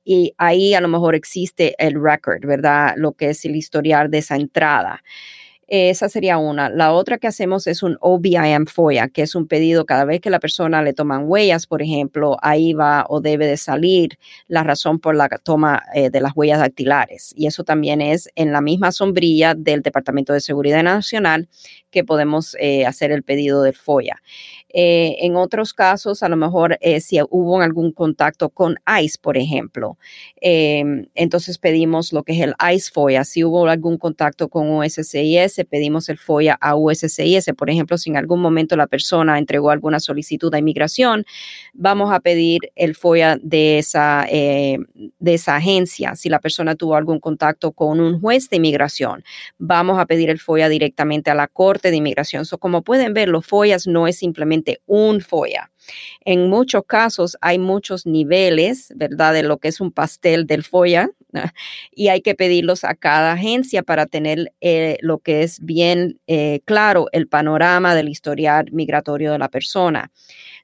y 0.03 0.33
ahí 0.37 0.73
a 0.73 0.81
lo 0.81 0.87
mejor 0.87 1.15
existe 1.15 1.75
el 1.77 2.01
record, 2.01 2.45
¿verdad? 2.45 2.93
Lo 2.97 3.13
que 3.13 3.31
es 3.31 3.45
el 3.45 3.55
historial 3.55 4.09
de 4.09 4.19
esa 4.19 4.35
entrada. 4.35 5.03
Esa 5.67 6.09
sería 6.09 6.37
una. 6.37 6.69
La 6.69 6.93
otra 6.93 7.17
que 7.17 7.27
hacemos 7.27 7.65
es 7.67 7.81
un 7.81 7.97
OBIM 7.99 8.67
FOIA, 8.67 9.07
que 9.09 9.23
es 9.23 9.33
un 9.33 9.47
pedido 9.47 9.85
cada 9.85 10.05
vez 10.05 10.21
que 10.21 10.29
la 10.29 10.39
persona 10.39 10.83
le 10.83 10.93
toman 10.93 11.23
huellas, 11.25 11.65
por 11.65 11.81
ejemplo, 11.81 12.37
ahí 12.41 12.73
va 12.73 13.05
o 13.09 13.19
debe 13.19 13.47
de 13.47 13.57
salir 13.57 14.19
la 14.47 14.63
razón 14.63 14.99
por 14.99 15.15
la 15.15 15.27
toma 15.29 15.81
eh, 15.95 16.09
de 16.09 16.21
las 16.21 16.33
huellas 16.35 16.59
dactilares. 16.59 17.33
Y 17.35 17.47
eso 17.47 17.63
también 17.63 18.01
es 18.01 18.29
en 18.35 18.51
la 18.51 18.61
misma 18.61 18.91
sombrilla 18.91 19.55
del 19.55 19.81
Departamento 19.81 20.33
de 20.33 20.41
Seguridad 20.41 20.83
Nacional 20.83 21.49
que 21.95 22.03
podemos 22.03 22.55
eh, 22.59 22.85
hacer 22.85 23.11
el 23.11 23.23
pedido 23.23 23.63
del 23.63 23.73
FOIA. 23.73 24.21
Eh, 24.77 25.15
en 25.25 25.37
otros 25.37 25.73
casos, 25.73 26.21
a 26.21 26.27
lo 26.27 26.35
mejor 26.35 26.77
eh, 26.81 26.99
si 26.99 27.17
hubo 27.29 27.61
algún 27.61 27.93
contacto 27.93 28.49
con 28.49 28.75
ICE, 29.01 29.17
por 29.21 29.37
ejemplo, 29.37 29.97
em, 30.41 31.07
entonces 31.15 31.57
pedimos 31.57 32.11
lo 32.11 32.23
que 32.23 32.33
es 32.33 32.41
el 32.41 32.53
ICE 32.59 32.91
FOIA. 32.91 33.23
Si 33.23 33.45
hubo 33.45 33.65
algún 33.67 33.97
contacto 33.97 34.49
con 34.49 34.69
USCIS, 34.69 35.54
pedimos 35.63 36.09
el 36.09 36.17
FOIA 36.17 36.57
a 36.59 36.75
USCIS. 36.75 37.51
Por 37.57 37.69
ejemplo, 37.69 37.97
si 37.97 38.09
en 38.09 38.17
algún 38.17 38.41
momento 38.41 38.75
la 38.75 38.87
persona 38.87 39.37
entregó 39.37 39.69
alguna 39.69 39.99
solicitud 39.99 40.51
de 40.51 40.59
inmigración, 40.59 41.25
vamos 41.73 42.11
a 42.11 42.19
pedir 42.19 42.71
el 42.75 42.95
FOIA 42.95 43.37
de 43.41 43.77
esa, 43.77 44.25
de 44.27 45.33
esa 45.33 45.55
agencia. 45.55 46.15
Si 46.15 46.27
la 46.27 46.39
persona 46.39 46.75
tuvo 46.75 46.95
algún 46.95 47.19
contacto 47.19 47.71
con 47.71 47.99
un 47.99 48.19
juez 48.19 48.49
de 48.49 48.57
inmigración, 48.57 49.23
vamos 49.57 49.99
a 49.99 50.05
pedir 50.05 50.29
el 50.29 50.39
FOIA 50.39 50.67
directamente 50.67 51.29
a 51.31 51.35
la 51.35 51.47
Corte 51.47 51.91
de 51.91 51.97
Inmigración. 51.97 52.45
So, 52.45 52.57
como 52.57 52.81
pueden 52.81 53.13
ver, 53.13 53.29
los 53.29 53.45
FOIAs 53.45 53.87
no 53.87 54.07
es 54.07 54.17
simplemente 54.17 54.81
un 54.85 55.21
FOIA. 55.21 55.71
En 56.21 56.49
muchos 56.49 56.83
casos 56.87 57.37
hay 57.41 57.59
muchos 57.59 58.05
niveles, 58.05 58.91
¿verdad? 58.95 59.33
De 59.33 59.43
lo 59.43 59.59
que 59.59 59.67
es 59.67 59.79
un 59.79 59.91
pastel 59.91 60.47
del 60.47 60.63
FOIA 60.63 61.11
y 61.91 62.07
hay 62.09 62.21
que 62.21 62.35
pedirlos 62.35 62.83
a 62.83 62.95
cada 62.95 63.33
agencia 63.33 63.83
para 63.83 64.05
tener 64.05 64.53
eh, 64.61 64.97
lo 65.01 65.19
que 65.19 65.43
es 65.43 65.59
bien 65.63 66.19
eh, 66.27 66.61
claro 66.65 67.07
el 67.11 67.27
panorama 67.27 67.95
del 67.95 68.09
historial 68.09 68.67
migratorio 68.71 69.31
de 69.31 69.39
la 69.39 69.49
persona. 69.49 70.11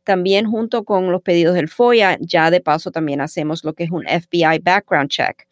También 0.04 0.50
junto 0.50 0.84
con 0.84 1.12
los 1.12 1.22
pedidos 1.22 1.56
del 1.56 1.70
FOIA, 1.70 2.18
ya 2.20 2.50
de 2.52 2.62
paso 2.62 2.92
también 2.92 3.22
hacemos 3.22 3.64
lo 3.64 3.74
que 3.74 3.84
es 3.84 3.92
un 3.92 4.06
FBI 4.06 4.60
background 4.60 5.10
check 5.10 5.48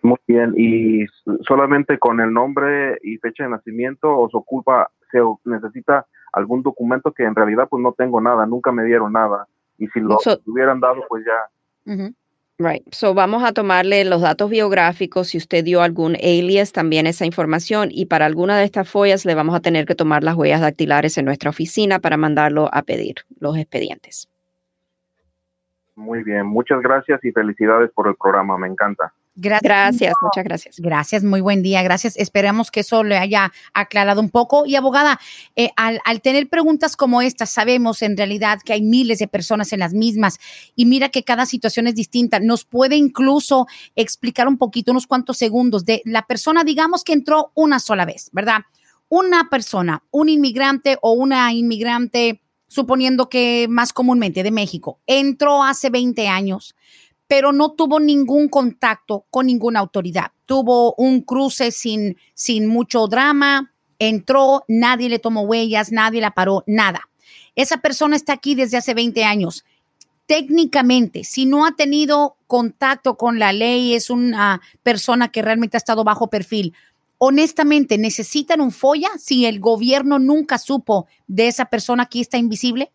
Muy 0.01 0.17
bien, 0.27 0.53
y 0.55 1.05
solamente 1.47 1.97
con 1.97 2.19
el 2.21 2.31
nombre 2.31 2.99
y 3.01 3.17
fecha 3.17 3.45
de 3.45 3.49
nacimiento 3.49 4.15
o 4.15 4.29
se 4.29 4.37
ocupa, 4.37 4.91
se 5.11 5.19
necesita 5.45 6.05
algún 6.31 6.61
documento 6.61 7.11
que 7.11 7.23
en 7.23 7.33
realidad 7.33 7.67
pues 7.69 7.81
no 7.81 7.93
tengo 7.93 8.21
nada, 8.21 8.45
nunca 8.45 8.71
me 8.71 8.83
dieron 8.83 9.13
nada. 9.13 9.47
Y 9.77 9.87
si 9.87 9.99
lo 9.99 10.19
hubieran 10.45 10.79
dado, 10.79 11.03
pues 11.09 11.25
ya. 11.25 11.49
Right. 12.57 12.83
So 12.93 13.13
vamos 13.13 13.43
a 13.43 13.51
tomarle 13.51 14.05
los 14.05 14.21
datos 14.21 14.49
biográficos. 14.49 15.27
Si 15.27 15.37
usted 15.37 15.63
dio 15.65 15.81
algún 15.81 16.15
alias, 16.15 16.71
también 16.71 17.05
esa 17.05 17.25
información. 17.25 17.89
Y 17.91 18.05
para 18.05 18.25
alguna 18.25 18.57
de 18.57 18.63
estas 18.63 18.89
follas 18.89 19.25
le 19.25 19.35
vamos 19.35 19.55
a 19.55 19.59
tener 19.59 19.85
que 19.85 19.93
tomar 19.93 20.23
las 20.23 20.35
huellas 20.35 20.61
dactilares 20.61 21.17
en 21.17 21.25
nuestra 21.25 21.49
oficina 21.49 21.99
para 21.99 22.15
mandarlo 22.15 22.69
a 22.71 22.83
pedir 22.83 23.15
los 23.39 23.57
expedientes. 23.57 24.29
Muy 25.95 26.23
bien. 26.23 26.45
Muchas 26.45 26.81
gracias 26.81 27.23
y 27.25 27.31
felicidades 27.31 27.91
por 27.91 28.07
el 28.07 28.15
programa. 28.15 28.57
Me 28.57 28.67
encanta. 28.67 29.13
Gracias. 29.35 30.13
muchas 30.21 30.43
gracias. 30.45 30.79
Gracias, 30.79 31.23
muy 31.23 31.41
buen 31.41 31.61
día, 31.61 31.83
gracias. 31.83 32.15
Esperamos 32.15 32.71
que 32.71 32.79
eso 32.79 33.03
le 33.03 33.17
haya 33.17 33.51
aclarado 33.73 34.21
un 34.21 34.29
poco. 34.29 34.65
Y 34.65 34.75
abogada, 34.75 35.19
eh, 35.57 35.71
al, 35.75 35.99
tener 36.21 36.47
preguntas 36.47 36.95
como 36.95 37.21
estas, 37.21 37.49
sabemos 37.49 38.01
en 38.01 38.15
realidad 38.15 38.59
que 38.63 38.71
hay 38.71 38.81
miles 38.81 39.19
de 39.19 39.27
personas 39.27 39.73
en 39.73 39.79
las 39.79 39.93
mismas 39.93 40.39
y 40.75 40.85
mira 40.85 41.09
que 41.09 41.23
cada 41.23 41.45
situación 41.45 41.87
es 41.87 41.95
distinta. 41.95 42.39
Nos 42.39 42.63
puede 42.63 42.95
incluso 42.95 43.67
explicar 43.95 44.47
un 44.47 44.57
poquito, 44.57 44.91
unos 44.91 45.05
cuantos 45.07 45.37
segundos 45.37 45.83
de 45.83 46.01
la 46.05 46.21
persona, 46.21 46.63
digamos 46.63 47.03
que 47.03 47.13
entró 47.13 47.51
una 47.55 47.79
sola 47.79 48.05
vez, 48.05 48.29
¿verdad? 48.31 48.61
Una 49.09 49.49
persona, 49.49 50.03
un 50.11 50.29
inmigrante 50.29 50.97
o 51.01 51.11
una 51.11 51.51
inmigrante, 51.51 52.41
suponiendo 52.67 53.27
que 53.27 53.67
más 53.69 53.91
comúnmente 53.91 54.43
de 54.43 54.51
México, 54.51 55.01
entró 55.05 55.61
hace 55.61 55.89
20 55.89 56.27
años 56.29 56.73
pero 57.27 57.51
no 57.51 57.71
tuvo 57.71 57.99
ningún 57.99 58.49
contacto 58.49 59.25
con 59.29 59.47
ninguna 59.47 59.79
autoridad. 59.79 60.31
Tuvo 60.45 60.93
un 60.95 61.21
cruce 61.21 61.71
sin, 61.71 62.17
sin 62.33 62.67
mucho 62.67 63.07
drama, 63.07 63.71
entró, 63.99 64.63
nadie 64.67 65.09
le 65.09 65.19
tomó 65.19 65.41
huellas, 65.41 65.91
nadie 65.91 66.21
la 66.21 66.31
paró, 66.31 66.63
nada. 66.67 67.09
Esa 67.55 67.77
persona 67.77 68.15
está 68.15 68.33
aquí 68.33 68.53
desde 68.53 68.77
hace 68.77 68.93
20 68.93 69.23
años. 69.23 69.65
Técnicamente, 70.27 71.23
si 71.23 71.45
no 71.45 71.65
ha 71.65 71.75
tenido 71.75 72.35
contacto 72.47 73.15
con 73.15 73.39
la 73.39 73.53
ley, 73.53 73.93
es 73.93 74.09
una 74.09 74.61
persona 74.83 75.29
que 75.29 75.41
realmente 75.41 75.77
ha 75.77 75.79
estado 75.79 76.03
bajo 76.03 76.29
perfil. 76.29 76.73
Honestamente, 77.17 77.97
¿necesitan 77.97 78.59
un 78.59 78.71
FOIA 78.71 79.09
si 79.17 79.45
el 79.45 79.59
gobierno 79.59 80.19
nunca 80.19 80.57
supo 80.57 81.07
de 81.27 81.47
esa 81.47 81.65
persona 81.65 82.07
que 82.07 82.19
está 82.19 82.37
invisible? 82.37 82.91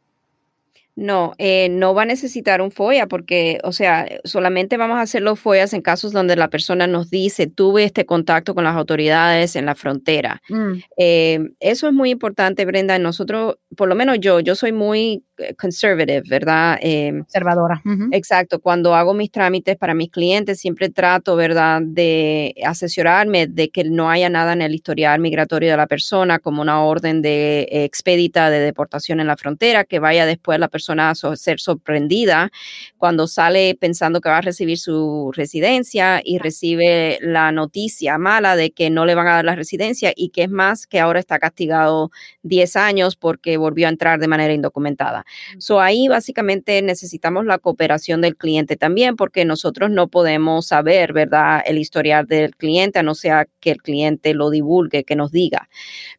No, 1.00 1.32
eh, 1.38 1.70
no 1.70 1.94
va 1.94 2.02
a 2.02 2.04
necesitar 2.04 2.60
un 2.60 2.70
FOIA 2.70 3.06
porque, 3.06 3.58
o 3.64 3.72
sea, 3.72 4.06
solamente 4.24 4.76
vamos 4.76 4.98
a 4.98 5.00
hacer 5.00 5.22
los 5.22 5.40
FOIAs 5.40 5.72
en 5.72 5.80
casos 5.80 6.12
donde 6.12 6.36
la 6.36 6.48
persona 6.48 6.86
nos 6.86 7.08
dice, 7.08 7.46
tuve 7.46 7.84
este 7.84 8.04
contacto 8.04 8.54
con 8.54 8.64
las 8.64 8.76
autoridades 8.76 9.56
en 9.56 9.64
la 9.64 9.74
frontera. 9.74 10.42
Mm. 10.50 10.72
Eh, 10.98 11.38
eso 11.58 11.86
es 11.88 11.94
muy 11.94 12.10
importante, 12.10 12.66
Brenda. 12.66 12.98
Nosotros, 12.98 13.56
por 13.78 13.88
lo 13.88 13.94
menos 13.94 14.18
yo, 14.20 14.40
yo 14.40 14.54
soy 14.54 14.72
muy 14.72 15.24
eh, 15.38 15.54
conservative, 15.54 16.22
¿verdad? 16.28 16.78
Conservadora. 16.78 17.80
Exacto. 18.12 18.60
Cuando 18.60 18.94
hago 18.94 19.14
mis 19.14 19.30
trámites 19.30 19.78
para 19.78 19.94
mis 19.94 20.10
clientes, 20.10 20.60
siempre 20.60 20.90
trato, 20.90 21.34
¿verdad?, 21.34 21.80
de 21.80 22.54
asesorarme 22.62 23.46
de 23.46 23.70
que 23.70 23.84
no 23.84 24.10
haya 24.10 24.28
nada 24.28 24.52
en 24.52 24.60
el 24.60 24.74
historial 24.74 25.18
migratorio 25.18 25.70
de 25.70 25.78
la 25.78 25.86
persona, 25.86 26.40
como 26.40 26.60
una 26.60 26.82
orden 26.82 27.22
de 27.22 27.68
expedita 27.70 28.50
de 28.50 28.58
deportación 28.58 29.18
en 29.20 29.28
la 29.28 29.38
frontera, 29.38 29.84
que 29.84 29.98
vaya 29.98 30.26
después 30.26 30.58
la 30.58 30.68
persona 30.68 30.89
persona 30.90 31.10
a 31.10 31.36
ser 31.36 31.60
sorprendida 31.60 32.50
cuando 32.98 33.26
sale 33.26 33.76
pensando 33.76 34.20
que 34.20 34.28
va 34.28 34.38
a 34.38 34.40
recibir 34.40 34.78
su 34.78 35.30
residencia 35.32 36.20
y 36.24 36.38
recibe 36.38 37.18
la 37.22 37.52
noticia 37.52 38.18
mala 38.18 38.56
de 38.56 38.72
que 38.72 38.90
no 38.90 39.06
le 39.06 39.14
van 39.14 39.28
a 39.28 39.36
dar 39.36 39.44
la 39.44 39.54
residencia 39.54 40.12
y 40.16 40.30
que 40.30 40.44
es 40.44 40.50
más 40.50 40.86
que 40.86 41.00
ahora 41.00 41.20
está 41.20 41.38
castigado 41.38 42.10
10 42.42 42.76
años 42.76 43.16
porque 43.16 43.56
volvió 43.56 43.86
a 43.86 43.90
entrar 43.90 44.18
de 44.18 44.28
manera 44.28 44.52
indocumentada. 44.52 45.24
So 45.58 45.80
ahí 45.80 46.08
básicamente 46.08 46.82
necesitamos 46.82 47.44
la 47.44 47.58
cooperación 47.58 48.20
del 48.20 48.36
cliente 48.36 48.76
también 48.76 49.16
porque 49.16 49.44
nosotros 49.44 49.90
no 49.90 50.08
podemos 50.08 50.66
saber, 50.66 51.12
¿verdad?, 51.12 51.62
el 51.64 51.78
historial 51.78 52.26
del 52.26 52.56
cliente 52.56 52.98
a 52.98 53.02
no 53.02 53.14
ser 53.14 53.48
que 53.60 53.70
el 53.70 53.82
cliente 53.82 54.34
lo 54.34 54.50
divulgue, 54.50 55.04
que 55.04 55.16
nos 55.16 55.30
diga, 55.30 55.68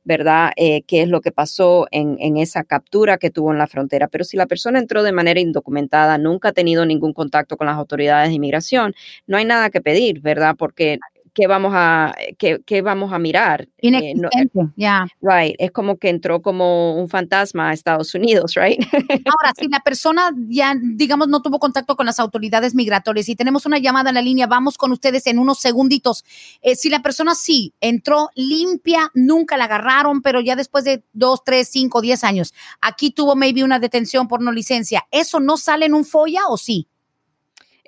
¿verdad?, 0.03 0.51
eh, 0.55 0.84
qué 0.84 1.01
es 1.01 1.09
lo 1.09 1.22
que 1.22 1.32
pasó 1.32 1.88
en, 1.91 2.17
en 2.19 2.38
esa 2.38 2.63
captura 2.63 3.17
que 3.17 3.30
tuvo 3.30 3.51
en 3.51 3.57
la 3.57 3.67
frontera. 3.67 4.07
Pero 4.07 4.24
si 4.24 4.38
la 4.38 4.45
persona 4.45 4.61
entró 4.70 5.03
de 5.03 5.12
manera 5.12 5.39
indocumentada, 5.39 6.18
nunca 6.18 6.49
ha 6.49 6.51
tenido 6.53 6.86
ningún 6.86 7.14
contacto 7.14 7.57
con 7.57 7.68
las 7.68 7.78
autoridades 7.78 8.30
de 8.30 8.36
inmigración, 8.36 8.93
no 9.28 9.38
hay 9.38 9.45
nada 9.45 9.70
que 9.70 9.82
pedir, 9.82 10.22
¿verdad? 10.22 10.55
Porque 10.57 10.99
¿qué 11.34 11.47
vamos 11.47 11.71
a, 11.75 12.13
qué, 12.38 12.61
qué 12.65 12.82
vamos 12.82 13.13
a 13.13 13.19
mirar? 13.19 13.61
Eh, 13.77 13.88
Inexistente, 13.88 14.67
ya. 14.75 15.05
right, 15.21 15.55
es 15.59 15.71
como 15.71 15.97
que 15.97 16.09
entró 16.09 16.41
como 16.41 16.95
un 16.95 17.09
fantasma 17.09 17.69
a 17.69 17.73
Estados 17.73 18.13
Unidos, 18.13 18.55
right? 18.55 18.79
Ahora, 19.25 19.53
si 19.57 19.67
la 19.67 19.79
persona 19.79 20.32
ya, 20.47 20.75
digamos, 20.79 21.27
no 21.27 21.41
tuvo 21.41 21.59
contacto 21.59 21.95
con 21.95 22.05
las 22.05 22.19
autoridades 22.19 22.75
migratorias 22.75 23.29
y 23.29 23.36
tenemos 23.36 23.65
una 23.65 23.77
llamada 23.77 24.09
en 24.09 24.15
la 24.15 24.21
línea, 24.21 24.47
vamos 24.47 24.77
con 24.77 24.91
ustedes 24.91 25.27
en 25.27 25.39
unos 25.39 25.59
segunditos. 25.59 26.23
Eh, 26.61 26.75
si 26.75 26.89
la 26.89 27.01
persona 27.01 27.36
sí 27.36 27.73
entró 27.79 28.29
limpia, 28.36 29.11
nunca 29.13 29.57
la 29.57 29.65
agarraron, 29.65 30.21
pero 30.21 30.41
ya 30.41 30.55
después 30.55 30.84
de 30.84 31.03
dos, 31.13 31.43
tres, 31.43 31.69
cinco, 31.69 32.01
diez 32.01 32.23
años, 32.23 32.53
aquí 32.82 33.11
tuvo 33.11 33.36
maybe 33.36 33.63
una 33.63 33.79
detención 33.79 34.27
por 34.27 34.41
no 34.41 34.51
licencia, 34.51 35.07
¿eso 35.11 35.39
no 35.39 35.57
sale 35.57 35.86
en 35.86 35.93
un 35.93 36.05
FOIA 36.05 36.47
o 36.47 36.57
sí? 36.57 36.88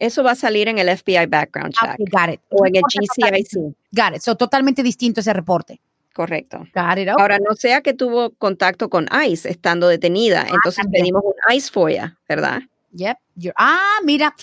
Eso 0.03 0.21
va 0.21 0.31
a 0.31 0.35
salir 0.35 0.67
en 0.67 0.79
el 0.79 0.89
FBI 0.89 1.27
background 1.27 1.73
check. 1.73 1.95
got 2.11 2.29
it. 2.33 2.41
O 2.49 2.65
en 2.65 2.75
el 2.75 2.81
GCIC. 2.81 3.73
Got 3.93 4.15
it. 4.17 4.21
So, 4.21 4.35
totalmente 4.35 4.83
distinto 4.83 5.21
ese 5.21 5.31
reporte. 5.31 5.79
Correcto. 6.13 6.67
Got 6.75 6.97
it. 6.97 7.07
Ahora, 7.07 7.39
no 7.39 7.55
sea 7.55 7.79
que 7.79 7.93
tuvo 7.93 8.31
contacto 8.31 8.89
con 8.89 9.07
ICE 9.25 9.49
estando 9.49 9.87
detenida, 9.87 10.41
ah, 10.41 10.51
entonces 10.53 10.85
pedimos 10.91 11.23
un 11.23 11.55
ICE 11.55 11.71
FOIA, 11.71 12.17
¿verdad? 12.27 12.63
Yep. 12.95 13.17
ah, 13.57 13.97
mira, 14.05 14.35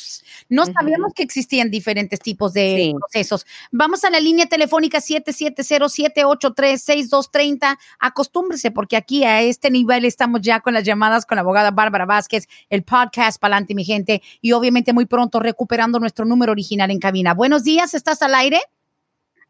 no 0.48 0.66
sabíamos 0.66 1.14
que 1.14 1.22
existían 1.22 1.70
diferentes 1.70 2.18
tipos 2.18 2.52
de 2.52 2.92
procesos. 2.98 3.46
Vamos 3.70 4.02
a 4.02 4.10
la 4.10 4.18
línea 4.18 4.46
telefónica 4.46 4.98
770-783-6230. 4.98 7.78
Acostúmbrese, 8.00 8.72
porque 8.72 8.96
aquí 8.96 9.22
a 9.22 9.40
este 9.40 9.70
nivel 9.70 10.04
estamos 10.04 10.40
ya 10.40 10.58
con 10.58 10.74
las 10.74 10.82
llamadas 10.82 11.26
con 11.26 11.36
la 11.36 11.42
abogada 11.42 11.70
Bárbara 11.70 12.06
Vázquez, 12.06 12.48
el 12.70 12.82
podcast 12.82 13.40
Palante, 13.40 13.76
mi 13.76 13.84
gente, 13.84 14.20
y 14.40 14.50
obviamente 14.50 14.92
muy 14.92 15.06
pronto 15.06 15.38
recuperando 15.38 16.00
nuestro 16.00 16.24
número 16.24 16.50
original 16.50 16.90
en 16.90 16.98
cabina. 16.98 17.34
Buenos 17.34 17.62
días, 17.62 17.94
¿estás 17.94 18.20
al 18.22 18.34
aire? 18.34 18.58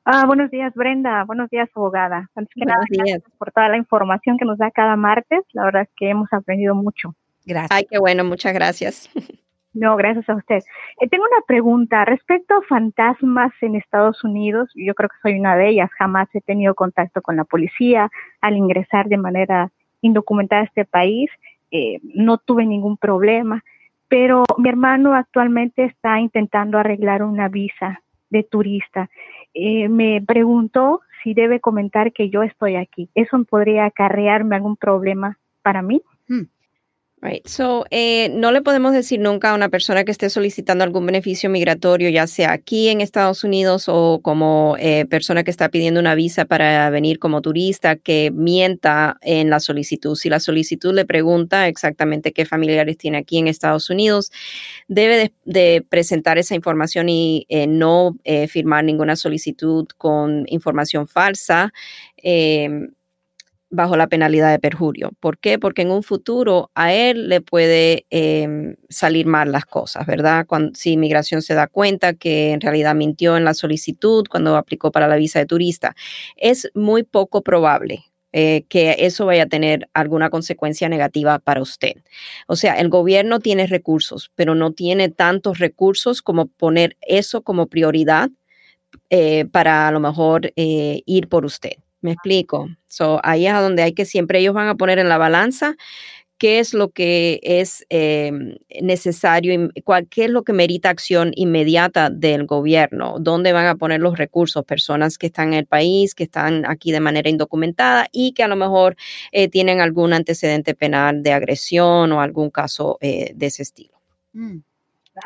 Ah, 0.05 0.27
buenos 0.27 0.51
días, 0.51 0.75
Brenda. 0.75 1.25
Buenos 1.25 1.49
días, 1.49 1.71
abogada. 1.75 2.29
Antes 2.35 2.55
que 2.55 2.67
nada, 2.67 2.85
gracias 2.91 3.23
por 3.39 3.51
toda 3.53 3.71
la 3.71 3.79
información 3.79 4.37
que 4.37 4.45
nos 4.45 4.59
da 4.59 4.71
cada 4.71 4.97
martes. 4.97 5.43
La 5.53 5.65
verdad 5.65 5.83
es 5.83 5.89
que 5.97 6.11
hemos 6.11 6.31
aprendido 6.33 6.75
mucho. 6.75 7.15
Gracias. 7.51 7.71
Ay, 7.71 7.87
qué 7.91 7.99
bueno, 7.99 8.25
muchas 8.25 8.55
gracias. 8.55 9.11
No, 9.73 9.95
gracias 9.97 10.29
a 10.29 10.35
usted. 10.35 10.59
Eh, 11.01 11.09
tengo 11.09 11.25
una 11.25 11.43
pregunta 11.47 12.05
respecto 12.05 12.55
a 12.55 12.63
fantasmas 12.63 13.53
en 13.61 13.77
Estados 13.77 14.25
Unidos. 14.25 14.69
Yo 14.75 14.95
creo 14.95 15.09
que 15.09 15.17
soy 15.23 15.39
una 15.39 15.55
de 15.55 15.69
ellas. 15.69 15.89
Jamás 15.97 16.29
he 16.35 16.41
tenido 16.41 16.75
contacto 16.75 17.23
con 17.23 17.37
la 17.37 17.45
policía 17.45 18.11
al 18.41 18.57
ingresar 18.57 19.09
de 19.09 19.17
manera 19.17 19.71
indocumentada 20.01 20.63
a 20.63 20.65
este 20.65 20.85
país. 20.85 21.31
Eh, 21.71 22.01
no 22.03 22.39
tuve 22.39 22.67
ningún 22.67 22.97
problema, 22.97 23.63
pero 24.09 24.43
mi 24.59 24.69
hermano 24.69 25.15
actualmente 25.15 25.85
está 25.85 26.19
intentando 26.19 26.77
arreglar 26.77 27.23
una 27.23 27.49
visa 27.49 28.03
de 28.29 28.43
turista. 28.43 29.09
Eh, 29.55 29.89
me 29.89 30.21
preguntó 30.21 31.01
si 31.23 31.33
debe 31.33 31.61
comentar 31.61 32.13
que 32.13 32.29
yo 32.29 32.43
estoy 32.43 32.75
aquí. 32.75 33.09
¿Eso 33.15 33.43
podría 33.45 33.85
acarrearme 33.85 34.57
algún 34.57 34.77
problema 34.77 35.39
para 35.63 35.81
mí? 35.81 36.03
Hmm. 36.27 36.47
Right. 37.23 37.47
So, 37.47 37.85
eh, 37.91 38.31
no 38.31 38.51
le 38.51 38.63
podemos 38.63 38.95
decir 38.95 39.21
nunca 39.21 39.51
a 39.51 39.55
una 39.55 39.69
persona 39.69 40.05
que 40.05 40.11
esté 40.11 40.31
solicitando 40.31 40.85
algún 40.85 41.05
beneficio 41.05 41.51
migratorio, 41.51 42.09
ya 42.09 42.27
sea 42.27 42.53
aquí 42.53 42.89
en 42.89 43.03
Estados 43.03 43.45
Unidos 43.45 43.85
o 43.89 44.21
como 44.23 44.77
eh, 44.79 45.05
persona 45.05 45.45
que 45.45 45.51
está 45.51 45.69
pidiendo 45.69 46.01
una 46.01 46.15
visa 46.15 46.47
para 46.47 46.89
venir 46.89 47.19
como 47.19 47.43
turista, 47.43 47.97
que 47.97 48.31
mienta 48.33 49.19
en 49.21 49.51
la 49.51 49.61
solicitud. 49.61 50.15
Si 50.17 50.31
la 50.31 50.41
solicitud 50.41 50.95
le 50.95 51.05
pregunta 51.05 51.69
exactamente 51.69 52.33
qué 52.33 52.47
familiares 52.47 52.97
tiene 52.97 53.19
aquí 53.19 53.37
en 53.37 53.49
Estados 53.49 53.91
Unidos, 53.91 54.33
debe 54.89 55.31
de, 55.45 55.85
presentar 55.87 56.39
esa 56.39 56.55
información 56.55 57.11
y 57.11 57.45
eh, 57.51 57.67
no 57.67 58.17
firmar 58.49 58.85
ninguna 58.85 59.15
solicitud 59.15 59.87
con 59.99 60.45
información 60.49 61.07
falsa 61.07 61.71
bajo 63.71 63.97
la 63.97 64.09
penalidad 64.09 64.51
de 64.51 64.59
perjurio. 64.59 65.13
¿Por 65.21 65.39
qué? 65.39 65.59
Porque 65.59 65.83
en 65.83 65.91
un 65.91 66.03
futuro 66.03 66.71
a 66.75 66.93
él 66.93 67.29
le 67.29 67.41
puede 67.41 68.07
em, 68.11 68.77
salir 68.89 69.27
mal 69.27 69.53
las 69.53 69.65
cosas, 69.65 70.07
¿verdad? 70.07 70.47
Si 70.75 70.93
inmigración 70.93 71.41
se 71.41 71.55
da 71.55 71.69
cuenta 71.69 72.15
que 72.15 72.51
en 72.53 72.61
realidad 72.61 72.95
mintió 72.95 73.37
en 73.37 73.45
la 73.45 73.55
solicitud 73.55 74.27
cuando 74.29 74.57
aplicó 74.57 74.91
para 74.91 75.09
la 75.09 75.17
visa 75.17 75.39
de 75.39 75.47
turista, 75.47 75.95
es 76.37 76.71
muy 76.75 77.05
poco 77.05 77.43
probable. 77.43 78.05
Eh, 78.33 78.65
que 78.69 78.95
eso 79.01 79.27
vaya 79.27 79.43
a 79.43 79.47
tener 79.47 79.89
alguna 79.93 80.31
consecuencia 80.31 80.89
negativa 80.89 81.41
para 81.41 81.61
usted. 81.61 81.95
O 82.47 82.55
sea, 82.55 82.75
el 82.75 82.89
gobierno 82.89 83.41
tiene 83.41 83.67
recursos, 83.67 84.31
pero 84.37 84.55
no 84.55 84.71
tiene 84.71 85.09
tantos 85.09 85.59
recursos 85.59 86.23
como 86.23 86.47
poner 86.47 86.97
eso 87.01 87.43
como 87.43 87.67
prioridad 87.67 88.31
eh, 89.11 89.47
para 89.47 89.89
a 89.89 89.91
lo 89.91 89.99
mejor 89.99 90.53
eh, 90.55 91.03
ir 91.07 91.29
por 91.29 91.45
usted. 91.45 91.73
Me 92.01 92.13
explico. 92.13 92.69
So, 92.87 93.21
ahí 93.23 93.47
es 93.47 93.53
a 93.53 93.61
donde 93.61 93.83
hay 93.83 93.93
que 93.93 94.05
siempre 94.05 94.39
ellos 94.39 94.55
van 94.55 94.69
a 94.69 94.75
poner 94.75 94.99
en 94.99 95.09
la 95.09 95.19
balanza 95.19 95.77
qué 96.41 96.59
es 96.59 96.73
lo 96.73 96.89
que 96.89 97.39
es 97.43 97.85
em, 97.91 98.57
necesario, 98.81 99.69
qué 100.09 100.25
es 100.25 100.31
lo 100.31 100.43
que 100.43 100.55
merita 100.55 100.89
acción 100.89 101.33
inmediata 101.35 102.09
del 102.09 102.47
gobierno, 102.47 103.17
dónde 103.21 103.53
van 103.53 103.67
a 103.67 103.75
poner 103.75 104.01
los 104.01 104.17
recursos, 104.17 104.65
personas 104.65 105.19
que 105.19 105.27
están 105.27 105.49
en 105.49 105.59
el 105.59 105.67
país, 105.67 106.15
que 106.15 106.25
están 106.25 106.65
aquí 106.67 106.93
de 106.93 107.01
manera 107.01 107.29
indocumentada 107.29 108.07
y 108.11 108.33
que 108.33 108.43
a 108.43 108.49
lo 108.49 108.57
mejor 108.57 108.97
eh, 109.33 109.49
tienen 109.49 109.83
algún 109.83 110.15
antecedente 110.15 110.75
penal 110.75 111.23
de 111.23 111.35
agresión 111.35 112.11
o 112.11 112.23
algún 112.23 112.49
caso 112.49 112.97
eh, 113.03 113.33
de 113.35 113.47
ese 113.47 113.63
estilo. 113.63 114.01
Mm. 114.33 114.61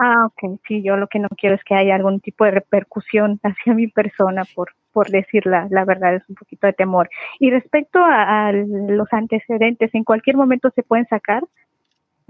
Ah, 0.00 0.26
ok. 0.26 0.60
Sí, 0.66 0.82
yo 0.82 0.96
lo 0.96 1.06
que 1.06 1.20
no 1.20 1.28
quiero 1.38 1.54
es 1.54 1.62
que 1.62 1.76
haya 1.76 1.94
algún 1.94 2.18
tipo 2.18 2.44
de 2.44 2.50
repercusión 2.50 3.38
hacia 3.44 3.72
mi 3.72 3.86
persona 3.86 4.44
por, 4.52 4.72
por 4.94 5.10
decir 5.10 5.44
la, 5.44 5.84
verdad, 5.84 6.14
es 6.14 6.22
un 6.28 6.36
poquito 6.36 6.68
de 6.68 6.72
temor. 6.72 7.10
Y 7.40 7.50
respecto 7.50 7.98
a, 8.02 8.52
los 8.52 9.12
antecedentes, 9.12 9.92
¿en 9.92 10.04
cualquier 10.04 10.36
momento 10.36 10.70
se 10.74 10.84
pueden 10.84 11.06
sacar? 11.08 11.42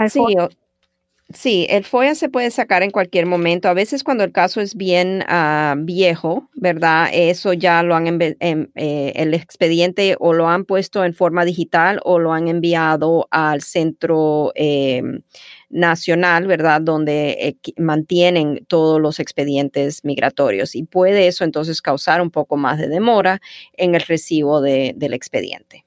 sí, 0.09 0.25
sí, 1.29 1.67
el 1.69 1.85
FOIA 1.85 2.15
se 2.15 2.31
puede 2.31 2.51
sacar 2.51 2.83
en 2.83 2.91
cualquier 2.91 3.27
momento. 3.27 3.69
A 3.69 3.75
veces 3.75 4.03
cuando 4.03 4.25
el 4.25 4.33
caso 4.33 4.63
es 4.63 4.77
bien 4.77 5.23
ah, 5.29 5.75
viejo, 5.77 6.49
¿verdad? 6.55 7.11
Eso 7.13 7.53
ya 7.53 7.83
lo 7.83 7.95
han, 7.95 8.07
em, 8.07 8.69
eh, 8.75 9.13
el 9.15 9.35
expediente 9.35 10.17
o 10.19 10.33
lo 10.33 10.49
han 10.49 10.65
puesto 10.65 11.05
en 11.05 11.13
forma 11.13 11.45
digital 11.45 12.01
o 12.03 12.19
lo 12.19 12.33
han 12.33 12.49
enviado 12.49 13.29
al 13.31 13.61
centro. 13.61 14.53
Eh, 14.55 15.03
nacional, 15.75 16.47
¿verdad? 16.47 16.81
Donde 16.81 17.31
eh, 17.41 17.57
mantienen 17.77 18.65
todos 18.69 19.01
los 19.01 19.19
expedientes 19.19 20.05
migratorios 20.05 20.77
y 20.77 20.85
puede 20.85 21.27
eso 21.27 21.43
entonces 21.43 21.83
causar 21.83 22.23
un 22.23 22.31
poco 22.31 22.57
más 22.57 22.79
de 22.79 22.89
demora 22.89 23.41
en 23.73 23.97
el 23.97 24.01
recibo 24.01 24.61
del 24.61 25.13
expediente. 25.13 25.84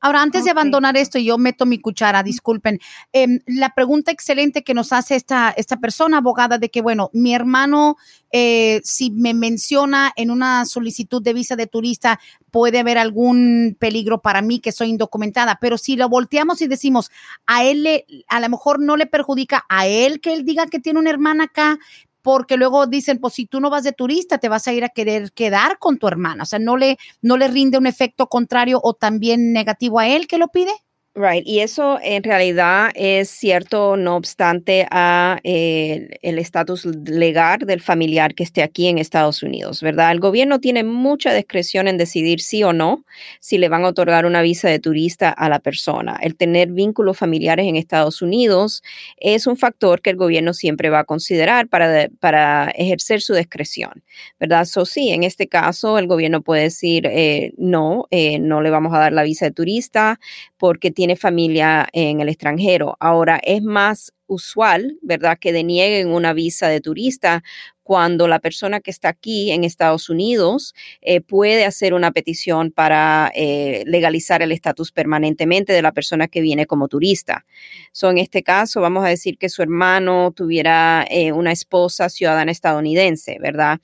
Ahora, 0.00 0.22
antes 0.22 0.44
de 0.44 0.50
abandonar 0.50 0.96
esto, 0.96 1.18
yo 1.18 1.36
meto 1.36 1.66
mi 1.66 1.78
cuchara, 1.78 2.22
disculpen. 2.22 2.80
Em, 3.12 3.40
la 3.46 3.74
pregunta 3.74 4.10
excelente 4.10 4.62
que 4.62 4.74
nos 4.74 4.92
hace 4.92 5.14
esta, 5.14 5.50
esta 5.50 5.78
persona, 5.78 6.18
abogada, 6.18 6.58
de 6.58 6.70
que, 6.70 6.80
bueno, 6.80 7.10
mi 7.12 7.34
hermano, 7.34 7.96
eh, 8.32 8.80
si 8.82 9.10
me 9.10 9.34
menciona 9.34 10.12
en 10.16 10.30
una 10.30 10.64
solicitud 10.64 11.22
de 11.22 11.34
visa 11.34 11.54
de 11.54 11.66
turista, 11.66 12.18
puede 12.50 12.78
haber 12.78 12.98
algún 12.98 13.76
peligro 13.78 14.22
para 14.22 14.42
mí 14.42 14.60
que 14.60 14.72
soy 14.72 14.88
indocumentada, 14.88 15.58
pero 15.60 15.78
si 15.78 15.96
lo 15.96 16.08
volteamos 16.08 16.62
y 16.62 16.66
decimos, 16.66 17.10
a 17.46 17.64
él 17.64 17.82
le, 17.82 18.06
a 18.28 18.40
lo 18.40 18.48
mejor 18.48 18.80
no 18.80 18.96
le 18.96 19.06
perjudica 19.06 19.64
a 19.68 19.86
él 19.86 20.20
que 20.20 20.32
él 20.32 20.44
diga 20.44 20.66
que 20.66 20.80
tiene 20.80 20.98
una 20.98 21.10
hermana 21.10 21.44
acá, 21.44 21.78
porque 22.22 22.56
luego 22.56 22.86
dicen, 22.86 23.18
pues 23.18 23.34
si 23.34 23.46
tú 23.46 23.60
no 23.60 23.70
vas 23.70 23.84
de 23.84 23.92
turista, 23.92 24.38
te 24.38 24.48
vas 24.48 24.66
a 24.68 24.72
ir 24.72 24.84
a 24.84 24.88
querer 24.88 25.32
quedar 25.32 25.78
con 25.78 25.98
tu 25.98 26.08
hermana. 26.08 26.42
O 26.42 26.46
sea, 26.46 26.58
no 26.58 26.76
le, 26.76 26.98
no 27.22 27.36
le 27.36 27.48
rinde 27.48 27.78
un 27.78 27.86
efecto 27.86 28.28
contrario 28.28 28.80
o 28.82 28.94
también 28.94 29.52
negativo 29.52 29.98
a 29.98 30.08
él 30.08 30.26
que 30.26 30.38
lo 30.38 30.48
pide. 30.48 30.72
Right, 31.16 31.42
y 31.44 31.58
eso 31.58 31.98
en 32.04 32.22
realidad 32.22 32.90
es 32.94 33.28
cierto, 33.30 33.96
no 33.96 34.14
obstante 34.14 34.86
a 34.92 35.40
eh, 35.42 36.08
el 36.22 36.38
estatus 36.38 36.84
legal 36.86 37.58
del 37.66 37.80
familiar 37.80 38.32
que 38.32 38.44
esté 38.44 38.62
aquí 38.62 38.86
en 38.86 38.96
Estados 38.96 39.42
Unidos, 39.42 39.82
¿verdad? 39.82 40.12
El 40.12 40.20
gobierno 40.20 40.60
tiene 40.60 40.84
mucha 40.84 41.34
discreción 41.34 41.88
en 41.88 41.98
decidir 41.98 42.40
sí 42.40 42.62
o 42.62 42.72
no 42.72 43.04
si 43.40 43.58
le 43.58 43.68
van 43.68 43.84
a 43.84 43.88
otorgar 43.88 44.24
una 44.24 44.40
visa 44.40 44.68
de 44.68 44.78
turista 44.78 45.30
a 45.30 45.48
la 45.48 45.58
persona. 45.58 46.16
El 46.22 46.36
tener 46.36 46.70
vínculos 46.70 47.18
familiares 47.18 47.66
en 47.66 47.74
Estados 47.74 48.22
Unidos 48.22 48.80
es 49.16 49.48
un 49.48 49.56
factor 49.56 50.02
que 50.02 50.10
el 50.10 50.16
gobierno 50.16 50.54
siempre 50.54 50.90
va 50.90 51.00
a 51.00 51.04
considerar 51.04 51.66
para, 51.66 52.08
para 52.20 52.70
ejercer 52.70 53.20
su 53.20 53.34
discreción, 53.34 54.04
¿verdad? 54.38 54.64
So, 54.64 54.86
sí, 54.86 55.10
en 55.10 55.24
este 55.24 55.48
caso 55.48 55.98
el 55.98 56.06
gobierno 56.06 56.40
puede 56.42 56.62
decir 56.62 57.04
eh, 57.10 57.52
no, 57.58 58.06
eh, 58.12 58.38
no 58.38 58.60
le 58.62 58.70
vamos 58.70 58.94
a 58.94 59.00
dar 59.00 59.12
la 59.12 59.24
visa 59.24 59.46
de 59.46 59.50
turista 59.50 60.20
porque 60.56 60.90
tiene 61.00 61.16
familia 61.16 61.88
en 61.94 62.20
el 62.20 62.28
extranjero. 62.28 62.94
Ahora 63.00 63.40
es 63.42 63.62
más 63.62 64.12
usual, 64.26 64.98
¿verdad?, 65.00 65.38
que 65.40 65.50
denieguen 65.50 66.08
una 66.08 66.34
visa 66.34 66.68
de 66.68 66.82
turista 66.82 67.42
cuando 67.82 68.28
la 68.28 68.38
persona 68.38 68.80
que 68.80 68.90
está 68.90 69.08
aquí 69.08 69.50
en 69.50 69.64
Estados 69.64 70.10
Unidos 70.10 70.74
eh, 71.00 71.22
puede 71.22 71.64
hacer 71.64 71.94
una 71.94 72.10
petición 72.10 72.70
para 72.70 73.32
eh, 73.34 73.82
legalizar 73.86 74.42
el 74.42 74.52
estatus 74.52 74.92
permanentemente 74.92 75.72
de 75.72 75.80
la 75.80 75.92
persona 75.92 76.28
que 76.28 76.42
viene 76.42 76.66
como 76.66 76.86
turista. 76.86 77.46
So, 77.92 78.10
en 78.10 78.18
este 78.18 78.42
caso, 78.42 78.82
vamos 78.82 79.02
a 79.02 79.08
decir 79.08 79.38
que 79.38 79.48
su 79.48 79.62
hermano 79.62 80.32
tuviera 80.32 81.06
eh, 81.10 81.32
una 81.32 81.50
esposa 81.50 82.10
ciudadana 82.10 82.52
estadounidense, 82.52 83.38
¿verdad? 83.40 83.80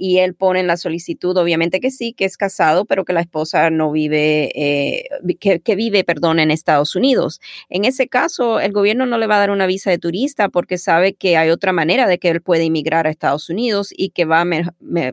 Y 0.00 0.16
él 0.20 0.34
pone 0.34 0.60
en 0.60 0.66
la 0.66 0.78
solicitud, 0.78 1.36
obviamente 1.36 1.78
que 1.78 1.90
sí, 1.90 2.14
que 2.14 2.24
es 2.24 2.38
casado, 2.38 2.86
pero 2.86 3.04
que 3.04 3.12
la 3.12 3.20
esposa 3.20 3.68
no 3.68 3.92
vive, 3.92 4.50
eh, 4.54 5.04
que, 5.38 5.74
vive, 5.76 6.04
perdón, 6.04 6.38
en 6.38 6.50
Estados 6.50 6.96
Unidos. 6.96 7.38
En 7.68 7.84
ese 7.84 8.08
caso, 8.08 8.60
el 8.60 8.72
gobierno 8.72 9.04
no 9.04 9.18
le 9.18 9.26
va 9.26 9.36
a 9.36 9.40
dar 9.40 9.50
una 9.50 9.66
visa 9.66 9.90
de 9.90 9.98
turista 9.98 10.48
porque 10.48 10.78
sabe 10.78 11.12
que 11.12 11.36
hay 11.36 11.50
otra 11.50 11.74
manera 11.74 12.06
de 12.06 12.18
que 12.18 12.30
él 12.30 12.40
puede 12.40 12.64
inmigrar 12.64 13.06
a 13.06 13.10
Estados 13.10 13.50
Unidos 13.50 13.92
y 13.94 14.08
que 14.08 14.24
va 14.24 14.46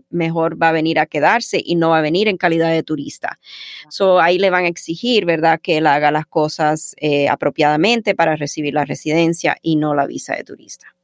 mejor 0.10 0.62
va 0.62 0.70
a 0.70 0.72
venir 0.72 1.00
a 1.00 1.06
quedarse 1.06 1.62
y 1.62 1.76
no 1.76 1.90
va 1.90 1.98
a 1.98 2.02
venir 2.02 2.30
en 2.30 2.38
calidad 2.38 2.72
de 2.72 2.82
turista. 2.82 3.40
So, 3.90 4.22
ahí 4.22 4.40
le 4.40 4.50
van 4.50 4.64
a 4.64 4.70
exigir, 4.70 5.26
¿verdad?, 5.26 5.60
que 5.62 5.80
él 5.80 5.88
haga 5.88 6.12
las 6.12 6.28
cosas 6.28 6.96
eh, 7.02 7.28
apropiadamente 7.28 8.16
para 8.16 8.38
recibir 8.38 8.74
la 8.74 8.86
residencia 8.86 9.58
y 9.62 9.76
no 9.76 9.94
la 9.94 10.08
visa 10.08 10.34
de 10.34 10.46
turista. 10.46 10.96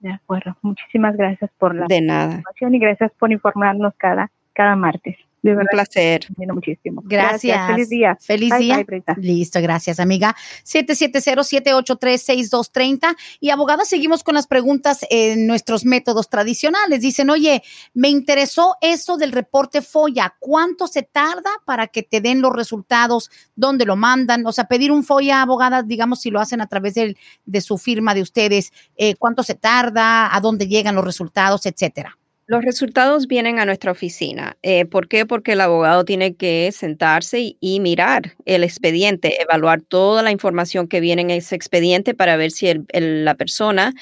De 0.00 0.12
acuerdo. 0.12 0.56
Muchísimas 0.62 1.16
gracias 1.16 1.50
por 1.58 1.74
la 1.74 1.86
de 1.86 1.98
información 1.98 2.74
y 2.74 2.78
gracias 2.78 3.12
por 3.18 3.30
informarnos 3.30 3.94
cada, 3.96 4.30
cada 4.54 4.74
martes. 4.74 5.16
De 5.42 5.56
un 5.56 5.66
placer. 5.70 6.26
Muchísimo. 6.36 7.00
Gracias. 7.04 7.66
Feliz 7.66 7.88
día. 7.88 8.16
Feliz 8.20 8.52
día. 8.58 8.84
Listo, 9.16 9.62
gracias, 9.62 9.98
amiga. 9.98 10.36
770-783-6230. 10.64 13.16
Y 13.40 13.48
abogada, 13.50 13.84
seguimos 13.84 14.22
con 14.22 14.34
las 14.34 14.46
preguntas 14.46 15.06
en 15.08 15.46
nuestros 15.46 15.86
métodos 15.86 16.28
tradicionales. 16.28 17.00
Dicen, 17.00 17.30
oye, 17.30 17.62
me 17.94 18.08
interesó 18.08 18.74
eso 18.82 19.16
del 19.16 19.32
reporte 19.32 19.80
FOIA. 19.80 20.34
¿Cuánto 20.38 20.86
se 20.86 21.02
tarda 21.02 21.50
para 21.64 21.86
que 21.86 22.02
te 22.02 22.20
den 22.20 22.42
los 22.42 22.54
resultados? 22.54 23.30
¿Dónde 23.56 23.86
lo 23.86 23.96
mandan? 23.96 24.46
O 24.46 24.52
sea, 24.52 24.64
pedir 24.64 24.92
un 24.92 25.04
FOIA, 25.04 25.40
abogada, 25.40 25.82
digamos, 25.82 26.20
si 26.20 26.28
lo 26.30 26.40
hacen 26.40 26.60
a 26.60 26.66
través 26.66 26.92
de, 26.94 27.16
de 27.46 27.60
su 27.62 27.78
firma 27.78 28.14
de 28.14 28.22
ustedes, 28.22 28.72
eh, 28.96 29.14
¿cuánto 29.16 29.42
se 29.42 29.54
tarda? 29.54 30.34
¿A 30.34 30.40
dónde 30.40 30.68
llegan 30.68 30.96
los 30.96 31.04
resultados? 31.04 31.64
Etcétera. 31.64 32.19
Los 32.50 32.64
resultados 32.64 33.28
vienen 33.28 33.60
a 33.60 33.64
nuestra 33.64 33.92
oficina. 33.92 34.56
Eh, 34.62 34.84
¿Por 34.84 35.06
qué? 35.06 35.24
Porque 35.24 35.52
el 35.52 35.60
abogado 35.60 36.04
tiene 36.04 36.34
que 36.34 36.72
sentarse 36.72 37.56
y, 37.60 37.78
mirar 37.78 38.34
el 38.44 38.64
expediente, 38.64 39.40
evaluar 39.40 39.82
toda 39.82 40.24
la 40.24 40.32
información 40.32 40.88
que 40.88 40.98
viene 40.98 41.22
en 41.22 41.30
ese 41.30 41.54
expediente 41.54 42.12
para 42.12 42.36
ver 42.36 42.50
si 42.50 42.66
la 42.92 43.36
persona 43.36 43.94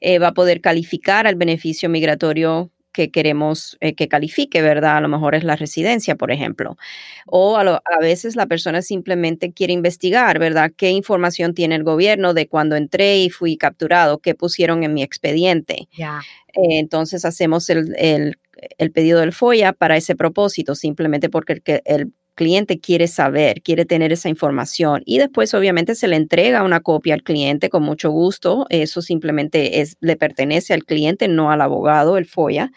eh, 0.00 0.20
va 0.20 0.28
a 0.28 0.34
poder 0.34 0.60
calificar 0.60 1.26
al 1.26 1.34
beneficio 1.34 1.88
migratorio 1.88 2.70
que 2.96 3.10
queremos 3.10 3.76
eh, 3.80 3.94
que 3.94 4.08
califique, 4.08 4.62
¿verdad? 4.62 4.96
A 4.96 5.00
lo 5.02 5.08
mejor 5.08 5.34
es 5.34 5.44
la 5.44 5.54
residencia, 5.54 6.16
por 6.16 6.32
ejemplo. 6.32 6.78
O 7.26 7.58
a, 7.58 7.60
a, 7.60 7.98
veces 8.00 8.36
la 8.36 8.46
persona 8.46 8.80
simplemente 8.80 9.52
quiere 9.52 9.74
investigar, 9.74 10.38
¿verdad? 10.38 10.72
¿Qué 10.74 10.90
información 10.90 11.52
tiene 11.52 11.74
el 11.74 11.84
gobierno 11.84 12.32
de 12.32 12.48
cuando 12.48 12.74
entré 12.74 13.18
y 13.18 13.28
fui 13.28 13.58
capturado? 13.58 14.18
¿Qué 14.18 14.34
pusieron 14.34 14.82
en 14.82 14.94
mi 14.94 15.02
expediente? 15.02 15.88
Ya. 15.92 16.22
Eh, 16.54 16.78
entonces 16.78 17.26
hacemos 17.26 17.68
el, 17.68 17.94
el, 17.98 18.38
el, 18.78 18.90
pedido 18.92 19.20
del 19.20 19.34
FOIA 19.34 19.74
para 19.74 19.98
ese 19.98 20.16
propósito, 20.16 20.74
simplemente 20.74 21.28
porque 21.28 21.52
el, 21.52 21.82
el 21.84 22.12
cliente 22.36 22.78
quiere 22.78 23.08
saber, 23.08 23.62
quiere 23.62 23.84
tener 23.84 24.12
esa 24.12 24.28
información 24.28 25.02
y 25.04 25.18
después 25.18 25.52
obviamente 25.54 25.96
se 25.96 26.06
le 26.06 26.14
entrega 26.14 26.62
una 26.62 26.78
copia 26.80 27.14
al 27.14 27.24
cliente 27.24 27.68
con 27.68 27.82
mucho 27.82 28.10
gusto. 28.10 28.66
Eso 28.68 29.02
simplemente 29.02 29.80
es, 29.80 29.96
le 30.00 30.16
pertenece 30.16 30.72
al 30.74 30.84
cliente, 30.84 31.26
no 31.26 31.50
al 31.50 31.60
abogado, 31.60 32.16
el 32.16 32.26
FOIA. 32.26 32.70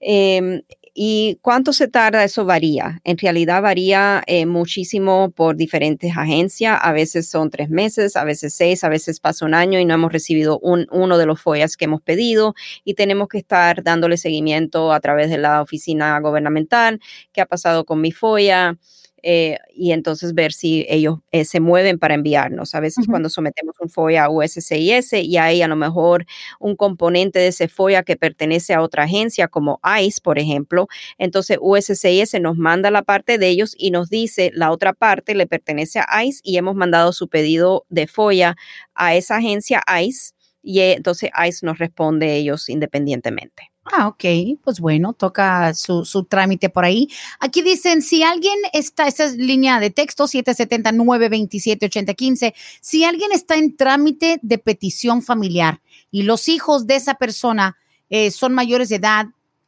Eh, 0.00 0.62
¿Y 0.94 1.38
cuánto 1.40 1.72
se 1.72 1.88
tarda? 1.88 2.22
Eso 2.22 2.44
varía. 2.44 3.00
En 3.04 3.16
realidad 3.16 3.62
varía 3.62 4.22
eh, 4.26 4.44
muchísimo 4.44 5.30
por 5.30 5.56
diferentes 5.56 6.14
agencias. 6.16 6.78
A 6.82 6.92
veces 6.92 7.30
son 7.30 7.48
tres 7.48 7.70
meses, 7.70 8.14
a 8.14 8.24
veces 8.24 8.52
seis, 8.54 8.84
a 8.84 8.90
veces 8.90 9.18
pasa 9.18 9.46
un 9.46 9.54
año 9.54 9.80
y 9.80 9.86
no 9.86 9.94
hemos 9.94 10.12
recibido 10.12 10.58
un, 10.58 10.86
uno 10.90 11.16
de 11.16 11.24
los 11.24 11.40
FOIAs 11.40 11.78
que 11.78 11.86
hemos 11.86 12.02
pedido 12.02 12.54
y 12.84 12.92
tenemos 12.92 13.28
que 13.28 13.38
estar 13.38 13.82
dándole 13.82 14.18
seguimiento 14.18 14.92
a 14.92 15.00
través 15.00 15.30
de 15.30 15.38
la 15.38 15.62
oficina 15.62 16.18
gubernamental. 16.20 17.00
¿Qué 17.32 17.40
ha 17.40 17.46
pasado 17.46 17.86
con 17.86 18.02
mi 18.02 18.12
FOIA? 18.12 18.76
Eh, 19.22 19.58
y 19.72 19.92
entonces 19.92 20.34
ver 20.34 20.52
si 20.52 20.84
ellos 20.88 21.18
eh, 21.30 21.44
se 21.44 21.60
mueven 21.60 21.98
para 21.98 22.14
enviarnos. 22.14 22.74
A 22.74 22.80
veces 22.80 23.06
cuando 23.08 23.28
sometemos 23.30 23.76
un 23.80 23.88
FOIA 23.88 24.24
a 24.24 24.30
USCIS 24.30 25.12
y 25.12 25.36
hay 25.36 25.62
a 25.62 25.68
lo 25.68 25.76
mejor 25.76 26.26
un 26.58 26.76
componente 26.76 27.38
de 27.38 27.48
ese 27.48 27.68
FOIA 27.68 28.02
que 28.02 28.16
pertenece 28.16 28.74
a 28.74 28.82
otra 28.82 29.04
agencia 29.04 29.48
como 29.48 29.80
ICE, 29.84 30.20
por 30.22 30.38
ejemplo, 30.38 30.88
entonces 31.18 31.58
USCIS 31.60 32.40
nos 32.40 32.56
manda 32.56 32.90
la 32.90 33.02
parte 33.02 33.38
de 33.38 33.48
ellos 33.48 33.74
y 33.78 33.90
nos 33.90 34.10
dice 34.10 34.50
la 34.54 34.72
otra 34.72 34.92
parte 34.92 35.34
le 35.34 35.46
pertenece 35.46 36.00
a 36.00 36.24
ICE 36.24 36.40
y 36.42 36.56
hemos 36.56 36.74
mandado 36.74 37.12
su 37.12 37.28
pedido 37.28 37.86
de 37.88 38.06
FOIA 38.06 38.56
a 38.94 39.14
esa 39.14 39.36
agencia 39.36 39.82
ICE 40.00 40.34
y 40.62 40.80
eh, 40.80 40.94
entonces 40.94 41.30
ICE 41.34 41.66
nos 41.66 41.78
responde 41.78 42.36
ellos 42.36 42.68
independientemente. 42.68 43.71
Ah, 43.84 44.06
ok, 44.06 44.24
pues 44.62 44.78
bueno, 44.78 45.12
toca 45.12 45.74
su, 45.74 46.04
su, 46.04 46.22
trámite 46.24 46.68
por 46.68 46.84
ahí. 46.84 47.08
Aquí 47.40 47.62
dicen, 47.62 48.00
si 48.00 48.22
alguien 48.22 48.54
está, 48.72 49.08
esta 49.08 49.24
es 49.24 49.36
línea 49.36 49.80
de 49.80 49.90
texto 49.90 50.28
779-27-8015, 50.28 52.54
si 52.80 53.02
alguien 53.04 53.32
está 53.32 53.56
en 53.56 53.76
trámite 53.76 54.38
de 54.40 54.58
petición 54.58 55.20
familiar 55.20 55.80
y 56.12 56.22
los 56.22 56.48
hijos 56.48 56.86
de 56.86 56.94
esa 56.94 57.14
persona 57.14 57.76
eh, 58.08 58.30
son 58.30 58.54
mayores 58.54 58.88
de 58.88 58.94
edad 58.96 59.26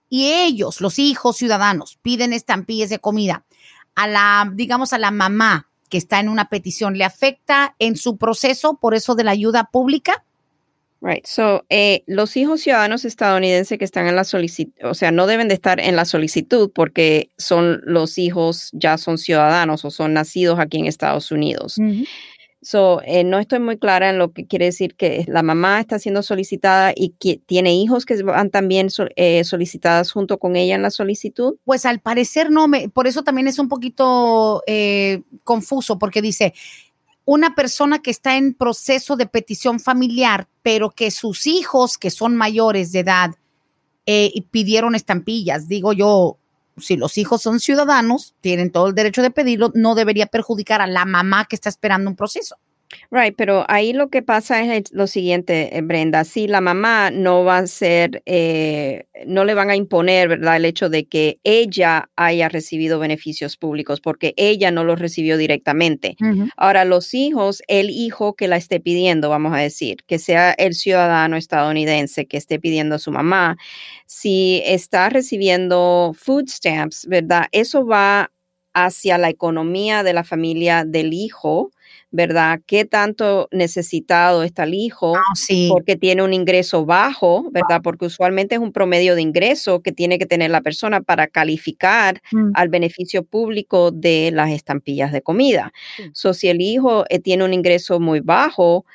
y 0.08 0.30
ellos, 0.30 0.80
los 0.80 1.00
hijos 1.00 1.36
ciudadanos, 1.36 1.98
piden 2.00 2.32
estampillas 2.32 2.90
de 2.90 3.00
comida 3.00 3.44
a 3.96 4.06
la, 4.06 4.48
digamos, 4.54 4.92
a 4.92 4.98
la 4.98 5.10
mamá 5.10 5.68
que 5.88 5.98
está 5.98 6.20
en 6.20 6.28
una 6.28 6.48
petición, 6.48 6.96
¿le 6.96 7.04
afecta 7.04 7.74
en 7.80 7.96
su 7.96 8.16
proceso 8.16 8.74
por 8.74 8.94
eso 8.94 9.16
de 9.16 9.24
la 9.24 9.32
ayuda 9.32 9.70
pública? 9.72 10.24
Right. 11.06 11.26
So, 11.26 11.66
eh, 11.68 12.02
los 12.06 12.34
hijos 12.34 12.62
ciudadanos 12.62 13.04
estadounidenses 13.04 13.78
que 13.78 13.84
están 13.84 14.06
en 14.06 14.16
la 14.16 14.24
solicitud, 14.24 14.72
o 14.84 14.94
sea, 14.94 15.10
no 15.10 15.26
deben 15.26 15.48
de 15.48 15.54
estar 15.54 15.78
en 15.78 15.96
la 15.96 16.06
solicitud 16.06 16.70
porque 16.74 17.30
son 17.36 17.82
los 17.84 18.16
hijos 18.16 18.70
ya 18.72 18.96
son 18.96 19.18
ciudadanos 19.18 19.84
o 19.84 19.90
son 19.90 20.14
nacidos 20.14 20.58
aquí 20.58 20.78
en 20.78 20.86
Estados 20.86 21.30
Unidos. 21.30 21.78
So, 22.62 23.02
eh, 23.04 23.22
no 23.22 23.38
estoy 23.38 23.58
muy 23.58 23.76
clara 23.76 24.08
en 24.08 24.16
lo 24.16 24.32
que 24.32 24.46
quiere 24.46 24.64
decir 24.64 24.94
que 24.94 25.26
la 25.28 25.42
mamá 25.42 25.78
está 25.78 25.98
siendo 25.98 26.22
solicitada 26.22 26.94
y 26.96 27.10
que 27.20 27.36
tiene 27.36 27.74
hijos 27.74 28.06
que 28.06 28.22
van 28.22 28.48
también 28.48 28.88
eh, 29.16 29.44
solicitadas 29.44 30.10
junto 30.10 30.38
con 30.38 30.56
ella 30.56 30.74
en 30.74 30.80
la 30.80 30.90
solicitud. 30.90 31.56
Pues 31.64 31.84
al 31.84 32.00
parecer 32.00 32.50
no, 32.50 32.66
me, 32.66 32.88
por 32.88 33.06
eso 33.06 33.22
también 33.22 33.46
es 33.46 33.58
un 33.58 33.68
poquito 33.68 34.62
eh, 34.66 35.20
confuso 35.42 35.98
porque 35.98 36.22
dice, 36.22 36.54
una 37.24 37.54
persona 37.54 38.00
que 38.00 38.10
está 38.10 38.36
en 38.36 38.54
proceso 38.54 39.16
de 39.16 39.26
petición 39.26 39.80
familiar, 39.80 40.48
pero 40.62 40.90
que 40.90 41.10
sus 41.10 41.46
hijos, 41.46 41.96
que 41.98 42.10
son 42.10 42.36
mayores 42.36 42.92
de 42.92 43.00
edad, 43.00 43.30
eh, 44.06 44.32
pidieron 44.50 44.94
estampillas. 44.94 45.66
Digo 45.68 45.92
yo, 45.92 46.38
si 46.76 46.96
los 46.96 47.16
hijos 47.18 47.42
son 47.42 47.60
ciudadanos, 47.60 48.34
tienen 48.40 48.70
todo 48.70 48.88
el 48.88 48.94
derecho 48.94 49.22
de 49.22 49.30
pedirlo, 49.30 49.72
no 49.74 49.94
debería 49.94 50.26
perjudicar 50.26 50.80
a 50.80 50.86
la 50.86 51.04
mamá 51.04 51.46
que 51.46 51.56
está 51.56 51.68
esperando 51.68 52.10
un 52.10 52.16
proceso. 52.16 52.56
Right, 53.10 53.34
pero 53.36 53.64
ahí 53.68 53.92
lo 53.92 54.08
que 54.08 54.22
pasa 54.22 54.62
es 54.62 54.92
lo 54.92 55.06
siguiente, 55.06 55.76
eh, 55.76 55.80
Brenda, 55.82 56.24
si 56.24 56.46
la 56.46 56.60
mamá 56.60 57.10
no 57.10 57.44
va 57.44 57.58
a 57.58 57.66
ser, 57.66 58.22
eh, 58.26 59.06
no 59.26 59.44
le 59.44 59.54
van 59.54 59.70
a 59.70 59.76
imponer, 59.76 60.28
¿verdad? 60.28 60.56
El 60.56 60.64
hecho 60.64 60.88
de 60.88 61.06
que 61.06 61.38
ella 61.44 62.10
haya 62.16 62.48
recibido 62.48 62.98
beneficios 62.98 63.56
públicos 63.56 64.00
porque 64.00 64.34
ella 64.36 64.70
no 64.70 64.84
los 64.84 64.98
recibió 64.98 65.36
directamente. 65.36 66.16
Ahora, 66.56 66.84
los 66.84 67.14
hijos, 67.14 67.62
el 67.68 67.90
hijo 67.90 68.34
que 68.34 68.48
la 68.48 68.56
esté 68.56 68.80
pidiendo, 68.80 69.30
vamos 69.30 69.54
a 69.54 69.58
decir, 69.58 69.98
que 70.06 70.18
sea 70.18 70.52
el 70.52 70.74
ciudadano 70.74 71.36
estadounidense 71.36 72.26
que 72.26 72.36
esté 72.36 72.58
pidiendo 72.58 72.96
a 72.96 72.98
su 72.98 73.10
mamá, 73.10 73.56
si 74.06 74.62
está 74.64 75.08
recibiendo 75.08 76.12
food 76.16 76.48
stamps, 76.48 77.06
¿verdad? 77.06 77.46
Eso 77.52 77.86
va 77.86 78.30
hacia 78.74 79.18
la 79.18 79.30
economía 79.30 80.02
de 80.02 80.12
la 80.12 80.24
familia 80.24 80.84
del 80.84 81.12
hijo 81.12 81.70
¿verdad? 82.14 82.60
¿Qué 82.64 82.84
tanto 82.84 83.48
necesitado 83.50 84.44
está 84.44 84.62
el 84.62 84.74
hijo? 84.74 85.16
Ah, 85.16 85.34
porque 85.68 85.96
tiene 85.96 86.22
un 86.22 86.32
ingreso 86.32 86.86
bajo, 86.86 87.50
¿verdad? 87.50 87.80
Porque 87.82 88.06
usualmente 88.06 88.54
es 88.54 88.60
un 88.60 88.72
promedio 88.72 89.16
de 89.16 89.22
ingreso 89.22 89.82
que 89.82 89.90
tiene 89.90 90.16
que 90.16 90.24
tener 90.24 90.52
la 90.52 90.60
persona 90.60 91.00
para 91.00 91.26
calificar 91.26 92.22
mm. 92.30 92.52
al 92.54 92.68
beneficio 92.68 93.24
público 93.24 93.90
de 93.90 94.30
las 94.32 94.52
estampillas 94.52 95.10
de 95.10 95.22
comida. 95.22 95.72
So, 96.12 96.34
si 96.34 96.46
el 96.46 96.60
hijo 96.60 97.04
eh, 97.08 97.18
tiene 97.18 97.42
un 97.42 97.52
ingreso 97.52 97.98
muy 97.98 98.20
bajo, 98.20 98.86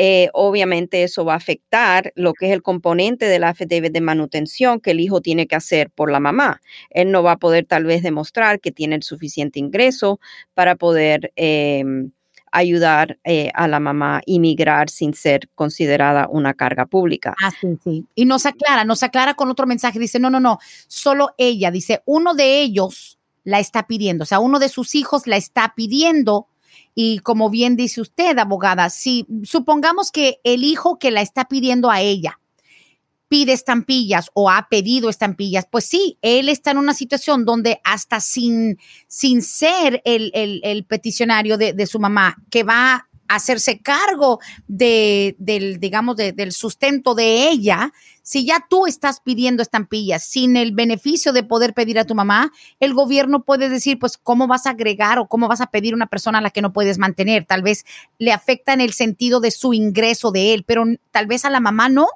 eh, 0.00 0.28
obviamente 0.32 1.02
eso 1.02 1.24
va 1.24 1.32
a 1.32 1.38
afectar 1.38 2.12
lo 2.14 2.32
que 2.32 2.46
es 2.46 2.52
el 2.52 2.62
componente 2.62 3.26
de 3.26 3.40
la 3.40 3.52
FDB 3.52 3.90
de 3.90 4.00
manutención 4.00 4.78
que 4.78 4.92
el 4.92 5.00
hijo 5.00 5.20
tiene 5.20 5.48
que 5.48 5.56
hacer 5.56 5.90
por 5.90 6.12
la 6.12 6.20
mamá. 6.20 6.60
Él 6.90 7.10
no 7.10 7.24
va 7.24 7.32
a 7.32 7.38
poder 7.38 7.66
tal 7.66 7.82
vez 7.82 8.04
demostrar 8.04 8.60
que 8.60 8.70
tiene 8.70 8.94
el 8.94 9.02
suficiente 9.02 9.58
ingreso 9.58 10.20
para 10.54 10.76
poder 10.76 11.32
em, 11.34 12.12
ayudar 12.52 13.18
eh, 13.24 13.50
a 13.54 13.68
la 13.68 13.80
mamá 13.80 14.20
inmigrar 14.26 14.90
sin 14.90 15.14
ser 15.14 15.48
considerada 15.54 16.28
una 16.30 16.54
carga 16.54 16.86
pública. 16.86 17.34
Ah, 17.42 17.50
sí, 17.60 17.78
sí. 17.82 18.06
Y 18.14 18.24
nos 18.24 18.46
aclara, 18.46 18.84
nos 18.84 19.02
aclara 19.02 19.34
con 19.34 19.50
otro 19.50 19.66
mensaje. 19.66 19.98
Dice, 19.98 20.18
no, 20.18 20.30
no, 20.30 20.40
no, 20.40 20.58
solo 20.86 21.34
ella. 21.38 21.70
Dice, 21.70 22.02
uno 22.06 22.34
de 22.34 22.60
ellos 22.60 23.18
la 23.44 23.60
está 23.60 23.86
pidiendo, 23.86 24.24
o 24.24 24.26
sea, 24.26 24.40
uno 24.40 24.58
de 24.58 24.68
sus 24.68 24.94
hijos 24.94 25.26
la 25.26 25.36
está 25.36 25.72
pidiendo. 25.74 26.46
Y 26.94 27.20
como 27.20 27.48
bien 27.48 27.76
dice 27.76 28.00
usted, 28.00 28.36
abogada, 28.38 28.90
si 28.90 29.26
supongamos 29.44 30.10
que 30.10 30.40
el 30.44 30.64
hijo 30.64 30.98
que 30.98 31.10
la 31.10 31.22
está 31.22 31.46
pidiendo 31.46 31.90
a 31.90 32.00
ella 32.00 32.40
pide 33.28 33.52
estampillas 33.52 34.30
o 34.34 34.50
ha 34.50 34.68
pedido 34.68 35.08
estampillas, 35.10 35.66
pues 35.70 35.84
sí, 35.84 36.18
él 36.22 36.48
está 36.48 36.70
en 36.70 36.78
una 36.78 36.94
situación 36.94 37.44
donde 37.44 37.80
hasta 37.84 38.20
sin, 38.20 38.78
sin 39.06 39.42
ser 39.42 40.02
el, 40.04 40.30
el, 40.34 40.84
peticionario 40.84 41.58
de, 41.58 41.72
de, 41.72 41.86
su 41.86 42.00
mamá, 42.00 42.36
que 42.50 42.62
va 42.62 42.94
a 43.28 43.34
hacerse 43.34 43.80
cargo 43.80 44.40
de, 44.66 45.36
del, 45.38 45.78
digamos, 45.78 46.16
del 46.16 46.52
sustento 46.52 47.14
de 47.14 47.48
ella, 47.50 47.92
si 48.22 48.44
ya 48.44 48.66
tú 48.68 48.86
estás 48.86 49.20
pidiendo 49.20 49.62
estampillas 49.62 50.22
sin 50.22 50.56
el 50.56 50.72
beneficio 50.72 51.32
de 51.32 51.44
poder 51.44 51.72
pedir 51.72 51.98
a 51.98 52.04
tu 52.04 52.14
mamá, 52.14 52.52
el 52.78 52.92
gobierno 52.92 53.42
puede 53.42 53.70
decir, 53.70 53.98
pues, 53.98 54.18
¿cómo 54.18 54.46
vas 54.46 54.66
a 54.66 54.70
agregar 54.70 55.18
o 55.18 55.28
cómo 55.28 55.48
vas 55.48 55.62
a 55.62 55.70
pedir 55.70 55.94
una 55.94 56.08
persona 56.08 56.38
a 56.38 56.42
la 56.42 56.50
que 56.50 56.60
no 56.60 56.74
puedes 56.74 56.98
mantener? 56.98 57.46
Tal 57.46 57.62
vez 57.62 57.84
le 58.18 58.32
afecta 58.32 58.74
en 58.74 58.82
el 58.82 58.92
sentido 58.92 59.40
de 59.40 59.50
su 59.50 59.72
ingreso 59.72 60.30
de 60.30 60.52
él, 60.52 60.64
pero 60.64 60.84
tal 61.10 61.26
vez 61.26 61.46
a 61.46 61.50
la 61.50 61.60
mamá 61.60 61.88
no. 61.88 62.06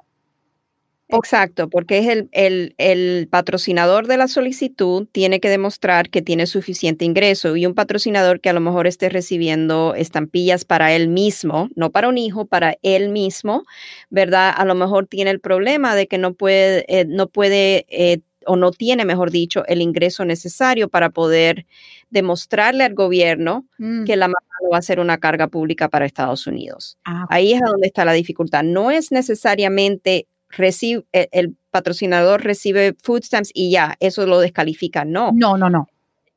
Exacto, 1.15 1.69
porque 1.69 1.99
es 1.99 2.07
el, 2.31 2.75
el, 2.77 3.27
patrocinador 3.29 4.07
de 4.07 4.17
la 4.17 4.27
solicitud 4.27 5.07
tiene 5.11 5.39
que 5.39 5.49
demostrar 5.49 6.09
que 6.09 6.21
tiene 6.21 6.47
suficiente 6.47 7.05
ingreso 7.05 7.55
y 7.55 7.65
un 7.65 7.75
patrocinador 7.75 8.39
que 8.39 8.49
a 8.49 8.53
lo 8.53 8.59
mejor 8.59 8.87
esté 8.87 9.09
recibiendo 9.09 9.93
estampillas 9.95 10.65
para 10.65 10.93
él 10.93 11.07
mismo, 11.09 11.69
no 11.75 11.91
para 11.91 12.09
un 12.09 12.17
hijo, 12.17 12.45
para 12.45 12.77
él 12.81 13.09
mismo, 13.09 13.63
¿verdad? 14.09 14.53
A 14.55 14.65
lo 14.65 14.75
mejor 14.75 15.05
tiene 15.05 15.29
el 15.31 15.39
problema 15.39 15.95
de 15.95 16.07
que 16.07 16.17
no 16.17 16.33
puede, 16.33 16.85
eh, 16.87 17.05
no 17.07 17.27
puede 17.27 17.85
eh, 17.89 18.21
o 18.45 18.55
no 18.55 18.71
tiene, 18.71 19.05
mejor 19.05 19.31
dicho, 19.31 19.63
el 19.67 19.81
ingreso 19.81 20.25
necesario 20.25 20.89
para 20.89 21.09
poder 21.11 21.65
demostrarle 22.09 22.83
al 22.83 22.93
gobierno 22.93 23.65
mm. 23.77 24.05
que 24.05 24.15
la 24.15 24.27
mamá 24.27 24.39
no 24.61 24.69
va 24.69 24.77
a 24.79 24.81
ser 24.81 24.99
una 24.99 25.17
carga 25.17 25.47
pública 25.47 25.89
para 25.89 26.05
Estados 26.05 26.47
Unidos. 26.47 26.97
Ah, 27.05 27.25
Ahí 27.29 27.53
es 27.53 27.61
donde 27.61 27.87
está 27.87 28.05
la 28.05 28.13
dificultad. 28.13 28.63
No 28.63 28.91
es 28.91 29.11
necesariamente 29.11 30.27
recibe, 30.55 31.03
el, 31.11 31.55
patrocinador 31.71 32.43
recibe 32.43 32.95
food 33.01 33.23
stamps 33.23 33.49
y 33.53 33.71
ya, 33.71 33.95
eso 33.99 34.25
lo 34.27 34.39
descalifica. 34.39 35.05
No. 35.05 35.31
No, 35.33 35.57
no, 35.57 35.69
no. 35.69 35.87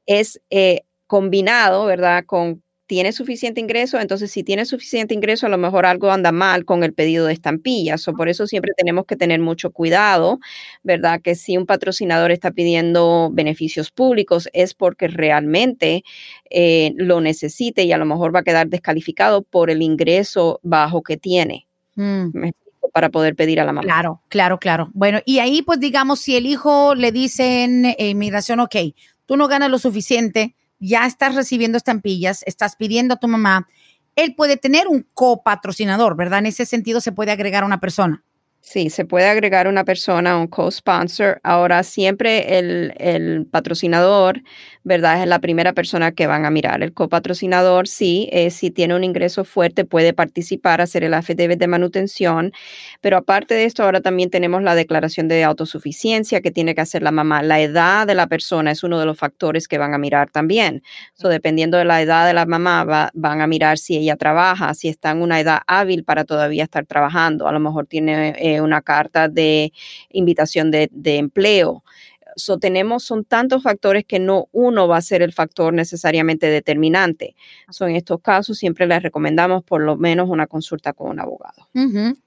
Es 0.06 0.40
eh, 0.50 0.82
combinado, 1.06 1.84
¿verdad? 1.84 2.24
Con 2.24 2.62
tiene 2.86 3.12
suficiente 3.12 3.60
ingreso, 3.60 3.98
entonces 3.98 4.30
si 4.30 4.44
tiene 4.44 4.64
suficiente 4.64 5.12
ingreso, 5.12 5.46
a 5.46 5.48
lo 5.48 5.58
mejor 5.58 5.86
algo 5.86 6.10
anda 6.10 6.30
mal 6.30 6.64
con 6.64 6.84
el 6.84 6.94
pedido 6.94 7.26
de 7.26 7.32
estampillas. 7.32 8.06
O 8.06 8.12
por 8.14 8.28
eso 8.28 8.46
siempre 8.46 8.72
tenemos 8.76 9.06
que 9.06 9.16
tener 9.16 9.40
mucho 9.40 9.70
cuidado, 9.70 10.38
¿verdad? 10.84 11.20
Que 11.20 11.34
si 11.34 11.56
un 11.56 11.66
patrocinador 11.66 12.30
está 12.30 12.52
pidiendo 12.52 13.30
beneficios 13.32 13.90
públicos 13.90 14.48
es 14.52 14.72
porque 14.74 15.08
realmente 15.08 16.04
eh, 16.48 16.92
lo 16.96 17.20
necesite 17.20 17.82
y 17.84 17.92
a 17.92 17.98
lo 17.98 18.06
mejor 18.06 18.34
va 18.34 18.40
a 18.40 18.44
quedar 18.44 18.68
descalificado 18.68 19.42
por 19.42 19.68
el 19.68 19.82
ingreso 19.82 20.60
bajo 20.62 21.02
que 21.02 21.16
tiene. 21.16 21.66
Mm 21.96 22.50
para 22.92 23.10
poder 23.10 23.34
pedir 23.34 23.60
a 23.60 23.64
la 23.64 23.72
mamá. 23.72 23.82
Claro, 23.82 24.22
claro, 24.28 24.58
claro. 24.58 24.90
Bueno, 24.94 25.20
y 25.24 25.38
ahí 25.38 25.62
pues 25.62 25.80
digamos, 25.80 26.20
si 26.20 26.36
el 26.36 26.46
hijo 26.46 26.94
le 26.94 27.12
dicen 27.12 27.84
eh, 27.84 28.08
inmigración, 28.10 28.60
ok, 28.60 28.76
tú 29.26 29.36
no 29.36 29.48
ganas 29.48 29.70
lo 29.70 29.78
suficiente, 29.78 30.54
ya 30.78 31.06
estás 31.06 31.34
recibiendo 31.34 31.78
estampillas, 31.78 32.42
estás 32.46 32.76
pidiendo 32.76 33.14
a 33.14 33.18
tu 33.18 33.28
mamá, 33.28 33.66
él 34.14 34.34
puede 34.34 34.56
tener 34.56 34.88
un 34.88 35.06
copatrocinador, 35.14 36.16
¿verdad? 36.16 36.40
En 36.40 36.46
ese 36.46 36.66
sentido 36.66 37.00
se 37.00 37.12
puede 37.12 37.32
agregar 37.32 37.62
a 37.62 37.66
una 37.66 37.80
persona. 37.80 38.24
Sí, 38.68 38.90
se 38.90 39.04
puede 39.04 39.28
agregar 39.28 39.68
una 39.68 39.84
persona, 39.84 40.36
un 40.36 40.48
co-sponsor. 40.48 41.38
Ahora, 41.44 41.84
siempre 41.84 42.58
el, 42.58 42.94
el, 42.98 43.46
patrocinador, 43.46 44.42
¿verdad? 44.82 45.22
Es 45.22 45.28
la 45.28 45.38
primera 45.38 45.72
persona 45.72 46.10
que 46.10 46.26
van 46.26 46.44
a 46.44 46.50
mirar. 46.50 46.82
El 46.82 46.92
copatrocinador, 46.92 47.86
sí, 47.86 48.28
eh, 48.32 48.50
si 48.50 48.72
tiene 48.72 48.96
un 48.96 49.04
ingreso 49.04 49.44
fuerte, 49.44 49.84
puede 49.84 50.12
participar, 50.12 50.80
hacer 50.80 51.04
el 51.04 51.14
affidavit 51.14 51.60
de 51.60 51.68
manutención. 51.68 52.52
Pero 53.00 53.18
aparte 53.18 53.54
de 53.54 53.66
esto, 53.66 53.84
ahora 53.84 54.00
también 54.00 54.30
tenemos 54.30 54.60
la 54.64 54.74
declaración 54.74 55.28
de 55.28 55.44
autosuficiencia 55.44 56.40
que 56.40 56.50
tiene 56.50 56.74
que 56.74 56.80
hacer 56.80 57.04
la 57.04 57.12
mamá. 57.12 57.44
La 57.44 57.60
edad 57.60 58.04
de 58.04 58.16
la 58.16 58.26
persona 58.26 58.72
es 58.72 58.82
uno 58.82 58.98
de 58.98 59.06
los 59.06 59.16
factores 59.16 59.68
que 59.68 59.78
van 59.78 59.94
a 59.94 59.98
mirar 59.98 60.30
también. 60.30 60.82
So, 61.14 61.28
dependiendo 61.28 61.78
de 61.78 61.84
la 61.84 62.02
edad 62.02 62.26
de 62.26 62.34
la 62.34 62.46
mamá, 62.46 63.12
van 63.14 63.40
a 63.40 63.46
mirar 63.46 63.78
si 63.78 63.96
ella 63.96 64.16
trabaja, 64.16 64.74
si 64.74 64.88
está 64.88 65.12
en 65.12 65.22
una 65.22 65.38
edad 65.38 65.60
hábil 65.68 66.02
para 66.02 66.24
todavía 66.24 66.64
estar 66.64 66.84
trabajando. 66.84 67.46
A 67.46 67.52
lo 67.52 67.60
mejor 67.60 67.86
tiene... 67.86 68.34
Eh, 68.40 68.55
una 68.60 68.82
carta 68.82 69.28
de 69.28 69.72
invitación 70.10 70.70
de, 70.70 70.88
empleo. 71.04 71.84
So, 72.38 72.58
tenemos, 72.58 73.02
son 73.02 73.24
tantos 73.24 73.62
factores 73.62 74.04
que 74.04 74.18
no 74.18 74.48
uno 74.52 74.86
va 74.86 74.98
a 74.98 75.02
ser 75.02 75.22
el 75.22 75.32
factor 75.32 75.72
necesariamente 75.72 76.50
determinante. 76.50 77.34
So, 77.70 77.86
en 77.86 77.96
estos 77.96 78.20
casos 78.20 78.58
siempre 78.58 78.86
les 78.86 79.02
recomendamos 79.02 79.64
por 79.64 79.80
lo 79.80 79.96
menos 79.96 80.28
una 80.28 80.46
consulta 80.46 80.92
con 80.92 81.08
un 81.08 81.18
abogado. 81.18 81.66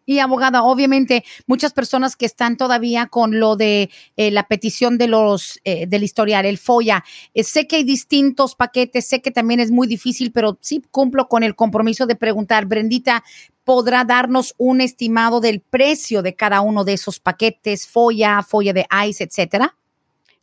Y 0.08 0.18
abogada, 0.18 0.64
obviamente 0.64 1.24
muchas 1.46 1.74
personas 1.74 2.16
que 2.16 2.26
están 2.26 2.58
todavía 2.58 3.06
con 3.06 3.40
lo 3.40 3.56
de 3.56 3.92
eh, 4.18 4.32
la 4.32 4.48
petición 4.48 4.98
de 4.98 5.08
los 5.08 5.60
eh, 5.64 5.86
del 5.86 6.04
historial, 6.04 6.48
el 6.48 6.58
FOIA, 6.58 7.04
eh, 7.36 7.44
sé 7.44 7.68
que 7.68 7.76
hay 7.76 7.84
distintos 7.84 8.56
paquetes, 8.56 9.08
sé 9.08 9.22
que 9.22 9.30
también 9.30 9.60
es 9.60 9.70
muy 9.70 9.88
difícil, 9.88 10.32
pero 10.32 10.58
sí 10.60 10.82
cumplo 10.90 11.28
con 11.28 11.44
el 11.44 11.56
compromiso 11.56 12.08
de 12.08 12.16
preguntar, 12.16 12.66
Brendita, 12.66 13.24
podrá 13.70 14.04
darnos 14.04 14.56
un 14.58 14.82
estimado 14.82 15.42
del 15.42 15.62
precio 15.62 16.24
de 16.24 16.34
cada 16.34 16.62
uno 16.62 16.86
de 16.86 16.94
esos 16.94 17.20
paquetes, 17.20 17.88
folla, 17.88 18.42
folla 18.42 18.74
de 18.74 18.88
ICE, 19.08 19.26
etcétera? 19.26 19.76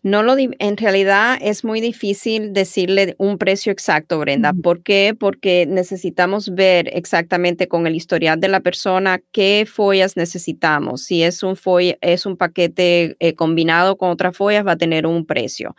No 0.05 0.23
lo 0.23 0.37
en 0.39 0.77
realidad 0.77 1.37
es 1.41 1.65
muy 1.65 1.81
difícil 1.81 2.53
decirle 2.53 3.17
un 3.19 3.37
precio 3.37 3.73
exacto, 3.73 4.21
Brenda. 4.21 4.53
¿Por 4.53 4.85
qué? 4.85 5.17
Porque 5.19 5.67
necesitamos 5.69 6.55
ver 6.55 6.89
exactamente 6.93 7.67
con 7.67 7.89
el 7.89 7.97
historial 7.97 8.39
de 8.39 8.47
la 8.47 8.61
persona 8.61 9.21
qué 9.33 9.67
follas 9.69 10.17
necesitamos. 10.17 11.03
Si 11.03 11.25
es 11.25 11.43
un 11.43 11.57
es 12.03 12.27
un 12.27 12.37
paquete 12.37 13.17
eh, 13.19 13.35
combinado 13.35 13.99
con 13.99 14.11
otras 14.11 14.37
follas, 14.37 14.65
va 14.65 14.73
a 14.73 14.79
tener 14.79 15.05
un 15.05 15.27
precio 15.27 15.75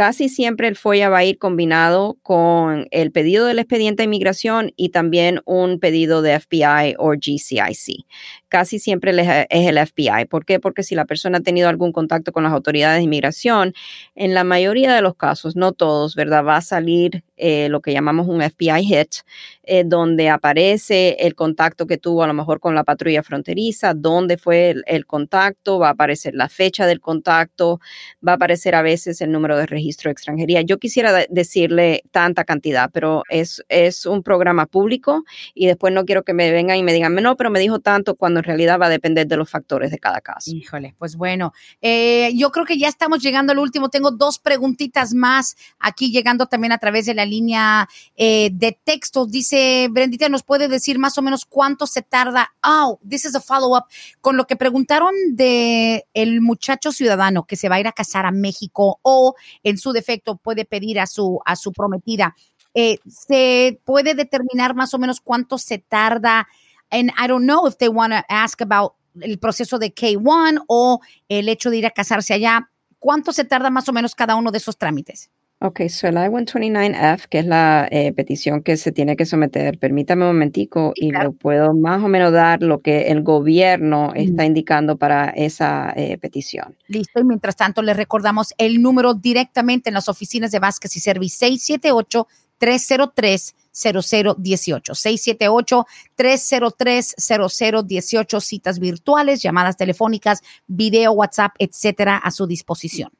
casi 0.00 0.30
siempre 0.30 0.66
el 0.66 0.76
FOIA 0.76 1.10
va 1.10 1.18
a 1.18 1.24
ir 1.26 1.36
combinado 1.36 2.16
con 2.22 2.88
el 2.90 3.12
pedido 3.12 3.44
del 3.44 3.58
expediente 3.58 4.00
de 4.00 4.04
inmigración 4.06 4.72
y 4.74 4.88
también 4.88 5.42
un 5.44 5.78
pedido 5.78 6.22
de 6.22 6.40
FBI 6.40 6.94
o 6.96 7.10
GCIC, 7.10 8.06
casi 8.50 8.78
siempre 8.78 9.12
es 9.48 9.66
el 9.68 9.78
FBI. 9.78 10.26
¿Por 10.28 10.44
qué? 10.44 10.60
Porque 10.60 10.82
si 10.82 10.94
la 10.94 11.06
persona 11.06 11.38
ha 11.38 11.40
tenido 11.40 11.70
algún 11.70 11.92
contacto 11.92 12.32
con 12.32 12.42
las 12.42 12.52
autoridades 12.52 12.98
de 12.98 13.04
inmigración, 13.04 13.72
en 14.14 14.34
la 14.34 14.44
mayoría 14.44 14.94
de 14.94 15.00
los 15.00 15.14
casos, 15.14 15.56
no 15.56 15.72
todos, 15.72 16.14
¿verdad? 16.16 16.44
Va 16.44 16.56
a 16.56 16.60
salir 16.60 17.24
eh, 17.36 17.68
lo 17.70 17.80
que 17.80 17.92
llamamos 17.92 18.28
un 18.28 18.42
FBI 18.42 18.84
hit, 18.84 19.14
eh, 19.62 19.84
donde 19.86 20.28
aparece 20.28 21.16
el 21.20 21.34
contacto 21.34 21.86
que 21.86 21.96
tuvo 21.96 22.22
a 22.22 22.26
lo 22.26 22.34
mejor 22.34 22.60
con 22.60 22.74
la 22.74 22.84
patrulla 22.84 23.22
fronteriza, 23.22 23.94
dónde 23.94 24.36
fue 24.36 24.74
el, 24.84 25.06
contacto, 25.06 25.78
va 25.78 25.88
a 25.88 25.92
aparecer 25.92 26.34
la 26.34 26.48
fecha 26.48 26.86
del 26.86 27.00
contacto, 27.00 27.80
va 28.26 28.32
a 28.32 28.34
aparecer 28.34 28.74
a 28.74 28.82
veces 28.82 29.20
el 29.20 29.30
número 29.30 29.56
de 29.56 29.66
registro 29.66 30.08
de 30.08 30.12
extranjería. 30.12 30.60
Yo 30.62 30.78
quisiera 30.78 31.24
decirle 31.30 32.02
tanta 32.10 32.44
cantidad, 32.44 32.90
pero 32.92 33.22
es, 33.30 33.64
es 33.68 34.06
un 34.06 34.22
programa 34.22 34.66
público 34.66 35.24
y 35.54 35.66
después 35.66 35.94
no 35.94 36.04
quiero 36.04 36.24
que 36.24 36.34
me 36.34 36.50
vengan 36.50 36.76
y 36.76 36.82
me 36.82 36.92
digan, 36.92 37.14
no, 37.14 37.36
pero 37.36 37.50
me 37.50 37.60
dijo 37.60 37.78
tanto 37.78 38.16
cuando 38.16 38.39
en 38.40 38.44
realidad 38.44 38.78
va 38.80 38.86
a 38.86 38.90
depender 38.90 39.26
de 39.26 39.36
los 39.36 39.48
factores 39.48 39.90
de 39.90 39.98
cada 39.98 40.20
caso. 40.20 40.50
Híjole, 40.50 40.94
pues 40.98 41.16
bueno, 41.16 41.52
eh, 41.80 42.32
yo 42.34 42.50
creo 42.50 42.66
que 42.66 42.78
ya 42.78 42.88
estamos 42.88 43.22
llegando 43.22 43.52
al 43.52 43.58
último. 43.58 43.88
Tengo 43.88 44.10
dos 44.10 44.38
preguntitas 44.38 45.14
más 45.14 45.56
aquí 45.78 46.10
llegando 46.10 46.46
también 46.46 46.72
a 46.72 46.78
través 46.78 47.06
de 47.06 47.14
la 47.14 47.24
línea 47.24 47.88
eh, 48.16 48.50
de 48.52 48.78
textos. 48.82 49.30
Dice 49.30 49.88
Brendita, 49.90 50.28
¿nos 50.28 50.42
puede 50.42 50.68
decir 50.68 50.98
más 50.98 51.16
o 51.18 51.22
menos 51.22 51.44
cuánto 51.44 51.86
se 51.86 52.02
tarda? 52.02 52.52
Oh, 52.64 52.98
this 53.08 53.24
is 53.24 53.34
a 53.34 53.40
follow-up. 53.40 53.84
Con 54.20 54.36
lo 54.36 54.46
que 54.46 54.56
preguntaron 54.56 55.14
de 55.30 56.06
el 56.14 56.40
muchacho 56.40 56.92
ciudadano 56.92 57.44
que 57.44 57.56
se 57.56 57.68
va 57.68 57.76
a 57.76 57.80
ir 57.80 57.86
a 57.86 57.92
casar 57.92 58.26
a 58.26 58.32
México 58.32 58.98
o 59.02 59.34
en 59.62 59.78
su 59.78 59.92
defecto 59.92 60.36
puede 60.36 60.64
pedir 60.64 61.00
a 61.00 61.06
su, 61.06 61.40
a 61.44 61.56
su 61.56 61.72
prometida. 61.72 62.34
Eh, 62.74 62.98
¿Se 63.08 63.80
puede 63.84 64.14
determinar 64.14 64.74
más 64.74 64.94
o 64.94 64.98
menos 64.98 65.20
cuánto 65.20 65.58
se 65.58 65.78
tarda? 65.78 66.46
And 66.90 67.10
I 67.18 67.26
don't 67.26 67.46
know 67.46 67.66
if 67.66 67.76
they 67.78 67.88
want 67.88 68.12
to 68.12 68.22
ask 68.28 68.60
about 68.60 68.94
el 69.20 69.38
proceso 69.38 69.78
de 69.78 69.92
K1 69.92 70.64
o 70.66 71.00
el 71.28 71.48
hecho 71.48 71.70
de 71.70 71.78
ir 71.78 71.86
a 71.86 71.90
casarse 71.90 72.34
allá. 72.34 72.70
¿Cuánto 72.98 73.32
se 73.32 73.44
tarda 73.44 73.70
más 73.70 73.88
o 73.88 73.92
menos 73.92 74.14
cada 74.14 74.36
uno 74.36 74.50
de 74.50 74.58
esos 74.58 74.76
trámites? 74.76 75.30
Ok, 75.62 75.82
so 75.90 76.08
el 76.08 76.14
I-129F, 76.14 77.26
que 77.28 77.40
es 77.40 77.44
la 77.44 77.86
eh, 77.90 78.14
petición 78.14 78.62
que 78.62 78.78
se 78.78 78.92
tiene 78.92 79.14
que 79.14 79.26
someter, 79.26 79.78
permítame 79.78 80.22
un 80.22 80.28
momentico 80.28 80.92
y 80.94 81.10
lo 81.10 81.32
puedo 81.32 81.74
más 81.74 82.02
o 82.02 82.08
menos 82.08 82.32
dar 82.32 82.62
lo 82.62 82.80
que 82.80 83.08
el 83.08 83.22
gobierno 83.22 84.14
está 84.14 84.46
indicando 84.46 84.96
para 84.96 85.28
esa 85.28 85.92
eh, 85.96 86.16
petición. 86.16 86.78
Listo, 86.88 87.20
y 87.20 87.24
mientras 87.24 87.56
tanto 87.56 87.82
le 87.82 87.92
recordamos 87.92 88.54
el 88.56 88.80
número 88.80 89.12
directamente 89.12 89.90
en 89.90 89.94
las 89.94 90.08
oficinas 90.08 90.50
de 90.50 90.60
Vázquez 90.60 90.96
y 90.96 91.00
Service 91.00 91.36
678 91.36 92.26
303 92.60 93.54
0018 93.72 94.94
678 94.94 95.86
303 96.14 97.14
0018 97.16 98.40
citas 98.40 98.78
virtuales, 98.78 99.42
llamadas 99.42 99.76
telefónicas, 99.76 100.42
video, 100.66 101.12
WhatsApp, 101.12 101.54
etcétera, 101.58 102.16
a 102.16 102.30
su 102.30 102.46
disposición. 102.46 103.10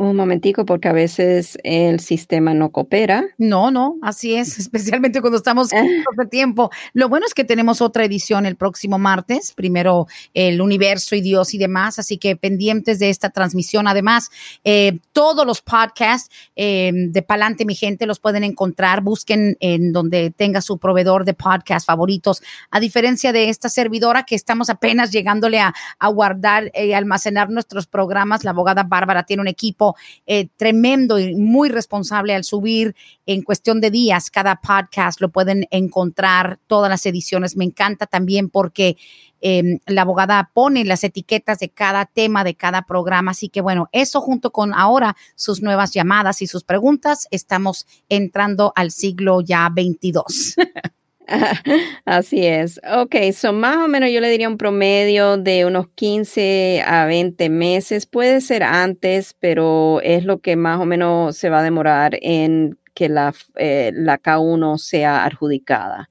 Un 0.00 0.16
momentico, 0.16 0.64
porque 0.64 0.88
a 0.88 0.94
veces 0.94 1.58
el 1.62 2.00
sistema 2.00 2.54
no 2.54 2.72
coopera. 2.72 3.22
No, 3.36 3.70
no, 3.70 3.96
así 4.00 4.34
es, 4.34 4.58
especialmente 4.58 5.20
cuando 5.20 5.36
estamos 5.36 5.68
de 5.68 6.26
tiempo. 6.30 6.70
Lo 6.94 7.10
bueno 7.10 7.26
es 7.26 7.34
que 7.34 7.44
tenemos 7.44 7.82
otra 7.82 8.06
edición 8.06 8.46
el 8.46 8.56
próximo 8.56 8.98
martes, 8.98 9.52
primero 9.52 10.06
el 10.32 10.62
universo 10.62 11.16
y 11.16 11.20
Dios 11.20 11.52
y 11.52 11.58
demás, 11.58 11.98
así 11.98 12.16
que 12.16 12.34
pendientes 12.34 12.98
de 12.98 13.10
esta 13.10 13.28
transmisión. 13.28 13.86
Además, 13.88 14.30
eh, 14.64 15.00
todos 15.12 15.44
los 15.44 15.60
podcasts 15.60 16.30
eh, 16.56 16.92
de 16.94 17.20
Palante, 17.20 17.66
mi 17.66 17.74
gente, 17.74 18.06
los 18.06 18.20
pueden 18.20 18.42
encontrar. 18.42 19.02
Busquen 19.02 19.58
en 19.60 19.92
donde 19.92 20.30
tenga 20.30 20.62
su 20.62 20.78
proveedor 20.78 21.26
de 21.26 21.34
podcast 21.34 21.86
favoritos. 21.86 22.42
A 22.70 22.80
diferencia 22.80 23.34
de 23.34 23.50
esta 23.50 23.68
servidora 23.68 24.22
que 24.22 24.34
estamos 24.34 24.70
apenas 24.70 25.10
llegándole 25.10 25.60
a, 25.60 25.74
guardar 26.10 26.72
y 26.74 26.94
almacenar 26.94 27.50
nuestros 27.50 27.86
programas, 27.86 28.44
la 28.44 28.52
abogada 28.52 28.82
Bárbara 28.84 29.24
tiene 29.24 29.42
un 29.42 29.48
equipo 29.48 29.89
eh, 30.26 30.48
tremendo 30.56 31.18
y 31.18 31.34
muy 31.34 31.68
responsable 31.68 32.34
al 32.34 32.44
subir 32.44 32.94
en 33.26 33.42
cuestión 33.42 33.80
de 33.80 33.90
días 33.90 34.30
cada 34.30 34.56
podcast. 34.56 35.20
Lo 35.20 35.30
pueden 35.30 35.66
encontrar 35.70 36.58
todas 36.66 36.90
las 36.90 37.06
ediciones. 37.06 37.56
Me 37.56 37.64
encanta 37.64 38.06
también 38.06 38.48
porque 38.48 38.96
em, 39.40 39.78
la 39.86 40.02
abogada 40.02 40.50
pone 40.52 40.84
las 40.84 41.04
etiquetas 41.04 41.58
de 41.58 41.70
cada 41.70 42.06
tema, 42.06 42.44
de 42.44 42.54
cada 42.54 42.82
programa. 42.82 43.30
Así 43.30 43.48
que 43.48 43.60
bueno, 43.60 43.88
eso 43.92 44.20
junto 44.20 44.50
con 44.52 44.74
ahora 44.74 45.16
sus 45.34 45.62
nuevas 45.62 45.92
llamadas 45.92 46.42
y 46.42 46.46
sus 46.46 46.64
preguntas, 46.64 47.28
estamos 47.30 47.86
entrando 48.08 48.72
al 48.76 48.90
siglo 48.90 49.40
ya 49.40 49.68
22. 49.72 50.56
Así 52.04 52.44
es. 52.46 52.80
Ok, 52.92 53.14
son 53.32 53.60
más 53.60 53.76
o 53.78 53.88
menos 53.88 54.10
yo 54.10 54.20
le 54.20 54.30
diría 54.30 54.48
un 54.48 54.58
promedio 54.58 55.36
de 55.36 55.64
unos 55.64 55.88
15 55.94 56.82
a 56.86 57.06
20 57.06 57.48
meses. 57.48 58.06
Puede 58.06 58.40
ser 58.40 58.62
antes, 58.62 59.34
pero 59.38 60.00
es 60.02 60.24
lo 60.24 60.40
que 60.40 60.56
más 60.56 60.80
o 60.80 60.86
menos 60.86 61.36
se 61.36 61.50
va 61.50 61.60
a 61.60 61.62
demorar 61.62 62.18
en 62.20 62.78
que 62.94 63.08
la, 63.08 63.32
eh, 63.56 63.92
la 63.94 64.18
K1 64.18 64.78
sea 64.78 65.24
adjudicada. 65.24 66.10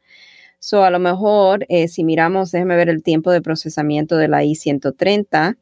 So, 0.60 0.84
a 0.84 0.90
lo 0.90 1.00
mejor, 1.00 1.66
eh, 1.70 1.88
si 1.88 2.04
miramos, 2.04 2.52
déjeme 2.52 2.76
ver 2.76 2.90
el 2.90 3.04
tiempo 3.04 3.32
de 3.32 3.42
procesamiento 3.42 4.18
de 4.18 4.28
la 4.28 4.44
I-130 4.44 5.58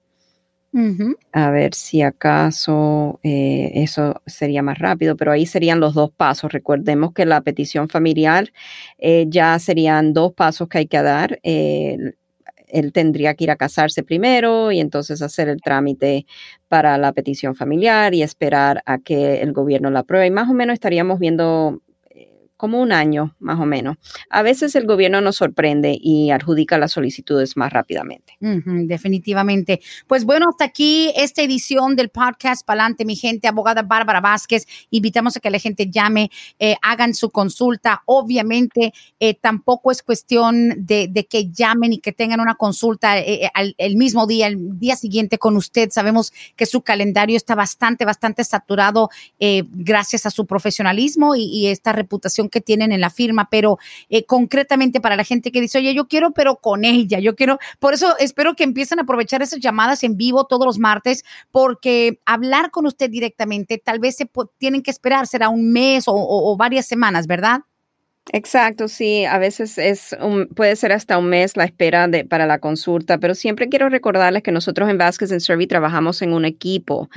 a 1.32 1.52
ver 1.52 1.74
si 1.74 2.02
acaso 2.02 3.20
eh, 3.24 3.72
eso 3.76 4.22
sería 4.26 4.62
más 4.62 4.78
rápido, 4.78 5.16
pero 5.16 5.32
ahí 5.32 5.46
serían 5.46 5.80
los 5.80 5.94
dos 5.94 6.12
pasos. 6.12 6.52
Recordemos 6.52 7.14
que 7.14 7.26
la 7.26 7.42
petición 7.42 7.90
familiar 7.90 8.52
eh, 8.98 9.26
ya 9.28 9.58
serían 9.60 10.14
dos 10.14 10.34
pasos 10.34 10.68
que 10.68 10.80
hay 10.80 10.88
que 10.88 11.02
dar. 11.02 11.40
él 11.44 12.92
tendría 12.94 13.34
que 13.34 13.46
ir 13.46 13.52
a 13.52 13.56
casarse 13.56 14.04
primero 14.04 14.72
y 14.72 14.80
entonces 14.80 15.22
hacer 15.22 15.48
el 15.50 15.62
trámite 15.62 16.26
para 16.68 16.98
la 16.98 17.14
petición 17.14 17.56
familiar 17.56 18.14
y 18.14 18.24
esperar 18.24 18.84
a 18.86 19.00
que 19.00 19.42
el 19.42 19.54
gobierno 19.54 19.90
la 19.90 20.00
apruebe. 20.00 20.28
Y 20.28 20.32
más 20.32 20.50
o 20.50 20.54
menos 20.54 20.74
estaríamos 20.74 21.20
viendo 21.20 21.82
como 22.58 22.82
un 22.82 22.92
año 22.92 23.36
más 23.40 23.60
o 23.60 23.66
menos. 23.66 23.98
A 24.30 24.42
veces 24.42 24.76
el 24.76 24.86
gobierno 24.86 25.22
nos 25.22 25.38
sorprende 25.38 25.98
y 26.00 26.32
adjudica 26.32 26.78
las 26.78 26.92
solicitudes 26.92 27.56
más 27.56 27.72
rápidamente. 27.72 28.36
definitivamente. 28.40 29.80
Pues 30.08 30.26
bueno, 30.26 30.48
hasta 30.50 30.66
aquí 30.66 31.12
esta 31.16 31.44
edición 31.44 31.96
del 31.96 32.10
podcast 32.10 32.66
Palante, 32.66 33.06
mi 33.06 33.16
gente, 33.16 33.48
abogada 33.48 33.84
Bárbara 33.84 34.22
Vázquez. 34.22 34.66
Invitamos 34.90 35.38
a 35.38 35.40
que 35.40 35.50
la 35.50 35.60
gente 35.60 35.90
llame, 35.90 36.32
eh, 36.60 36.76
hagan 36.82 37.14
su 37.14 37.30
consulta. 37.30 38.02
Obviamente, 38.06 38.94
eh, 39.20 39.36
tampoco 39.36 39.92
es 39.92 40.02
cuestión 40.02 40.86
de, 40.86 41.28
que 41.30 41.52
llamen 41.52 41.94
y 41.94 42.00
que 42.00 42.12
tengan 42.12 42.40
una 42.40 42.56
consulta 42.56 43.20
eh, 43.20 43.50
el 43.78 43.96
mismo 43.96 44.26
día, 44.26 44.48
el 44.48 44.80
día 44.80 44.96
siguiente 44.96 45.38
con 45.38 45.56
usted. 45.56 45.90
Sabemos 45.92 46.34
que 46.56 46.66
su 46.66 46.82
calendario 46.82 47.38
está 47.38 47.54
bastante, 47.54 48.06
bastante 48.06 48.44
saturado 48.44 49.10
gracias 49.40 50.26
a 50.26 50.32
su 50.32 50.46
profesionalismo 50.46 51.36
y 51.36 51.68
esta 51.68 51.92
reputación 51.94 52.47
que 52.50 52.62
tienen 52.62 52.92
en 52.92 53.02
la 53.02 53.10
firma, 53.10 53.48
pero 53.50 53.78
eh, 54.10 54.26
concretamente 54.26 55.02
para 55.02 55.16
la 55.16 55.24
gente 55.24 55.52
que 55.52 55.62
dice, 55.62 55.78
oye, 55.80 55.94
yo 55.94 56.08
quiero, 56.08 56.32
pero 56.32 56.58
con 56.58 56.86
ella, 56.86 57.20
yo 57.20 57.36
quiero, 57.36 57.60
por 57.80 57.94
eso 57.94 58.16
espero 58.20 58.56
que 58.56 58.64
empiecen 58.64 59.00
a 59.00 59.04
aprovechar 59.04 59.42
esas 59.42 59.60
llamadas 59.60 60.04
en 60.04 60.18
vivo 60.18 60.46
todos 60.46 60.66
los 60.66 60.80
martes, 60.80 61.24
porque 61.52 62.20
hablar 62.26 62.72
con 62.72 62.86
usted 62.86 63.10
directamente, 63.10 63.78
tal 63.78 64.00
vez 64.00 64.18
se 64.18 64.30
tienen 64.58 64.82
que 64.84 64.92
esperar, 64.92 65.28
será 65.28 65.50
un 65.50 65.72
mes 65.72 66.06
o 66.08 66.56
varias 66.58 66.86
semanas, 66.86 67.28
¿verdad? 67.28 67.62
Exacto, 68.34 68.90
sí, 68.90 69.24
a 69.24 69.38
veces 69.38 69.78
es 69.78 70.16
un, 70.22 70.48
puede 70.48 70.76
ser 70.76 70.92
hasta 70.92 71.18
un 71.18 71.30
mes 71.30 71.56
la 71.56 71.64
espera 71.64 72.10
de, 72.10 72.26
para 72.26 72.46
la 72.46 72.60
consulta, 72.60 73.20
pero 73.20 73.34
siempre 73.36 73.70
quiero 73.70 73.88
recordarles 73.88 74.44
que 74.44 74.52
nosotros 74.52 74.90
en 74.90 74.98
Vasquez 74.98 75.32
and 75.32 75.40
Survey 75.40 75.66
trabajamos 75.66 76.22
en 76.22 76.34
un 76.34 76.44
equipo 76.44 77.10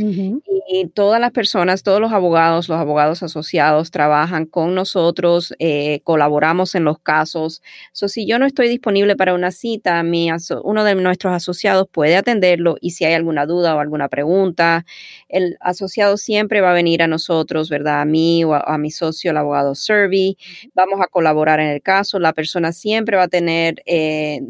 y 0.73 0.87
todas 0.95 1.21
las 1.21 1.33
personas, 1.33 1.83
todos 1.83 2.01
los 2.01 2.13
abogados, 2.13 2.69
los 2.69 2.79
abogados 2.79 3.25
asociados 3.25 3.91
trabajan 3.91 4.47
con 4.47 4.77
nosotros, 4.77 5.53
eh, 5.59 6.01
colaboramos 6.05 6.77
en 6.77 6.85
los 6.85 7.01
casos. 7.01 7.61
So, 7.93 8.07
si 8.07 8.25
yo 8.25 8.39
no 8.39 8.47
estoy 8.47 8.69
disponible 8.69 9.17
para 9.17 9.35
una 9.35 9.51
cita, 9.51 10.01
mi 10.05 10.31
uno 10.63 10.85
de 10.85 10.95
nuestros 10.95 11.35
asociados 11.35 11.89
puede 11.91 12.17
atenderlo 12.17 12.77
y 12.81 12.93
si 12.93 13.05
hay 13.05 13.15
alguna 13.15 13.47
duda 13.47 13.75
o 13.75 13.81
alguna 13.81 14.09
pregunta, 14.09 14.85
el 15.29 15.57
asociado 15.61 16.17
siempre 16.17 16.61
va 16.61 16.71
a 16.71 16.75
venir 16.75 17.03
a 17.03 17.09
nosotros, 17.09 17.69
¿verdad? 17.69 18.01
A 18.01 18.05
mí 18.05 18.45
o 18.45 18.55
a, 18.55 18.61
a 18.61 18.79
mi 18.79 18.93
socio, 18.93 19.33
el 19.33 19.39
abogado 19.39 19.75
Survey. 19.75 20.37
Vamos 20.75 21.00
a 21.01 21.07
colaborar 21.09 21.61
en 21.61 21.69
el 21.69 21.83
caso. 21.83 22.19
La 22.19 22.33
persona 22.33 22.73
siempre 22.73 23.17
va 23.17 23.25
a 23.25 23.29
tener, 23.29 23.83
eh, 23.87 24.41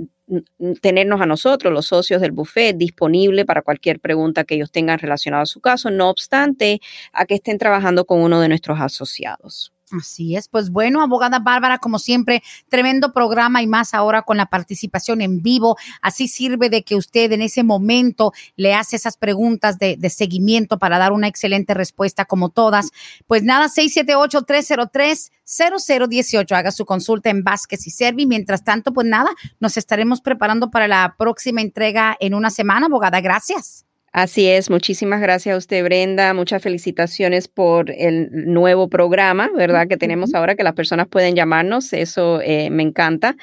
tenernos 0.80 1.20
a 1.20 1.26
nosotros, 1.26 1.72
los 1.72 1.86
socios 1.86 2.20
del 2.20 2.32
buffet, 2.32 2.76
disponible 2.76 3.44
para 3.44 3.62
cualquier 3.62 4.00
pregunta 4.00 4.44
que 4.44 4.54
ellos 4.56 4.70
tengan 4.70 4.98
relacionada 4.98 5.42
a 5.42 5.46
su 5.46 5.60
caso, 5.60 5.90
no 5.90 6.08
obstante 6.10 6.80
a 7.12 7.26
que 7.26 7.34
estén 7.34 7.58
trabajando 7.58 8.04
con 8.04 8.20
uno 8.20 8.40
de 8.40 8.48
nuestros 8.48 8.80
asociados. 8.80 9.72
Así 9.92 10.36
es, 10.36 10.48
pues 10.48 10.70
bueno, 10.70 11.02
abogada 11.02 11.40
Bárbara, 11.40 11.78
como 11.78 11.98
siempre, 11.98 12.44
tremendo 12.68 13.12
programa 13.12 13.60
y 13.62 13.66
más 13.66 13.92
ahora 13.92 14.22
con 14.22 14.36
la 14.36 14.46
participación 14.46 15.20
en 15.20 15.42
vivo. 15.42 15.76
Así 16.00 16.28
sirve 16.28 16.70
de 16.70 16.84
que 16.84 16.94
usted 16.96 17.32
en 17.32 17.42
ese 17.42 17.64
momento 17.64 18.32
le 18.56 18.74
hace 18.74 18.96
esas 18.96 19.16
preguntas 19.16 19.78
de, 19.78 19.96
de 19.96 20.10
seguimiento 20.10 20.78
para 20.78 20.98
dar 20.98 21.12
una 21.12 21.28
excelente 21.28 21.74
respuesta 21.74 22.24
como 22.24 22.50
todas. 22.50 22.90
Pues 23.26 23.42
nada, 23.42 23.68
678-303-0018. 23.68 26.52
Haga 26.52 26.70
su 26.70 26.84
consulta 26.84 27.30
en 27.30 27.42
Vázquez 27.42 27.86
y 27.86 27.90
Servi. 27.90 28.26
Mientras 28.26 28.62
tanto, 28.64 28.92
pues 28.92 29.06
nada, 29.06 29.30
nos 29.58 29.76
estaremos 29.76 30.20
preparando 30.20 30.70
para 30.70 30.86
la 30.86 31.16
próxima 31.18 31.60
entrega 31.60 32.16
en 32.20 32.34
una 32.34 32.50
semana. 32.50 32.86
Abogada, 32.86 33.20
gracias. 33.20 33.89
Así 34.12 34.48
es, 34.48 34.70
muchísimas 34.70 35.20
gracias 35.20 35.54
a 35.54 35.56
usted, 35.56 35.84
Brenda. 35.84 36.34
Muchas 36.34 36.60
felicitaciones 36.60 37.46
por 37.46 37.92
el 37.92 38.28
nuevo 38.32 38.88
programa, 38.88 39.48
¿verdad? 39.54 39.86
Que 39.86 39.96
tenemos 39.96 40.34
ahora, 40.34 40.56
que 40.56 40.64
las 40.64 40.74
personas 40.74 41.06
pueden 41.06 41.36
llamarnos. 41.36 41.92
Eso 41.92 42.40
eh, 42.42 42.70
me 42.70 42.82
encanta. 42.82 43.36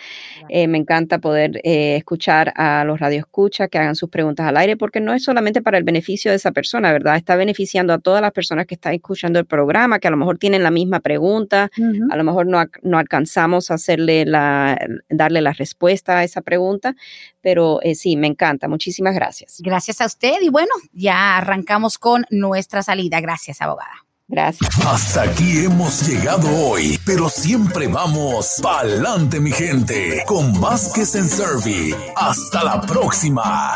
Eh, 0.50 0.68
me 0.68 0.78
encanta 0.78 1.20
poder 1.20 1.62
eh, 1.64 1.96
escuchar 1.96 2.52
a 2.58 2.84
los 2.84 3.00
radioescuchas 3.00 3.70
que 3.70 3.78
hagan 3.78 3.96
sus 3.96 4.10
preguntas 4.10 4.46
al 4.46 4.58
aire, 4.58 4.76
porque 4.76 5.00
no 5.00 5.14
es 5.14 5.24
solamente 5.24 5.62
para 5.62 5.78
el 5.78 5.86
beneficio 5.86 6.32
de 6.32 6.36
esa 6.36 6.52
persona, 6.52 6.92
¿verdad? 6.92 7.16
Está 7.16 7.38
beneficiando 7.38 7.94
a 7.94 8.00
todas 8.00 8.22
las 8.22 8.34
personas 8.34 8.66
que 8.66 8.76
están 8.76 8.94
escuchando 8.94 9.40
el 9.40 9.46
programa, 9.46 10.00
que 10.00 10.10
a 10.10 10.12
lo 10.12 10.18
mejor 10.18 10.38
tienen 10.38 10.64
la 10.64 10.72
misma 10.72 11.00
pregunta, 11.00 11.72
a 12.10 12.18
lo 12.18 12.24
mejor 12.26 12.46
no, 12.46 12.62
no 12.82 12.98
alcanzamos 12.98 13.72
a 13.72 13.76
hacerle 13.76 14.26
la, 14.26 14.78
darle 15.08 15.40
la 15.40 15.54
respuesta 15.54 16.18
a 16.18 16.24
esa 16.26 16.42
pregunta, 16.42 16.94
pero 17.40 17.80
sí, 17.94 18.18
me 18.18 18.28
encanta. 18.28 18.68
Muchísimas 18.68 19.16
gracias. 19.16 19.62
Gracias 19.64 20.02
a 20.02 20.08
usted 20.08 20.34
y 20.42 20.50
bueno, 20.58 20.72
ya 20.92 21.38
arrancamos 21.38 22.00
con 22.00 22.26
nuestra 22.32 22.82
salida. 22.82 23.22
Gracias, 23.22 23.62
abogada. 23.62 24.08
Gracias. 24.28 24.68
Hasta 24.88 25.22
aquí 25.22 25.64
hemos 25.64 26.08
llegado 26.08 26.50
hoy, 26.50 27.00
pero 27.06 27.30
siempre 27.30 27.86
vamos 27.86 28.56
pa'lante, 28.64 29.40
mi 29.40 29.52
gente, 29.52 30.24
con 30.26 30.60
Vázquez 30.60 31.14
en 31.14 31.30
Servi. 31.30 31.94
Hasta 32.16 32.64
la 32.64 32.82
próxima. 32.82 33.76